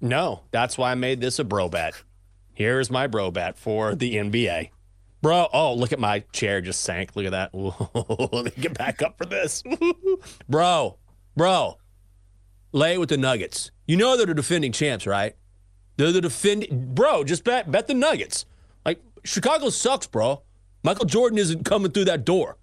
No, 0.00 0.42
that's 0.50 0.76
why 0.76 0.90
I 0.90 0.96
made 0.96 1.20
this 1.20 1.38
a 1.38 1.44
bro 1.44 1.68
bet. 1.68 2.02
Here's 2.52 2.90
my 2.90 3.06
bro 3.06 3.30
bet 3.30 3.56
for 3.56 3.94
the 3.94 4.16
NBA. 4.16 4.70
Bro, 5.22 5.48
oh, 5.52 5.74
look 5.74 5.92
at 5.92 5.98
my 5.98 6.20
chair 6.32 6.60
just 6.60 6.80
sank. 6.80 7.14
Look 7.14 7.26
at 7.26 7.32
that. 7.32 7.50
Let 8.32 8.44
me 8.44 8.52
get 8.60 8.76
back 8.76 9.02
up 9.02 9.18
for 9.18 9.26
this. 9.26 9.62
bro, 10.48 10.98
bro, 11.36 11.78
lay 12.72 12.98
with 12.98 13.08
the 13.08 13.16
Nuggets. 13.16 13.70
You 13.86 13.96
know 13.96 14.16
they're 14.16 14.26
the 14.26 14.34
defending 14.34 14.72
champs, 14.72 15.06
right? 15.06 15.36
They're 15.96 16.12
the 16.12 16.20
defending. 16.20 16.94
Bro, 16.94 17.24
just 17.24 17.44
bet 17.44 17.70
bet 17.70 17.86
the 17.86 17.94
Nuggets. 17.94 18.44
Chicago 19.24 19.70
sucks, 19.70 20.06
bro. 20.06 20.42
Michael 20.82 21.06
Jordan 21.06 21.38
isn't 21.38 21.64
coming 21.64 21.90
through 21.90 22.06
that 22.06 22.24
door. 22.24 22.56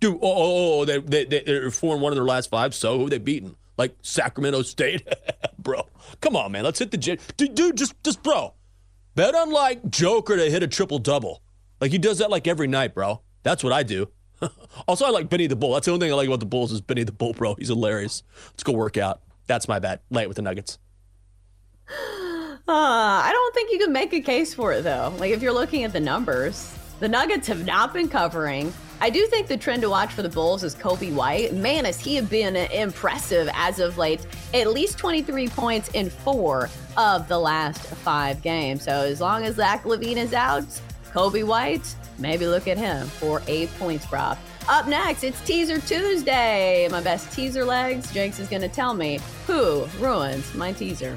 Dude, 0.00 0.14
oh, 0.16 0.18
oh, 0.22 0.32
oh, 0.32 0.80
oh 0.80 0.84
they, 0.84 1.24
they, 1.24 1.40
they're 1.40 1.70
four 1.70 1.94
and 1.94 2.02
one 2.02 2.12
of 2.12 2.16
their 2.16 2.24
last 2.24 2.50
five. 2.50 2.74
So 2.74 2.98
who 2.98 3.08
they 3.08 3.18
beaten? 3.18 3.56
Like 3.76 3.96
Sacramento 4.02 4.62
State, 4.62 5.06
bro. 5.58 5.86
Come 6.20 6.36
on, 6.36 6.52
man. 6.52 6.64
Let's 6.64 6.78
hit 6.78 6.90
the 6.90 6.96
gym. 6.96 7.18
Dude, 7.36 7.54
dude, 7.54 7.76
just, 7.76 8.02
just, 8.02 8.22
bro. 8.22 8.54
Bet 9.14 9.34
on 9.34 9.50
like 9.50 9.88
Joker 9.90 10.36
to 10.36 10.50
hit 10.50 10.62
a 10.62 10.68
triple 10.68 10.98
double. 10.98 11.42
Like 11.80 11.92
he 11.92 11.98
does 11.98 12.18
that 12.18 12.30
like 12.30 12.46
every 12.46 12.66
night, 12.66 12.94
bro. 12.94 13.20
That's 13.42 13.62
what 13.62 13.72
I 13.72 13.82
do. 13.82 14.08
also, 14.88 15.04
I 15.04 15.10
like 15.10 15.28
Benny 15.28 15.46
the 15.46 15.56
Bull. 15.56 15.74
That's 15.74 15.86
the 15.86 15.92
only 15.92 16.06
thing 16.06 16.12
I 16.12 16.16
like 16.16 16.28
about 16.28 16.40
the 16.40 16.46
Bulls 16.46 16.72
is 16.72 16.80
Benny 16.80 17.04
the 17.04 17.12
Bull, 17.12 17.32
bro. 17.32 17.54
He's 17.54 17.68
hilarious. 17.68 18.22
Let's 18.48 18.62
go 18.62 18.72
work 18.72 18.96
out. 18.96 19.20
That's 19.46 19.68
my 19.68 19.78
bet. 19.78 20.02
Late 20.10 20.28
with 20.28 20.36
the 20.36 20.42
Nuggets. 20.42 20.78
Uh, 22.68 23.22
I 23.24 23.30
don't 23.32 23.54
think 23.54 23.72
you 23.72 23.78
can 23.78 23.94
make 23.94 24.12
a 24.12 24.20
case 24.20 24.52
for 24.52 24.74
it 24.74 24.84
though. 24.84 25.14
Like 25.18 25.30
if 25.30 25.40
you're 25.40 25.54
looking 25.54 25.84
at 25.84 25.92
the 25.94 26.00
numbers, 26.00 26.70
the 27.00 27.08
Nuggets 27.08 27.48
have 27.48 27.64
not 27.64 27.94
been 27.94 28.08
covering. 28.08 28.74
I 29.00 29.08
do 29.08 29.26
think 29.28 29.46
the 29.46 29.56
trend 29.56 29.80
to 29.82 29.88
watch 29.88 30.12
for 30.12 30.20
the 30.20 30.28
Bulls 30.28 30.62
is 30.62 30.74
Coby 30.74 31.10
White. 31.14 31.54
Man, 31.54 31.86
has 31.86 31.98
he 31.98 32.20
been 32.20 32.56
impressive 32.56 33.48
as 33.54 33.78
of 33.78 33.96
late. 33.96 34.26
At 34.52 34.70
least 34.70 34.98
23 34.98 35.48
points 35.48 35.88
in 35.94 36.10
four 36.10 36.68
of 36.98 37.26
the 37.26 37.38
last 37.38 37.80
five 37.80 38.42
games. 38.42 38.84
So 38.84 38.92
as 38.92 39.18
long 39.18 39.44
as 39.44 39.54
Zach 39.54 39.84
LaVine 39.84 40.18
is 40.18 40.34
out, 40.34 40.66
Coby 41.14 41.44
White, 41.44 41.94
maybe 42.18 42.46
look 42.46 42.68
at 42.68 42.76
him 42.76 43.06
for 43.06 43.40
a 43.46 43.68
points 43.78 44.04
prop. 44.04 44.36
Up 44.68 44.86
next, 44.86 45.24
it's 45.24 45.40
Teaser 45.46 45.80
Tuesday. 45.80 46.86
My 46.90 47.00
best 47.00 47.32
teaser 47.32 47.64
legs. 47.64 48.12
Jenks 48.12 48.38
is 48.38 48.48
going 48.48 48.60
to 48.60 48.68
tell 48.68 48.92
me 48.92 49.20
who 49.46 49.86
ruins 50.00 50.54
my 50.54 50.72
teaser. 50.72 51.16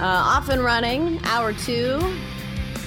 Uh, 0.00 0.06
off 0.06 0.48
and 0.48 0.64
running, 0.64 1.20
hour 1.24 1.52
two. 1.52 2.00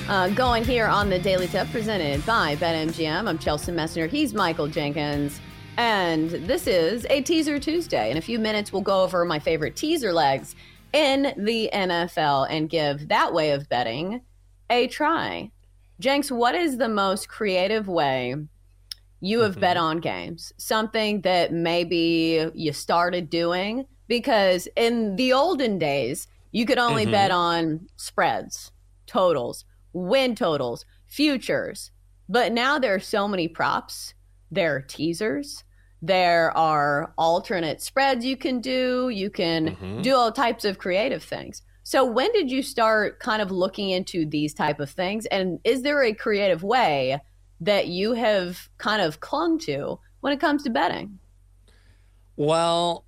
Uh, 0.07 0.29
going 0.29 0.63
here 0.63 0.87
on 0.87 1.11
the 1.11 1.19
Daily 1.19 1.45
Tip 1.45 1.69
presented 1.69 2.25
by 2.25 2.55
BetMGM. 2.55 3.29
I'm 3.29 3.37
Chelsea 3.37 3.71
Messenger. 3.71 4.07
He's 4.07 4.33
Michael 4.33 4.67
Jenkins. 4.67 5.39
And 5.77 6.31
this 6.31 6.65
is 6.65 7.05
a 7.11 7.21
Teaser 7.21 7.59
Tuesday. 7.59 8.09
In 8.09 8.17
a 8.17 8.21
few 8.21 8.39
minutes, 8.39 8.73
we'll 8.73 8.81
go 8.81 9.03
over 9.03 9.25
my 9.25 9.37
favorite 9.37 9.75
teaser 9.75 10.11
legs 10.11 10.55
in 10.91 11.35
the 11.37 11.69
NFL 11.71 12.47
and 12.49 12.67
give 12.67 13.09
that 13.09 13.31
way 13.31 13.51
of 13.51 13.69
betting 13.69 14.21
a 14.71 14.87
try. 14.87 15.51
Jenks, 15.99 16.31
what 16.31 16.55
is 16.55 16.79
the 16.79 16.89
most 16.89 17.29
creative 17.29 17.87
way 17.87 18.35
you 19.21 19.41
have 19.41 19.51
mm-hmm. 19.51 19.61
bet 19.61 19.77
on 19.77 19.99
games? 19.99 20.51
Something 20.57 21.21
that 21.21 21.53
maybe 21.53 22.49
you 22.55 22.73
started 22.73 23.29
doing? 23.29 23.85
Because 24.07 24.67
in 24.75 25.15
the 25.15 25.31
olden 25.31 25.77
days, 25.77 26.27
you 26.53 26.65
could 26.65 26.77
only 26.77 27.03
mm-hmm. 27.03 27.11
bet 27.11 27.31
on 27.31 27.87
spreads, 27.97 28.71
totals, 29.07 29.65
win 29.91 30.35
totals, 30.35 30.85
futures. 31.07 31.91
But 32.29 32.53
now 32.53 32.79
there 32.79 32.93
are 32.93 32.99
so 32.99 33.27
many 33.27 33.47
props. 33.49 34.13
There 34.51 34.75
are 34.75 34.81
teasers. 34.81 35.63
There 36.01 36.55
are 36.55 37.13
alternate 37.17 37.81
spreads 37.81 38.23
you 38.23 38.37
can 38.37 38.61
do. 38.61 39.09
You 39.09 39.29
can 39.29 39.69
mm-hmm. 39.69 40.01
do 40.03 40.15
all 40.15 40.31
types 40.31 40.63
of 40.63 40.77
creative 40.77 41.23
things. 41.23 41.63
So 41.81 42.05
when 42.05 42.31
did 42.33 42.51
you 42.51 42.61
start 42.61 43.19
kind 43.19 43.41
of 43.41 43.51
looking 43.51 43.89
into 43.89 44.25
these 44.25 44.53
type 44.53 44.79
of 44.79 44.89
things? 44.89 45.25
And 45.25 45.59
is 45.63 45.81
there 45.81 46.03
a 46.03 46.13
creative 46.13 46.61
way 46.61 47.19
that 47.61 47.87
you 47.87 48.13
have 48.13 48.69
kind 48.77 49.01
of 49.01 49.19
clung 49.21 49.57
to 49.59 49.99
when 50.21 50.31
it 50.31 50.39
comes 50.39 50.63
to 50.63 50.69
betting? 50.69 51.17
Well, 52.35 53.05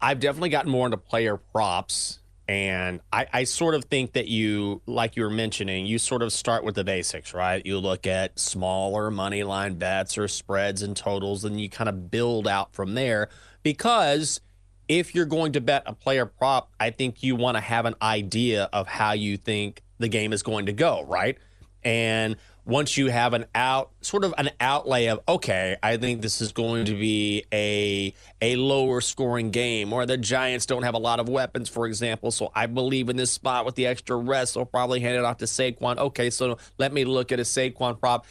I've 0.00 0.20
definitely 0.20 0.50
gotten 0.50 0.70
more 0.70 0.86
into 0.86 0.98
player 0.98 1.36
props 1.36 2.18
and 2.48 3.00
I, 3.12 3.26
I, 3.32 3.44
sort 3.44 3.74
of 3.74 3.84
think 3.84 4.12
that 4.14 4.26
you, 4.26 4.82
like 4.86 5.16
you 5.16 5.22
were 5.22 5.30
mentioning, 5.30 5.86
you 5.86 5.98
sort 5.98 6.22
of 6.22 6.32
start 6.32 6.64
with 6.64 6.74
the 6.74 6.82
basics, 6.82 7.32
right? 7.32 7.64
You 7.64 7.78
look 7.78 8.06
at 8.06 8.38
smaller 8.38 9.10
money 9.10 9.44
line 9.44 9.74
bets 9.74 10.18
or 10.18 10.26
spreads 10.26 10.82
and 10.82 10.96
totals, 10.96 11.44
and 11.44 11.60
you 11.60 11.68
kind 11.68 11.88
of 11.88 12.10
build 12.10 12.48
out 12.48 12.74
from 12.74 12.94
there. 12.94 13.28
Because 13.62 14.40
if 14.88 15.14
you're 15.14 15.24
going 15.24 15.52
to 15.52 15.60
bet 15.60 15.84
a 15.86 15.92
player 15.92 16.26
prop, 16.26 16.70
I 16.80 16.90
think 16.90 17.22
you 17.22 17.36
want 17.36 17.56
to 17.56 17.60
have 17.60 17.86
an 17.86 17.94
idea 18.02 18.68
of 18.72 18.88
how 18.88 19.12
you 19.12 19.36
think 19.36 19.82
the 19.98 20.08
game 20.08 20.32
is 20.32 20.42
going 20.42 20.66
to 20.66 20.72
go, 20.72 21.04
right? 21.04 21.38
And 21.84 22.36
once 22.64 22.96
you 22.96 23.08
have 23.08 23.32
an 23.32 23.44
out 23.54 23.90
sort 24.02 24.24
of 24.24 24.32
an 24.38 24.48
outlay 24.60 25.06
of 25.06 25.18
okay 25.26 25.76
i 25.82 25.96
think 25.96 26.22
this 26.22 26.40
is 26.40 26.52
going 26.52 26.84
to 26.84 26.94
be 26.94 27.44
a 27.52 28.14
a 28.40 28.56
lower 28.56 29.00
scoring 29.00 29.50
game 29.50 29.92
or 29.92 30.06
the 30.06 30.16
giants 30.16 30.66
don't 30.66 30.84
have 30.84 30.94
a 30.94 30.98
lot 30.98 31.18
of 31.18 31.28
weapons 31.28 31.68
for 31.68 31.86
example. 31.86 32.30
So 32.30 32.52
i 32.54 32.66
believe 32.66 33.08
in 33.08 33.16
this 33.16 33.30
spot 33.30 33.64
with 33.64 33.74
the 33.74 33.86
extra 33.86 34.16
rest 34.16 34.54
they'll 34.54 34.64
probably 34.64 35.00
hand 35.00 35.16
it 35.16 35.24
off 35.24 35.38
to 35.38 35.46
saquon. 35.46 35.98
Okay 35.98 36.30
so 36.30 36.58
let 36.78 36.92
me 36.92 37.04
look 37.04 37.32
at 37.32 37.40
a 37.40 37.44
saquon 37.44 37.98
prop. 37.98 38.26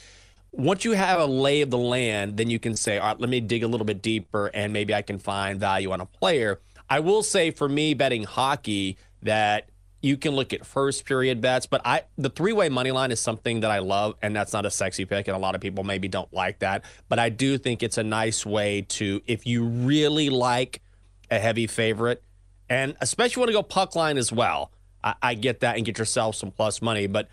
Once 0.51 0.83
you 0.83 0.91
have 0.91 1.19
a 1.19 1.25
lay 1.25 1.61
of 1.61 1.69
the 1.69 1.77
land 1.77 2.37
then 2.37 2.49
you 2.49 2.59
can 2.59 2.75
say 2.75 2.97
all 2.97 3.07
right 3.07 3.19
let 3.19 3.29
me 3.29 3.39
dig 3.39 3.63
a 3.63 3.67
little 3.67 3.85
bit 3.85 4.01
deeper 4.01 4.47
and 4.53 4.71
maybe 4.71 4.93
i 4.93 5.01
can 5.01 5.17
find 5.17 5.59
value 5.59 5.91
on 5.91 6.01
a 6.01 6.05
player. 6.05 6.59
I 6.89 6.99
will 6.99 7.23
say 7.23 7.51
for 7.51 7.67
me 7.67 7.93
betting 7.93 8.23
hockey 8.23 8.97
that 9.23 9.69
you 10.01 10.17
can 10.17 10.33
look 10.33 10.51
at 10.53 10.65
first 10.65 11.05
period 11.05 11.41
bets, 11.41 11.67
but 11.67 11.81
I 11.85 12.03
the 12.17 12.29
three 12.29 12.53
way 12.53 12.69
money 12.69 12.91
line 12.91 13.11
is 13.11 13.19
something 13.19 13.61
that 13.61 13.71
I 13.71 13.79
love, 13.79 14.15
and 14.21 14.35
that's 14.35 14.53
not 14.53 14.65
a 14.65 14.71
sexy 14.71 15.05
pick, 15.05 15.27
and 15.27 15.35
a 15.35 15.39
lot 15.39 15.55
of 15.55 15.61
people 15.61 15.83
maybe 15.83 16.07
don't 16.07 16.31
like 16.33 16.59
that. 16.59 16.85
But 17.07 17.19
I 17.19 17.29
do 17.29 17.57
think 17.57 17.83
it's 17.83 17.97
a 17.97 18.03
nice 18.03 18.45
way 18.45 18.81
to 18.89 19.21
if 19.27 19.45
you 19.45 19.65
really 19.65 20.29
like 20.29 20.81
a 21.29 21.39
heavy 21.39 21.67
favorite, 21.67 22.23
and 22.69 22.95
especially 23.01 23.41
want 23.41 23.49
to 23.49 23.53
go 23.53 23.63
puck 23.63 23.95
line 23.95 24.17
as 24.17 24.31
well. 24.31 24.71
I, 25.03 25.15
I 25.21 25.33
get 25.35 25.61
that 25.61 25.77
and 25.77 25.85
get 25.85 25.97
yourself 25.97 26.35
some 26.35 26.51
plus 26.51 26.81
money, 26.81 27.07
but 27.07 27.29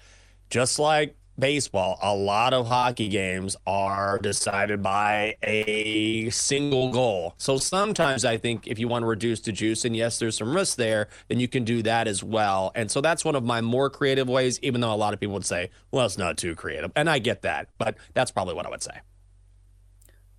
just 0.50 0.78
like 0.78 1.16
baseball, 1.38 1.98
a 2.02 2.14
lot 2.14 2.52
of 2.52 2.66
hockey 2.66 3.08
games 3.08 3.56
are 3.66 4.18
decided 4.18 4.82
by 4.82 5.36
a 5.42 6.30
single 6.30 6.90
goal. 6.90 7.34
So 7.38 7.58
sometimes 7.58 8.24
I 8.24 8.36
think 8.36 8.66
if 8.66 8.78
you 8.78 8.88
want 8.88 9.02
to 9.02 9.06
reduce 9.06 9.40
the 9.40 9.52
juice, 9.52 9.84
and 9.84 9.96
yes, 9.96 10.18
there's 10.18 10.36
some 10.36 10.54
risk 10.54 10.76
there, 10.76 11.08
then 11.28 11.40
you 11.40 11.48
can 11.48 11.64
do 11.64 11.82
that 11.82 12.08
as 12.08 12.24
well. 12.24 12.72
And 12.74 12.90
so 12.90 13.00
that's 13.00 13.24
one 13.24 13.36
of 13.36 13.44
my 13.44 13.60
more 13.60 13.90
creative 13.90 14.28
ways, 14.28 14.58
even 14.62 14.80
though 14.80 14.92
a 14.92 14.96
lot 14.96 15.14
of 15.14 15.20
people 15.20 15.34
would 15.34 15.46
say, 15.46 15.70
well, 15.90 16.06
it's 16.06 16.18
not 16.18 16.36
too 16.36 16.54
creative. 16.54 16.90
And 16.96 17.08
I 17.08 17.18
get 17.18 17.42
that, 17.42 17.68
but 17.78 17.96
that's 18.14 18.30
probably 18.30 18.54
what 18.54 18.66
I 18.66 18.70
would 18.70 18.82
say. 18.82 19.00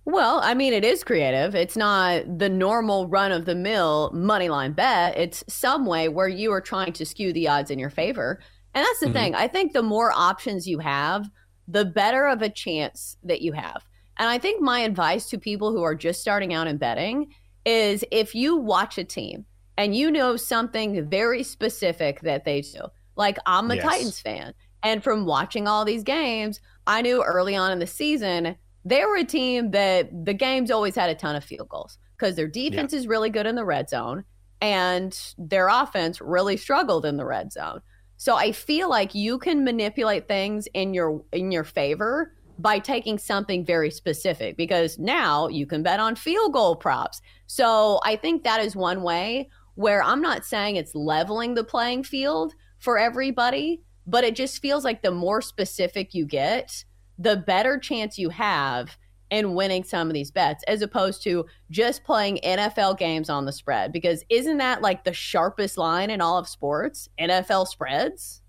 Well, 0.06 0.40
I 0.42 0.54
mean, 0.54 0.72
it 0.72 0.84
is 0.84 1.04
creative. 1.04 1.54
It's 1.54 1.76
not 1.76 2.38
the 2.38 2.48
normal 2.48 3.06
run 3.06 3.32
of 3.32 3.44
the 3.44 3.54
mill 3.54 4.10
money 4.12 4.48
line 4.48 4.72
bet. 4.72 5.16
It's 5.16 5.44
some 5.46 5.84
way 5.86 6.08
where 6.08 6.26
you 6.26 6.52
are 6.52 6.60
trying 6.60 6.92
to 6.94 7.04
skew 7.04 7.32
the 7.32 7.48
odds 7.48 7.70
in 7.70 7.78
your 7.78 7.90
favor. 7.90 8.40
And 8.74 8.84
that's 8.84 9.00
the 9.00 9.06
mm-hmm. 9.06 9.14
thing. 9.14 9.34
I 9.34 9.48
think 9.48 9.72
the 9.72 9.82
more 9.82 10.12
options 10.12 10.66
you 10.66 10.78
have, 10.78 11.28
the 11.66 11.84
better 11.84 12.26
of 12.26 12.42
a 12.42 12.48
chance 12.48 13.16
that 13.24 13.42
you 13.42 13.52
have. 13.52 13.84
And 14.18 14.28
I 14.28 14.38
think 14.38 14.60
my 14.60 14.80
advice 14.80 15.28
to 15.30 15.38
people 15.38 15.72
who 15.72 15.82
are 15.82 15.94
just 15.94 16.20
starting 16.20 16.52
out 16.52 16.66
in 16.66 16.76
betting 16.76 17.32
is 17.64 18.04
if 18.10 18.34
you 18.34 18.56
watch 18.56 18.98
a 18.98 19.04
team 19.04 19.46
and 19.76 19.94
you 19.94 20.10
know 20.10 20.36
something 20.36 21.08
very 21.08 21.42
specific 21.42 22.20
that 22.20 22.44
they 22.44 22.60
do, 22.60 22.80
like 23.16 23.38
I'm 23.46 23.70
a 23.70 23.76
yes. 23.76 23.84
Titans 23.84 24.20
fan. 24.20 24.54
And 24.82 25.02
from 25.02 25.26
watching 25.26 25.68
all 25.68 25.84
these 25.84 26.02
games, 26.02 26.60
I 26.86 27.02
knew 27.02 27.22
early 27.22 27.54
on 27.56 27.72
in 27.72 27.78
the 27.78 27.86
season, 27.86 28.56
they 28.84 29.04
were 29.04 29.16
a 29.16 29.24
team 29.24 29.72
that 29.72 30.24
the 30.24 30.34
games 30.34 30.70
always 30.70 30.94
had 30.94 31.10
a 31.10 31.14
ton 31.14 31.36
of 31.36 31.44
field 31.44 31.68
goals 31.68 31.98
because 32.16 32.36
their 32.36 32.48
defense 32.48 32.92
yeah. 32.92 32.98
is 32.98 33.06
really 33.06 33.30
good 33.30 33.46
in 33.46 33.54
the 33.54 33.64
red 33.64 33.88
zone 33.88 34.24
and 34.60 35.34
their 35.38 35.68
offense 35.68 36.20
really 36.20 36.56
struggled 36.56 37.04
in 37.04 37.16
the 37.16 37.24
red 37.24 37.52
zone. 37.52 37.80
So 38.20 38.36
I 38.36 38.52
feel 38.52 38.90
like 38.90 39.14
you 39.14 39.38
can 39.38 39.64
manipulate 39.64 40.28
things 40.28 40.68
in 40.74 40.92
your 40.92 41.24
in 41.32 41.50
your 41.50 41.64
favor 41.64 42.34
by 42.58 42.78
taking 42.78 43.16
something 43.16 43.64
very 43.64 43.90
specific 43.90 44.58
because 44.58 44.98
now 44.98 45.48
you 45.48 45.64
can 45.64 45.82
bet 45.82 46.00
on 46.00 46.16
field 46.16 46.52
goal 46.52 46.76
props. 46.76 47.22
So 47.46 47.98
I 48.04 48.16
think 48.16 48.44
that 48.44 48.60
is 48.60 48.76
one 48.76 49.00
way 49.00 49.48
where 49.74 50.02
I'm 50.02 50.20
not 50.20 50.44
saying 50.44 50.76
it's 50.76 50.94
leveling 50.94 51.54
the 51.54 51.64
playing 51.64 52.04
field 52.04 52.52
for 52.78 52.98
everybody, 52.98 53.80
but 54.06 54.22
it 54.22 54.36
just 54.36 54.60
feels 54.60 54.84
like 54.84 55.00
the 55.00 55.10
more 55.10 55.40
specific 55.40 56.12
you 56.12 56.26
get, 56.26 56.84
the 57.18 57.38
better 57.38 57.78
chance 57.78 58.18
you 58.18 58.28
have 58.28 58.98
in 59.30 59.54
winning 59.54 59.84
some 59.84 60.08
of 60.08 60.14
these 60.14 60.30
bets 60.30 60.64
as 60.66 60.82
opposed 60.82 61.22
to 61.22 61.46
just 61.70 62.04
playing 62.04 62.40
NFL 62.44 62.98
games 62.98 63.30
on 63.30 63.44
the 63.44 63.52
spread. 63.52 63.92
Because 63.92 64.24
isn't 64.28 64.58
that 64.58 64.82
like 64.82 65.04
the 65.04 65.12
sharpest 65.12 65.78
line 65.78 66.10
in 66.10 66.20
all 66.20 66.38
of 66.38 66.48
sports? 66.48 67.08
NFL 67.18 67.68
spreads? 67.68 68.42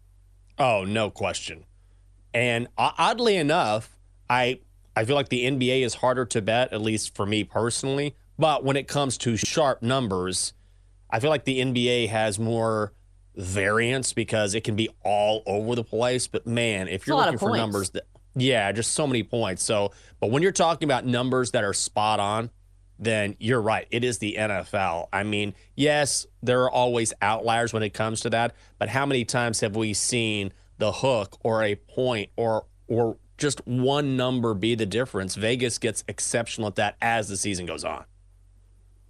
Oh, 0.57 0.83
no 0.83 1.09
question. 1.09 1.65
And 2.33 2.67
oddly 2.77 3.35
enough, 3.35 3.97
I 4.29 4.59
I 4.95 5.05
feel 5.05 5.15
like 5.15 5.29
the 5.29 5.45
NBA 5.45 5.83
is 5.83 5.95
harder 5.95 6.25
to 6.25 6.41
bet, 6.41 6.73
at 6.73 6.81
least 6.81 7.15
for 7.15 7.25
me 7.25 7.43
personally. 7.43 8.15
But 8.37 8.63
when 8.63 8.75
it 8.75 8.87
comes 8.87 9.17
to 9.19 9.37
sharp 9.37 9.81
numbers, 9.81 10.53
I 11.09 11.19
feel 11.19 11.29
like 11.29 11.45
the 11.45 11.59
NBA 11.59 12.09
has 12.09 12.39
more 12.39 12.93
variance 13.35 14.13
because 14.13 14.55
it 14.55 14.63
can 14.63 14.75
be 14.75 14.89
all 15.03 15.43
over 15.45 15.75
the 15.75 15.83
place. 15.83 16.27
But 16.27 16.45
man, 16.45 16.87
if 16.87 17.07
you're 17.07 17.15
looking 17.15 17.37
for 17.37 17.55
numbers 17.55 17.91
that 17.91 18.05
yeah, 18.35 18.71
just 18.71 18.93
so 18.93 19.07
many 19.07 19.23
points. 19.23 19.63
So, 19.63 19.91
but 20.19 20.31
when 20.31 20.43
you're 20.43 20.51
talking 20.51 20.87
about 20.87 21.05
numbers 21.05 21.51
that 21.51 21.63
are 21.63 21.73
spot 21.73 22.19
on, 22.19 22.49
then 22.99 23.35
you're 23.39 23.61
right. 23.61 23.87
It 23.89 24.03
is 24.03 24.19
the 24.19 24.35
NFL. 24.37 25.07
I 25.11 25.23
mean, 25.23 25.55
yes, 25.75 26.27
there 26.43 26.63
are 26.63 26.71
always 26.71 27.13
outliers 27.21 27.73
when 27.73 27.83
it 27.83 27.89
comes 27.89 28.21
to 28.21 28.29
that, 28.29 28.55
but 28.77 28.89
how 28.89 29.05
many 29.05 29.25
times 29.25 29.59
have 29.61 29.75
we 29.75 29.93
seen 29.93 30.53
the 30.77 30.91
hook 30.91 31.37
or 31.43 31.63
a 31.63 31.75
point 31.75 32.29
or 32.37 32.65
or 32.87 33.17
just 33.37 33.65
one 33.65 34.15
number 34.15 34.53
be 34.53 34.75
the 34.75 34.85
difference? 34.85 35.35
Vegas 35.35 35.79
gets 35.79 36.03
exceptional 36.07 36.67
at 36.67 36.75
that 36.75 36.95
as 37.01 37.27
the 37.27 37.37
season 37.37 37.65
goes 37.65 37.83
on. 37.83 38.05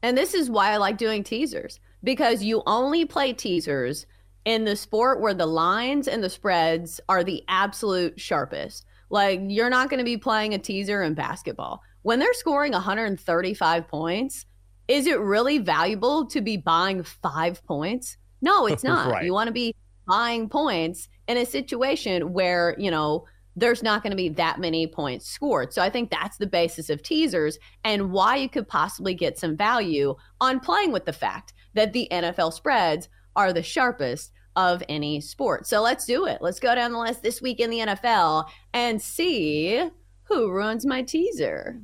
And 0.02 0.18
this 0.18 0.34
is 0.34 0.50
why 0.50 0.72
I 0.72 0.78
like 0.78 0.98
doing 0.98 1.24
teasers 1.24 1.80
because 2.04 2.42
you 2.42 2.64
only 2.66 3.06
play 3.06 3.34
teasers 3.34 4.06
in 4.46 4.64
the 4.64 4.76
sport 4.76 5.20
where 5.20 5.34
the 5.34 5.46
lines 5.46 6.08
and 6.08 6.24
the 6.24 6.30
spreads 6.30 7.00
are 7.08 7.24
the 7.24 7.44
absolute 7.48 8.20
sharpest. 8.20 8.86
Like 9.12 9.42
you're 9.48 9.70
not 9.70 9.90
going 9.90 10.00
to 10.00 10.06
be 10.06 10.18
playing 10.18 10.54
a 10.54 10.58
teaser 10.58 11.04
in 11.04 11.14
basketball. 11.14 11.84
When 12.02 12.18
they're 12.18 12.34
scoring 12.34 12.72
135 12.72 13.88
points, 13.88 14.46
is 14.88 15.06
it 15.06 15.20
really 15.20 15.60
valuable 15.60 16.26
to 16.28 16.42
be 16.42 16.58
buying 16.58 17.04
5 17.04 17.64
points? 17.66 18.18
No, 18.42 18.66
it's 18.68 18.84
not. 18.84 19.12
right. 19.12 19.26
You 19.26 19.34
want 19.34 19.48
to 19.48 19.54
be 19.54 19.76
buying 20.08 20.50
points 20.50 21.10
in 21.28 21.38
a 21.38 21.46
situation 21.46 22.34
where, 22.34 22.76
you 22.80 22.90
know, 22.90 23.26
there's 23.56 23.84
not 23.84 24.02
going 24.02 24.12
to 24.12 24.18
be 24.18 24.30
that 24.30 24.60
many 24.60 24.88
points 24.88 25.28
scored. 25.28 25.74
So 25.74 25.82
I 25.82 25.90
think 25.90 26.10
that's 26.10 26.38
the 26.38 26.48
basis 26.48 26.90
of 26.90 27.04
teasers 27.04 27.60
and 27.84 28.12
why 28.12 28.38
you 28.38 28.50
could 28.50 28.68
possibly 28.68 29.14
get 29.14 29.38
some 29.38 29.58
value 29.58 30.16
on 30.40 30.62
playing 30.62 30.94
with 30.94 31.06
the 31.06 31.14
fact 31.14 31.54
that 31.74 31.92
the 31.92 32.08
NFL 32.12 32.54
spreads 32.54 33.10
are 33.36 33.52
the 33.52 33.62
sharpest 33.62 34.32
of 34.56 34.84
any 34.90 35.22
sport. 35.22 35.68
So 35.68 35.82
let's 35.82 36.06
do 36.06 36.26
it. 36.26 36.40
Let's 36.42 36.60
go 36.60 36.76
down 36.76 36.92
the 36.92 37.00
list 37.00 37.24
this 37.24 37.42
week 37.42 37.60
in 37.60 37.70
the 37.70 37.80
NFL 37.80 38.50
and 38.74 39.02
see 39.02 39.90
who 40.24 40.52
ruins 40.52 40.86
my 40.86 41.02
teaser. 41.02 41.80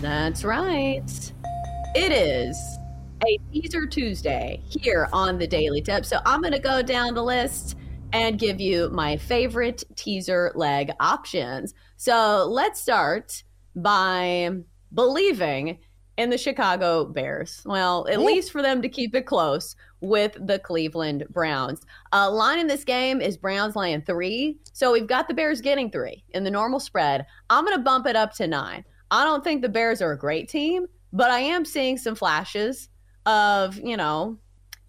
That's 0.00 0.44
right. 0.44 1.32
It 1.94 2.10
is 2.10 2.56
a 3.24 3.38
teaser 3.52 3.86
Tuesday 3.86 4.60
here 4.64 5.08
on 5.12 5.38
the 5.38 5.46
Daily 5.46 5.80
Tip. 5.80 6.04
So 6.04 6.18
I'm 6.24 6.40
going 6.40 6.52
to 6.52 6.58
go 6.58 6.82
down 6.82 7.14
the 7.14 7.22
list 7.22 7.76
and 8.12 8.38
give 8.38 8.60
you 8.60 8.90
my 8.90 9.16
favorite 9.16 9.84
teaser 9.94 10.52
leg 10.54 10.90
options. 11.00 11.72
So 11.96 12.46
let's 12.50 12.80
start 12.80 13.42
by 13.76 14.50
believing 14.92 15.78
in 16.18 16.30
the 16.30 16.38
Chicago 16.38 17.04
Bears. 17.06 17.62
Well, 17.64 18.06
at 18.08 18.20
least 18.20 18.52
for 18.52 18.62
them 18.62 18.82
to 18.82 18.88
keep 18.88 19.14
it 19.14 19.26
close 19.26 19.74
with 20.00 20.36
the 20.46 20.58
Cleveland 20.58 21.24
Browns. 21.30 21.80
Uh, 22.12 22.30
line 22.30 22.58
in 22.58 22.66
this 22.66 22.84
game 22.84 23.20
is 23.20 23.36
Browns 23.36 23.76
laying 23.76 24.02
three. 24.02 24.58
So 24.72 24.92
we've 24.92 25.06
got 25.06 25.28
the 25.28 25.34
Bears 25.34 25.60
getting 25.60 25.90
three 25.90 26.24
in 26.30 26.44
the 26.44 26.50
normal 26.50 26.80
spread. 26.80 27.24
I'm 27.48 27.64
going 27.64 27.76
to 27.76 27.82
bump 27.82 28.06
it 28.06 28.16
up 28.16 28.34
to 28.34 28.46
nine. 28.46 28.84
I 29.10 29.24
don't 29.24 29.42
think 29.44 29.62
the 29.62 29.68
Bears 29.68 30.02
are 30.02 30.12
a 30.12 30.18
great 30.18 30.48
team, 30.48 30.86
but 31.12 31.30
I 31.30 31.40
am 31.40 31.64
seeing 31.64 31.96
some 31.96 32.14
flashes 32.14 32.88
of, 33.26 33.78
you 33.78 33.96
know, 33.96 34.38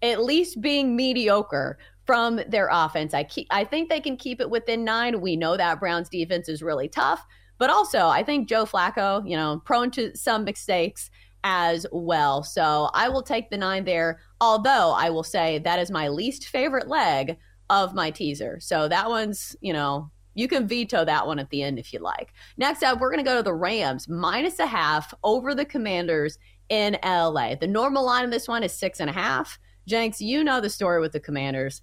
at 0.02 0.22
least 0.22 0.60
being 0.60 0.96
mediocre 0.96 1.78
from 2.06 2.40
their 2.48 2.68
offense. 2.70 3.14
I 3.14 3.24
keep, 3.24 3.46
I 3.50 3.64
think 3.64 3.88
they 3.88 4.00
can 4.00 4.16
keep 4.16 4.40
it 4.40 4.50
within 4.50 4.84
nine. 4.84 5.20
We 5.20 5.36
know 5.36 5.56
that 5.56 5.80
Browns 5.80 6.08
defense 6.08 6.48
is 6.48 6.62
really 6.62 6.88
tough. 6.88 7.24
But 7.58 7.70
also, 7.70 8.06
I 8.06 8.22
think 8.22 8.48
Joe 8.48 8.64
Flacco, 8.64 9.28
you 9.28 9.36
know, 9.36 9.62
prone 9.64 9.90
to 9.92 10.16
some 10.16 10.44
mistakes 10.44 11.10
as 11.44 11.86
well. 11.92 12.42
So 12.42 12.90
I 12.94 13.08
will 13.08 13.22
take 13.22 13.50
the 13.50 13.58
nine 13.58 13.84
there. 13.84 14.20
Although 14.40 14.92
I 14.96 15.10
will 15.10 15.22
say 15.22 15.58
that 15.58 15.78
is 15.78 15.90
my 15.90 16.08
least 16.08 16.48
favorite 16.48 16.88
leg 16.88 17.36
of 17.70 17.94
my 17.94 18.10
teaser. 18.10 18.58
So 18.60 18.88
that 18.88 19.08
one's, 19.08 19.54
you 19.60 19.72
know, 19.72 20.10
you 20.34 20.48
can 20.48 20.66
veto 20.66 21.04
that 21.04 21.26
one 21.26 21.38
at 21.38 21.50
the 21.50 21.62
end 21.62 21.78
if 21.78 21.92
you 21.92 22.00
like. 22.00 22.32
Next 22.56 22.82
up, 22.82 22.98
we're 22.98 23.10
going 23.10 23.24
to 23.24 23.30
go 23.30 23.36
to 23.36 23.42
the 23.42 23.54
Rams 23.54 24.08
minus 24.08 24.58
a 24.58 24.66
half 24.66 25.14
over 25.22 25.54
the 25.54 25.64
Commanders 25.64 26.38
in 26.68 26.98
LA. 27.04 27.54
The 27.54 27.68
normal 27.68 28.04
line 28.04 28.24
of 28.24 28.30
this 28.30 28.48
one 28.48 28.62
is 28.62 28.72
six 28.72 29.00
and 29.00 29.10
a 29.10 29.12
half. 29.12 29.58
Jenks, 29.86 30.20
you 30.20 30.42
know 30.42 30.60
the 30.60 30.70
story 30.70 31.00
with 31.00 31.12
the 31.12 31.20
Commanders. 31.20 31.82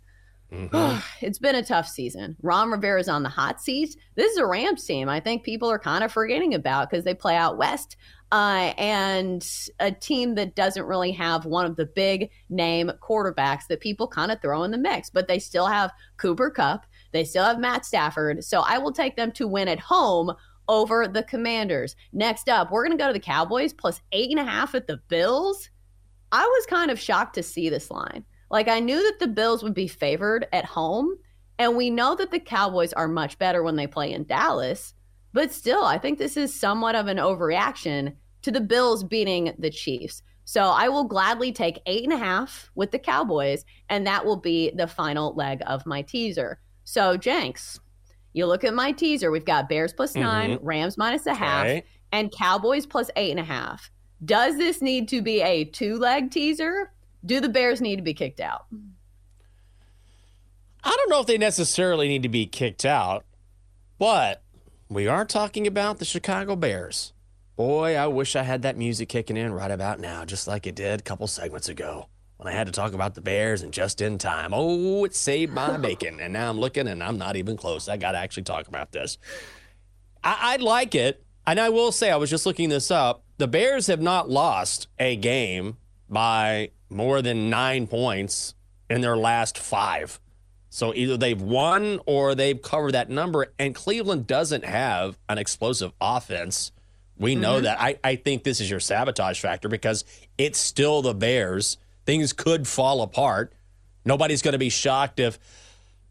Mm-hmm. 0.52 0.99
it's 1.26 1.39
been 1.39 1.56
a 1.56 1.64
tough 1.64 1.88
season. 1.88 2.36
Ron 2.41 2.72
Rivera's 2.72 3.10
on 3.10 3.24
the 3.24 3.30
hot 3.30 3.62
seat. 3.62 3.95
This 4.16 4.32
is 4.32 4.38
a 4.38 4.45
Rams 4.45 4.86
team 4.86 5.10
I 5.10 5.20
think 5.20 5.43
people 5.43 5.70
are 5.70 5.80
kind 5.80 6.04
of 6.04 6.12
forgetting 6.12 6.54
about 6.54 6.89
because 6.89 7.06
they 7.06 7.14
play 7.14 7.36
out 7.36 7.58
west. 7.58 7.97
Uh, 8.34 8.74
and 8.78 9.45
a 9.82 9.91
team 9.91 10.36
that 10.36 10.56
doesn't 10.56 10.86
really 10.86 11.12
have 11.12 11.45
one 11.45 11.66
of 11.66 11.76
the 11.76 11.86
big 11.86 12.30
name 12.49 12.89
quarterbacks 13.02 13.68
that 13.68 13.82
people 13.82 14.08
kind 14.08 14.32
of 14.32 14.41
throw 14.41 14.64
in 14.64 14.72
the 14.72 14.78
mix, 14.78 15.10
but 15.10 15.28
they 15.28 15.38
still 15.38 15.68
have 15.68 15.91
Cooper 16.16 16.49
Kupp. 16.49 16.86
They 17.12 17.26
still 17.26 17.43
have 17.43 17.60
Matt 17.60 17.86
Stafford. 17.86 18.41
So 18.45 18.62
I 18.62 18.78
will 18.78 18.93
take 18.93 19.18
them 19.18 19.34
to 19.34 19.49
win 19.49 19.68
at 19.68 19.82
home 19.82 20.32
over 20.70 21.10
the 21.10 21.24
Commanders. 21.24 21.97
Next 22.14 22.47
up, 22.47 22.72
we're 22.72 22.86
going 22.86 22.97
to 22.97 23.04
go 23.04 23.08
to 23.08 23.14
the 23.14 23.20
Cowboys 23.20 23.74
plus 23.74 23.99
eight 24.14 24.30
and 24.30 24.39
a 24.39 24.49
half 24.49 24.76
at 24.76 24.88
the 24.88 25.02
Bills. 25.10 25.70
I 26.32 26.45
was 26.45 26.66
kind 26.68 26.89
of 26.89 26.97
shocked 26.97 27.36
to 27.36 27.43
see 27.43 27.68
this 27.68 27.91
line. 27.91 28.24
Like 28.52 28.68
I 28.68 28.82
knew 28.82 29.02
that 29.04 29.20
the 29.20 29.28
Bills 29.28 29.64
would 29.64 29.74
be 29.74 29.88
favored 29.88 30.45
at 30.52 30.66
home, 30.66 31.18
and 31.58 31.76
we 31.76 31.89
know 31.89 32.16
that 32.16 32.32
the 32.32 32.39
Cowboys 32.39 32.91
are 32.93 33.08
much 33.08 33.39
better 33.39 33.64
when 33.64 33.78
they 33.78 33.88
play 33.88 34.12
in 34.12 34.26
Dallas. 34.26 34.93
But 35.34 35.54
still, 35.54 35.86
I 35.86 35.97
think 35.97 36.20
this 36.20 36.36
is 36.36 36.54
somewhat 36.54 36.95
of 36.95 37.08
an 37.08 37.18
overreaction 37.18 38.16
to 38.41 38.52
the 38.52 38.60
Bills 38.60 39.06
beating 39.06 39.54
the 39.58 39.70
Chiefs. 39.70 40.22
So 40.43 40.64
I 40.64 40.89
will 40.89 41.06
gladly 41.06 41.54
take 41.54 41.82
eight 41.86 42.04
and 42.04 42.12
a 42.12 42.18
half 42.18 42.70
with 42.76 42.91
the 42.91 42.99
Cowboys, 42.99 43.64
and 43.88 44.06
that 44.06 44.26
will 44.26 44.38
be 44.38 44.72
the 44.76 44.88
final 44.88 45.34
leg 45.34 45.62
of 45.66 45.86
my 45.86 46.02
teaser. 46.02 46.60
So, 46.84 47.16
Jenks, 47.16 47.80
you 48.34 48.45
look 48.45 48.66
at 48.66 48.74
my 48.74 48.91
teaser. 48.91 49.32
We've 49.32 49.45
got 49.45 49.70
Bears 49.70 49.93
plus 49.93 50.12
mm-hmm. 50.12 50.24
nine, 50.24 50.60
Rams 50.62 50.97
minus 50.97 51.26
a 51.26 51.34
half, 51.34 51.68
okay. 51.68 51.86
and 52.12 52.34
Cowboys 52.34 52.86
plus 52.86 53.10
eight 53.16 53.32
and 53.32 53.39
a 53.39 53.43
half. 53.43 53.89
Does 54.26 54.58
this 54.58 54.82
need 54.82 55.08
to 55.10 55.22
be 55.22 55.41
a 55.41 55.64
two 55.64 55.97
leg 55.97 56.32
teaser? 56.32 56.91
Do 57.26 57.39
the 57.39 57.49
Bears 57.49 57.82
need 57.82 57.97
to 57.97 58.01
be 58.01 58.13
kicked 58.13 58.39
out? 58.39 58.65
I 60.84 60.95
don't 60.95 61.09
know 61.09 61.22
if 61.22 61.28
they 61.28 61.38
necessarily 61.38 62.07
need 62.07 62.24
to 62.24 62.30
be 62.30 62.47
kicked 62.47 62.86
out, 62.86 63.26
but 63.99 64.41
we 64.89 65.07
are 65.07 65.26
talking 65.26 65.67
about 65.67 65.99
the 65.99 66.05
Chicago 66.05 66.55
Bears. 66.55 67.13
Boy, 67.55 67.95
I 67.95 68.07
wish 68.07 68.36
I 68.36 68.43
had 68.43 68.63
that 68.63 68.78
music 68.78 69.09
kicking 69.09 69.38
in 69.38 69.53
right 69.53 69.69
about 69.69 69.99
now, 69.99 70.26
just 70.26 70.47
like 70.47 70.65
it 70.65 70.74
did 70.74 70.99
a 70.99 71.03
couple 71.03 71.28
segments 71.28 71.69
ago 71.69 72.07
when 72.38 72.51
I 72.51 72.57
had 72.57 72.65
to 72.65 72.74
talk 72.74 72.93
about 72.93 73.13
the 73.13 73.22
Bears 73.22 73.61
and 73.61 73.72
just 73.72 74.01
in 74.01 74.17
time. 74.17 74.49
Oh, 74.51 75.05
it 75.05 75.13
saved 75.13 75.53
my 75.53 75.78
bacon. 75.78 76.19
And 76.19 76.34
now 76.34 76.49
I'm 76.49 76.59
looking 76.59 76.88
and 76.88 77.03
I'm 77.03 77.19
not 77.19 77.36
even 77.36 77.55
close. 77.55 77.88
I 77.88 77.97
got 77.97 78.13
to 78.13 78.17
actually 78.17 78.43
talk 78.43 78.67
about 78.67 78.91
this. 78.91 79.19
I, 80.24 80.53
I'd 80.53 80.61
like 80.63 80.95
it. 80.95 81.24
And 81.45 81.59
I 81.59 81.69
will 81.69 81.91
say, 81.91 82.09
I 82.09 82.15
was 82.15 82.32
just 82.32 82.47
looking 82.47 82.69
this 82.69 82.89
up. 82.89 83.24
The 83.38 83.47
Bears 83.47 83.86
have 83.88 84.01
not 84.01 84.30
lost 84.30 84.88
a 84.97 85.15
game 85.15 85.78
by 86.09 86.72
more 86.92 87.22
than 87.22 87.50
nine 87.50 87.88
points 87.88 88.54
in 88.89 89.02
their 89.02 89.18
last 89.18 89.58
five. 89.58 90.20
So 90.70 90.94
either 90.94 91.18
they've 91.18 91.42
won 91.42 92.00
or 92.06 92.34
they've 92.34 92.62
covered 92.62 92.94
that 92.94 93.10
number. 93.10 93.48
And 93.60 93.76
Cleveland 93.76 94.28
doesn't 94.28 94.66
have 94.66 95.18
an 95.28 95.38
explosive 95.38 95.92
offense. 96.00 96.72
We 97.18 97.36
know 97.36 97.56
mm-hmm. 97.56 97.64
that. 97.66 97.82
I, 97.82 98.00
I 98.04 98.16
think 98.16 98.44
this 98.44 98.62
is 98.62 98.70
your 98.70 98.80
sabotage 98.80 99.39
factor 99.39 99.68
because 99.68 100.06
it's 100.38 100.58
still 100.58 101.02
the 101.02 101.14
Bears. 101.14 101.78
Things 102.06 102.34
could 102.34 102.68
fall 102.68 103.02
apart. 103.02 103.54
Nobody's 104.06 104.42
going 104.42 104.54
to 104.54 104.58
be 104.58 104.70
shocked 104.70 105.20
if, 105.20 105.38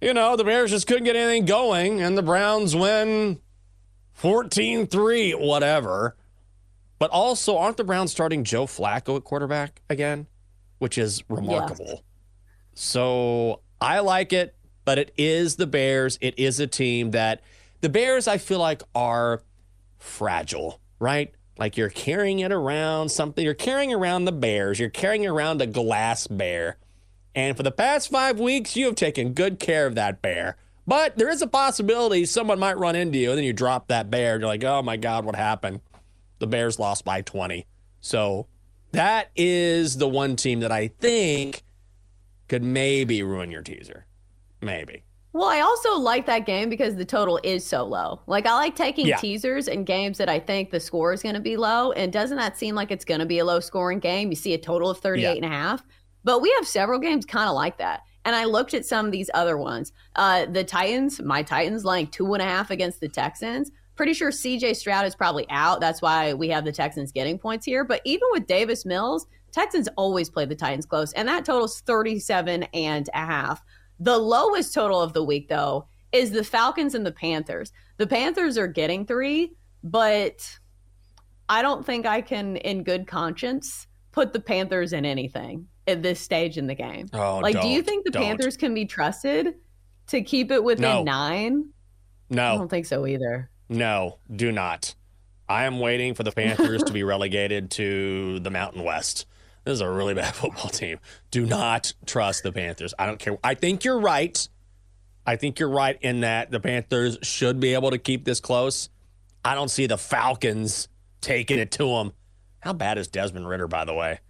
you 0.00 0.14
know, 0.14 0.36
the 0.36 0.44
Bears 0.44 0.70
just 0.70 0.86
couldn't 0.86 1.04
get 1.04 1.16
anything 1.16 1.46
going 1.46 2.00
and 2.00 2.16
the 2.16 2.22
Browns 2.22 2.76
win 2.76 3.40
14 4.12 4.86
3, 4.86 5.32
whatever. 5.32 6.16
But 6.98 7.10
also, 7.10 7.56
aren't 7.56 7.78
the 7.78 7.84
Browns 7.84 8.12
starting 8.12 8.44
Joe 8.44 8.66
Flacco 8.66 9.16
at 9.16 9.24
quarterback 9.24 9.80
again? 9.88 10.26
Which 10.80 10.98
is 10.98 11.22
remarkable. 11.28 12.02
So 12.74 13.60
I 13.80 14.00
like 14.00 14.32
it, 14.32 14.56
but 14.84 14.98
it 14.98 15.12
is 15.16 15.54
the 15.54 15.66
Bears. 15.68 16.18
It 16.20 16.34
is 16.36 16.58
a 16.58 16.66
team 16.66 17.12
that 17.12 17.42
the 17.80 17.88
Bears, 17.88 18.26
I 18.26 18.38
feel 18.38 18.58
like, 18.58 18.82
are 18.94 19.42
fragile, 19.98 20.80
right? 20.98 21.32
Like 21.58 21.76
you're 21.76 21.90
carrying 21.90 22.40
it 22.40 22.50
around 22.50 23.10
something. 23.10 23.44
You're 23.44 23.54
carrying 23.54 23.92
around 23.92 24.24
the 24.24 24.32
Bears. 24.32 24.80
You're 24.80 24.88
carrying 24.88 25.26
around 25.26 25.62
a 25.62 25.66
glass 25.66 26.26
bear. 26.26 26.78
And 27.34 27.56
for 27.56 27.62
the 27.62 27.70
past 27.70 28.10
five 28.10 28.40
weeks, 28.40 28.76
you 28.76 28.86
have 28.86 28.96
taken 28.96 29.34
good 29.34 29.60
care 29.60 29.86
of 29.86 29.94
that 29.94 30.22
bear. 30.22 30.56
But 30.86 31.16
there 31.16 31.28
is 31.28 31.42
a 31.42 31.46
possibility 31.46 32.24
someone 32.24 32.58
might 32.58 32.78
run 32.78 32.96
into 32.96 33.18
you, 33.18 33.30
and 33.30 33.38
then 33.38 33.44
you 33.44 33.52
drop 33.52 33.88
that 33.88 34.10
bear. 34.10 34.34
And 34.34 34.40
you're 34.40 34.48
like, 34.48 34.64
oh 34.64 34.82
my 34.82 34.96
God, 34.96 35.24
what 35.24 35.36
happened? 35.36 35.82
The 36.38 36.46
Bears 36.46 36.78
lost 36.78 37.04
by 37.04 37.20
20. 37.20 37.66
So 38.00 38.46
that 38.92 39.30
is 39.36 39.96
the 39.98 40.08
one 40.08 40.36
team 40.36 40.60
that 40.60 40.72
I 40.72 40.88
think 40.88 41.62
could 42.48 42.62
maybe 42.62 43.22
ruin 43.22 43.50
your 43.50 43.62
teaser. 43.62 44.06
Maybe. 44.60 45.04
Well, 45.32 45.48
I 45.48 45.60
also 45.60 45.94
like 45.96 46.26
that 46.26 46.44
game 46.44 46.68
because 46.68 46.96
the 46.96 47.04
total 47.04 47.38
is 47.44 47.64
so 47.64 47.84
low. 47.84 48.20
Like 48.26 48.46
I 48.46 48.54
like 48.54 48.74
taking 48.74 49.06
Yeah. 49.06 49.16
teasers 49.16 49.68
and 49.68 49.86
games 49.86 50.18
that 50.18 50.28
I 50.28 50.40
think 50.40 50.70
the 50.70 50.80
score 50.80 51.12
is 51.12 51.22
going 51.22 51.36
to 51.36 51.40
be 51.40 51.56
low. 51.56 51.92
And 51.92 52.12
doesn't 52.12 52.36
that 52.36 52.58
seem 52.58 52.74
like 52.74 52.90
it's 52.90 53.04
going 53.04 53.20
to 53.20 53.26
be 53.26 53.38
a 53.38 53.44
low 53.44 53.60
scoring 53.60 54.00
game? 54.00 54.30
You 54.30 54.36
see 54.36 54.54
a 54.54 54.58
total 54.58 54.90
of 54.90 54.98
38 54.98 55.36
and 55.36 55.44
a 55.44 55.48
half. 55.56 55.84
But 56.24 56.40
we 56.42 56.52
have 56.58 56.66
several 56.66 56.98
games 56.98 57.24
kind 57.24 57.48
of 57.48 57.54
like 57.54 57.78
that. 57.78 58.00
And 58.24 58.34
I 58.34 58.44
looked 58.44 58.74
at 58.74 58.84
some 58.84 59.06
of 59.06 59.12
these 59.12 59.30
other 59.32 59.56
ones. 59.56 59.92
Uh, 60.16 60.46
the 60.46 60.64
Titans, 60.64 61.20
my 61.22 61.42
Titans 61.44 61.84
laying 61.84 62.08
two 62.08 62.34
and 62.34 62.42
a 62.42 62.44
half 62.44 62.70
against 62.70 63.00
the 63.00 63.08
Texans. 63.08 63.70
Pretty 63.96 64.14
sure 64.14 64.30
CJ 64.30 64.76
Stroud 64.76 65.04
is 65.04 65.14
probably 65.14 65.46
out. 65.50 65.80
That's 65.80 66.00
why 66.00 66.32
we 66.32 66.48
have 66.48 66.64
the 66.64 66.72
Texans 66.72 67.12
getting 67.12 67.38
points 67.38 67.66
here. 67.66 67.84
But 67.84 68.00
even 68.04 68.28
with 68.32 68.46
Davis 68.46 68.86
Mills, 68.86 69.26
Texans 69.52 69.88
always 69.96 70.30
play 70.30 70.46
the 70.46 70.54
Titans 70.54 70.86
close. 70.86 71.12
And 71.12 71.28
that 71.28 71.44
totals 71.44 71.80
37 71.82 72.62
and 72.74 73.08
a 73.12 73.18
half. 73.18 73.62
The 73.98 74.16
lowest 74.16 74.72
total 74.72 75.00
of 75.02 75.12
the 75.12 75.24
week, 75.24 75.48
though, 75.48 75.86
is 76.12 76.30
the 76.30 76.44
Falcons 76.44 76.94
and 76.94 77.04
the 77.04 77.12
Panthers. 77.12 77.72
The 77.98 78.06
Panthers 78.06 78.56
are 78.56 78.66
getting 78.66 79.04
three, 79.04 79.52
but 79.84 80.58
I 81.48 81.62
don't 81.62 81.84
think 81.84 82.06
I 82.06 82.22
can, 82.22 82.56
in 82.56 82.84
good 82.84 83.06
conscience, 83.06 83.86
put 84.12 84.32
the 84.32 84.40
Panthers 84.40 84.92
in 84.92 85.04
anything 85.04 85.66
at 85.86 86.02
this 86.02 86.20
stage 86.20 86.56
in 86.56 86.66
the 86.66 86.74
game. 86.74 87.08
Oh, 87.12 87.38
like, 87.38 87.60
do 87.60 87.68
you 87.68 87.82
think 87.82 88.04
the 88.04 88.10
don't. 88.12 88.22
Panthers 88.22 88.56
can 88.56 88.72
be 88.72 88.86
trusted 88.86 89.54
to 90.08 90.22
keep 90.22 90.50
it 90.50 90.62
within 90.64 90.82
No. 90.82 91.02
nine? 91.02 91.70
I 92.32 92.56
don't 92.56 92.68
think 92.68 92.86
so 92.86 93.06
either. 93.06 93.49
No, 93.70 94.18
do 94.34 94.52
not. 94.52 94.94
I 95.48 95.64
am 95.64 95.78
waiting 95.80 96.14
for 96.14 96.22
the 96.22 96.32
Panthers 96.32 96.82
to 96.84 96.92
be 96.92 97.02
relegated 97.04 97.70
to 97.72 98.38
the 98.40 98.50
Mountain 98.50 98.84
West. 98.84 99.26
This 99.64 99.74
is 99.74 99.80
a 99.80 99.88
really 99.88 100.14
bad 100.14 100.34
football 100.34 100.68
team. 100.68 100.98
Do 101.30 101.46
not 101.46 101.92
trust 102.04 102.42
the 102.42 102.52
Panthers. 102.52 102.92
I 102.98 103.06
don't 103.06 103.18
care. 103.18 103.38
I 103.42 103.54
think 103.54 103.84
you're 103.84 103.98
right. 104.00 104.46
I 105.26 105.36
think 105.36 105.58
you're 105.58 105.70
right 105.70 105.96
in 106.02 106.20
that 106.20 106.50
the 106.50 106.60
Panthers 106.60 107.16
should 107.22 107.60
be 107.60 107.74
able 107.74 107.90
to 107.90 107.98
keep 107.98 108.24
this 108.24 108.40
close. 108.40 108.90
I 109.44 109.54
don't 109.54 109.70
see 109.70 109.86
the 109.86 109.98
Falcons 109.98 110.88
taking 111.20 111.58
it 111.58 111.70
to 111.72 111.86
them. 111.86 112.12
How 112.60 112.72
bad 112.72 112.98
is 112.98 113.08
Desmond 113.08 113.48
Ridder, 113.48 113.68
by 113.68 113.84
the 113.84 113.94
way? 113.94 114.20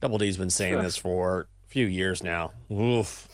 Double 0.00 0.18
D's 0.18 0.36
been 0.36 0.50
saying 0.50 0.82
this 0.82 0.96
for 0.96 1.48
a 1.66 1.68
few 1.68 1.86
years 1.86 2.22
now. 2.22 2.52
Wolf. 2.68 3.28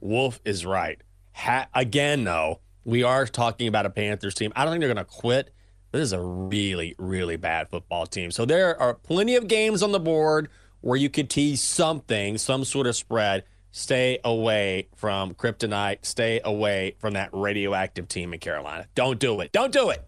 Wolf 0.00 0.40
is 0.44 0.64
right. 0.66 1.00
Ha- 1.32 1.68
again, 1.74 2.24
though, 2.24 2.60
we 2.84 3.02
are 3.02 3.26
talking 3.26 3.68
about 3.68 3.86
a 3.86 3.90
Panthers 3.90 4.34
team. 4.34 4.52
I 4.56 4.64
don't 4.64 4.72
think 4.72 4.80
they're 4.80 4.92
going 4.94 5.04
to 5.04 5.10
quit. 5.10 5.52
This 5.92 6.02
is 6.02 6.12
a 6.12 6.20
really, 6.20 6.94
really 6.98 7.36
bad 7.36 7.68
football 7.68 8.06
team. 8.06 8.30
So 8.30 8.44
there 8.44 8.80
are 8.80 8.94
plenty 8.94 9.36
of 9.36 9.46
games 9.46 9.82
on 9.82 9.92
the 9.92 10.00
board 10.00 10.48
where 10.80 10.96
you 10.96 11.10
could 11.10 11.28
tease 11.30 11.60
something, 11.60 12.38
some 12.38 12.64
sort 12.64 12.86
of 12.86 12.96
spread. 12.96 13.44
Stay 13.70 14.18
away 14.24 14.88
from 14.96 15.34
kryptonite. 15.34 15.98
Stay 16.04 16.40
away 16.44 16.96
from 16.98 17.14
that 17.14 17.30
radioactive 17.32 18.08
team 18.08 18.34
in 18.34 18.40
Carolina. 18.40 18.86
Don't 18.94 19.18
do 19.18 19.40
it. 19.40 19.52
Don't 19.52 19.72
do 19.72 19.90
it. 19.90 20.02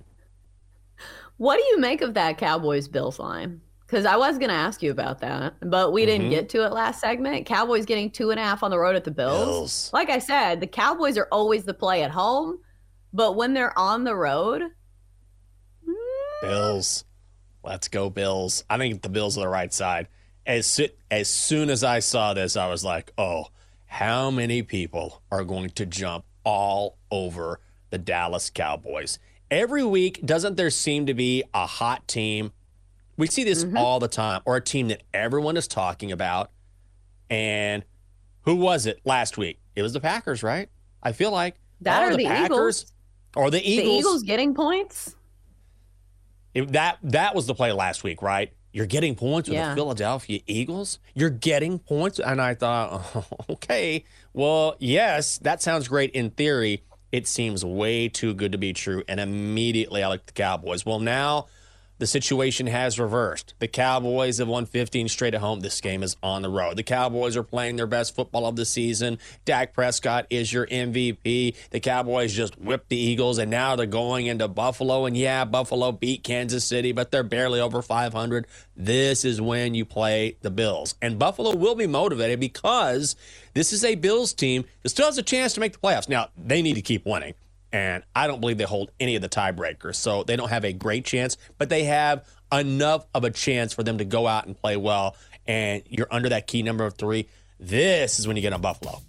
What 1.36 1.56
do 1.56 1.64
you 1.68 1.78
make 1.78 2.00
of 2.00 2.14
that 2.14 2.38
Cowboys 2.38 2.88
Bills 2.88 3.18
line? 3.18 3.60
Because 3.86 4.06
I 4.06 4.16
was 4.16 4.38
going 4.38 4.48
to 4.50 4.54
ask 4.54 4.82
you 4.82 4.90
about 4.90 5.20
that, 5.20 5.54
but 5.60 5.92
we 5.92 6.06
didn't 6.06 6.28
Mhm. 6.28 6.30
get 6.30 6.48
to 6.50 6.64
it 6.64 6.72
last 6.72 7.00
segment. 7.00 7.46
Cowboys 7.46 7.84
getting 7.84 8.10
two 8.10 8.30
and 8.30 8.40
a 8.40 8.42
half 8.42 8.62
on 8.62 8.70
the 8.70 8.78
road 8.78 8.96
at 8.96 9.04
the 9.04 9.10
Bills. 9.10 9.44
Bills. 9.46 9.90
Like 9.92 10.10
I 10.10 10.18
said, 10.18 10.60
the 10.60 10.66
Cowboys 10.66 11.18
are 11.18 11.28
always 11.30 11.64
the 11.64 11.74
play 11.74 12.02
at 12.02 12.10
home, 12.10 12.58
but 13.14 13.36
when 13.36 13.54
they're 13.54 13.76
on 13.78 14.04
the 14.04 14.14
road, 14.14 14.62
Bills. 16.42 17.04
Let's 17.62 17.88
go, 17.88 18.10
Bills. 18.10 18.64
I 18.68 18.76
think 18.76 19.00
the 19.00 19.08
Bills 19.08 19.38
are 19.38 19.42
the 19.42 19.48
right 19.48 19.72
side. 19.72 20.08
As, 20.46 20.78
as 21.10 21.28
soon 21.28 21.70
as 21.70 21.82
I 21.82 22.00
saw 22.00 22.34
this, 22.34 22.56
I 22.56 22.68
was 22.68 22.84
like, 22.84 23.12
oh, 23.16 23.46
how 23.86 24.30
many 24.30 24.62
people 24.62 25.22
are 25.30 25.44
going 25.44 25.70
to 25.70 25.86
jump 25.86 26.26
all 26.44 26.98
over 27.10 27.60
the 27.88 27.96
Dallas 27.96 28.50
Cowboys? 28.50 29.18
Every 29.50 29.84
week, 29.84 30.20
doesn't 30.26 30.56
there 30.56 30.68
seem 30.68 31.06
to 31.06 31.14
be 31.14 31.44
a 31.54 31.64
hot 31.64 32.06
team? 32.06 32.52
We 33.16 33.28
see 33.28 33.44
this 33.44 33.64
mm-hmm. 33.64 33.78
all 33.78 34.00
the 34.00 34.08
time, 34.08 34.42
or 34.44 34.56
a 34.56 34.60
team 34.60 34.88
that 34.88 35.02
everyone 35.14 35.56
is 35.56 35.68
talking 35.68 36.12
about. 36.12 36.50
And 37.30 37.84
who 38.42 38.56
was 38.56 38.84
it 38.84 39.00
last 39.04 39.38
week? 39.38 39.60
It 39.74 39.82
was 39.82 39.92
the 39.94 40.00
Packers, 40.00 40.42
right? 40.42 40.68
I 41.02 41.12
feel 41.12 41.30
like 41.30 41.56
That 41.80 42.02
Oh, 42.02 42.14
or 42.14 42.16
the 42.16 42.44
Eagles. 42.44 42.92
Or 43.36 43.50
the 43.50 43.58
the 43.58 43.68
Eagles. 43.68 43.98
Eagles 44.00 44.22
getting 44.22 44.54
points. 44.54 45.14
It- 46.54 46.72
that 46.72 46.98
that 47.02 47.34
was 47.34 47.46
the 47.46 47.54
play 47.54 47.72
last 47.72 48.04
week, 48.04 48.22
right? 48.22 48.52
You're 48.72 48.86
getting 48.86 49.14
points 49.14 49.48
with 49.48 49.54
Yeah. 49.56 49.70
the 49.70 49.76
Philadelphia 49.76 50.40
Eagles. 50.46 50.98
You're 51.14 51.30
getting 51.30 51.78
points, 51.78 52.18
and 52.18 52.40
I 52.40 52.54
thought, 52.54 53.04
oh, 53.14 53.24
okay, 53.50 54.04
well, 54.32 54.74
yes, 54.80 55.38
that 55.38 55.62
sounds 55.62 55.86
great 55.86 56.10
in 56.10 56.30
theory. 56.30 56.82
It 57.12 57.28
seems 57.28 57.64
way 57.64 58.08
too 58.08 58.34
good 58.34 58.50
to 58.52 58.58
be 58.58 58.72
true, 58.72 59.04
and 59.08 59.20
immediately 59.20 60.02
I 60.02 60.08
like 60.08 60.26
the 60.26 60.32
Cowboys. 60.32 60.84
Well, 60.84 60.98
now 60.98 61.46
the 62.04 62.08
situation 62.08 62.66
has 62.66 63.00
reversed. 63.00 63.54
The 63.60 63.66
Cowboys 63.66 64.36
have 64.36 64.46
won 64.46 64.66
15 64.66 65.08
straight 65.08 65.32
at 65.32 65.40
home. 65.40 65.60
This 65.60 65.80
game 65.80 66.02
is 66.02 66.18
on 66.22 66.42
the 66.42 66.50
road. 66.50 66.76
The 66.76 66.82
Cowboys 66.82 67.34
are 67.34 67.42
playing 67.42 67.76
their 67.76 67.86
best 67.86 68.14
football 68.14 68.44
of 68.44 68.56
the 68.56 68.66
season. 68.66 69.18
Dak 69.46 69.72
Prescott 69.72 70.26
is 70.28 70.52
your 70.52 70.66
MVP. 70.66 71.56
The 71.70 71.80
Cowboys 71.80 72.34
just 72.34 72.60
whipped 72.60 72.90
the 72.90 72.98
Eagles, 72.98 73.38
and 73.38 73.50
now 73.50 73.74
they're 73.74 73.86
going 73.86 74.26
into 74.26 74.48
Buffalo. 74.48 75.06
And 75.06 75.16
yeah, 75.16 75.46
Buffalo 75.46 75.92
beat 75.92 76.22
Kansas 76.22 76.66
City, 76.66 76.92
but 76.92 77.10
they're 77.10 77.22
barely 77.22 77.58
over 77.58 77.80
500. 77.80 78.46
This 78.76 79.24
is 79.24 79.40
when 79.40 79.72
you 79.72 79.86
play 79.86 80.36
the 80.42 80.50
Bills. 80.50 80.96
And 81.00 81.18
Buffalo 81.18 81.56
will 81.56 81.74
be 81.74 81.86
motivated 81.86 82.38
because 82.38 83.16
this 83.54 83.72
is 83.72 83.82
a 83.82 83.94
Bills 83.94 84.34
team 84.34 84.66
that 84.82 84.90
still 84.90 85.06
has 85.06 85.16
a 85.16 85.22
chance 85.22 85.54
to 85.54 85.60
make 85.60 85.72
the 85.72 85.78
playoffs. 85.78 86.10
Now, 86.10 86.28
they 86.36 86.60
need 86.60 86.74
to 86.74 86.82
keep 86.82 87.06
winning 87.06 87.32
and 87.74 88.04
I 88.14 88.28
don't 88.28 88.40
believe 88.40 88.56
they 88.56 88.64
hold 88.64 88.92
any 89.00 89.16
of 89.16 89.22
the 89.22 89.28
tiebreakers. 89.28 89.96
So 89.96 90.22
they 90.22 90.36
don't 90.36 90.48
have 90.48 90.64
a 90.64 90.72
great 90.72 91.04
chance, 91.04 91.36
but 91.58 91.68
they 91.68 91.82
have 91.84 92.24
enough 92.52 93.04
of 93.12 93.24
a 93.24 93.30
chance 93.30 93.72
for 93.72 93.82
them 93.82 93.98
to 93.98 94.04
go 94.04 94.28
out 94.28 94.46
and 94.46 94.56
play 94.56 94.76
well. 94.76 95.16
And 95.44 95.82
you're 95.88 96.06
under 96.08 96.28
that 96.28 96.46
key 96.46 96.62
number 96.62 96.86
of 96.86 96.94
three. 96.94 97.28
This 97.58 98.20
is 98.20 98.28
when 98.28 98.36
you 98.36 98.42
get 98.42 98.52
on 98.52 98.60
Buffalo. 98.60 99.02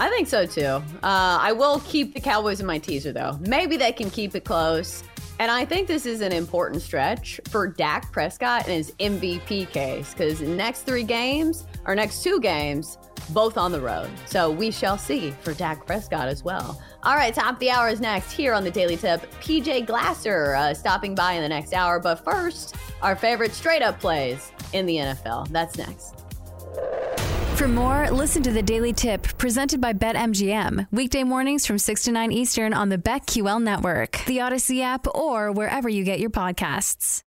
I 0.00 0.08
think 0.08 0.26
so 0.26 0.46
too. 0.46 0.64
Uh, 0.64 0.82
I 1.02 1.52
will 1.52 1.78
keep 1.86 2.12
the 2.12 2.20
Cowboys 2.20 2.58
in 2.58 2.66
my 2.66 2.78
teaser 2.78 3.12
though. 3.12 3.38
Maybe 3.40 3.76
they 3.76 3.92
can 3.92 4.10
keep 4.10 4.34
it 4.34 4.44
close. 4.44 5.04
And 5.38 5.48
I 5.48 5.64
think 5.64 5.86
this 5.86 6.06
is 6.06 6.22
an 6.22 6.32
important 6.32 6.82
stretch 6.82 7.40
for 7.50 7.68
Dak 7.68 8.10
Prescott 8.10 8.64
and 8.64 8.72
his 8.72 8.90
MVP 8.98 9.70
case 9.70 10.12
because 10.12 10.40
next 10.40 10.82
three 10.82 11.04
games 11.04 11.66
or 11.84 11.94
next 11.94 12.24
two 12.24 12.40
games, 12.40 12.98
both 13.30 13.56
on 13.56 13.72
the 13.72 13.80
road. 13.80 14.10
So 14.26 14.50
we 14.50 14.70
shall 14.70 14.98
see 14.98 15.30
for 15.42 15.54
Dak 15.54 15.86
Prescott 15.86 16.28
as 16.28 16.42
well. 16.42 16.80
All 17.02 17.16
right, 17.16 17.34
top 17.34 17.58
the 17.58 17.70
hour 17.70 17.88
is 17.88 18.00
next 18.00 18.32
here 18.32 18.54
on 18.54 18.64
the 18.64 18.70
Daily 18.70 18.96
Tip. 18.96 19.20
PJ 19.40 19.86
Glasser 19.86 20.54
uh, 20.54 20.74
stopping 20.74 21.14
by 21.14 21.32
in 21.32 21.42
the 21.42 21.48
next 21.48 21.72
hour. 21.72 21.98
But 21.98 22.24
first, 22.24 22.76
our 23.02 23.16
favorite 23.16 23.52
straight 23.52 23.82
up 23.82 24.00
plays 24.00 24.52
in 24.72 24.86
the 24.86 24.96
NFL. 24.96 25.48
That's 25.48 25.76
next. 25.76 26.14
For 27.56 27.68
more, 27.68 28.10
listen 28.10 28.42
to 28.42 28.50
the 28.50 28.62
Daily 28.62 28.92
Tip 28.92 29.22
presented 29.38 29.80
by 29.80 29.92
BetMGM. 29.92 30.88
Weekday 30.90 31.22
mornings 31.22 31.64
from 31.66 31.78
6 31.78 32.02
to 32.04 32.12
9 32.12 32.32
Eastern 32.32 32.74
on 32.74 32.88
the 32.88 32.98
BetQL 32.98 33.62
network, 33.62 34.20
the 34.26 34.38
Audacy 34.38 34.82
app, 34.82 35.06
or 35.14 35.52
wherever 35.52 35.88
you 35.88 36.02
get 36.02 36.18
your 36.18 36.30
podcasts. 36.30 37.22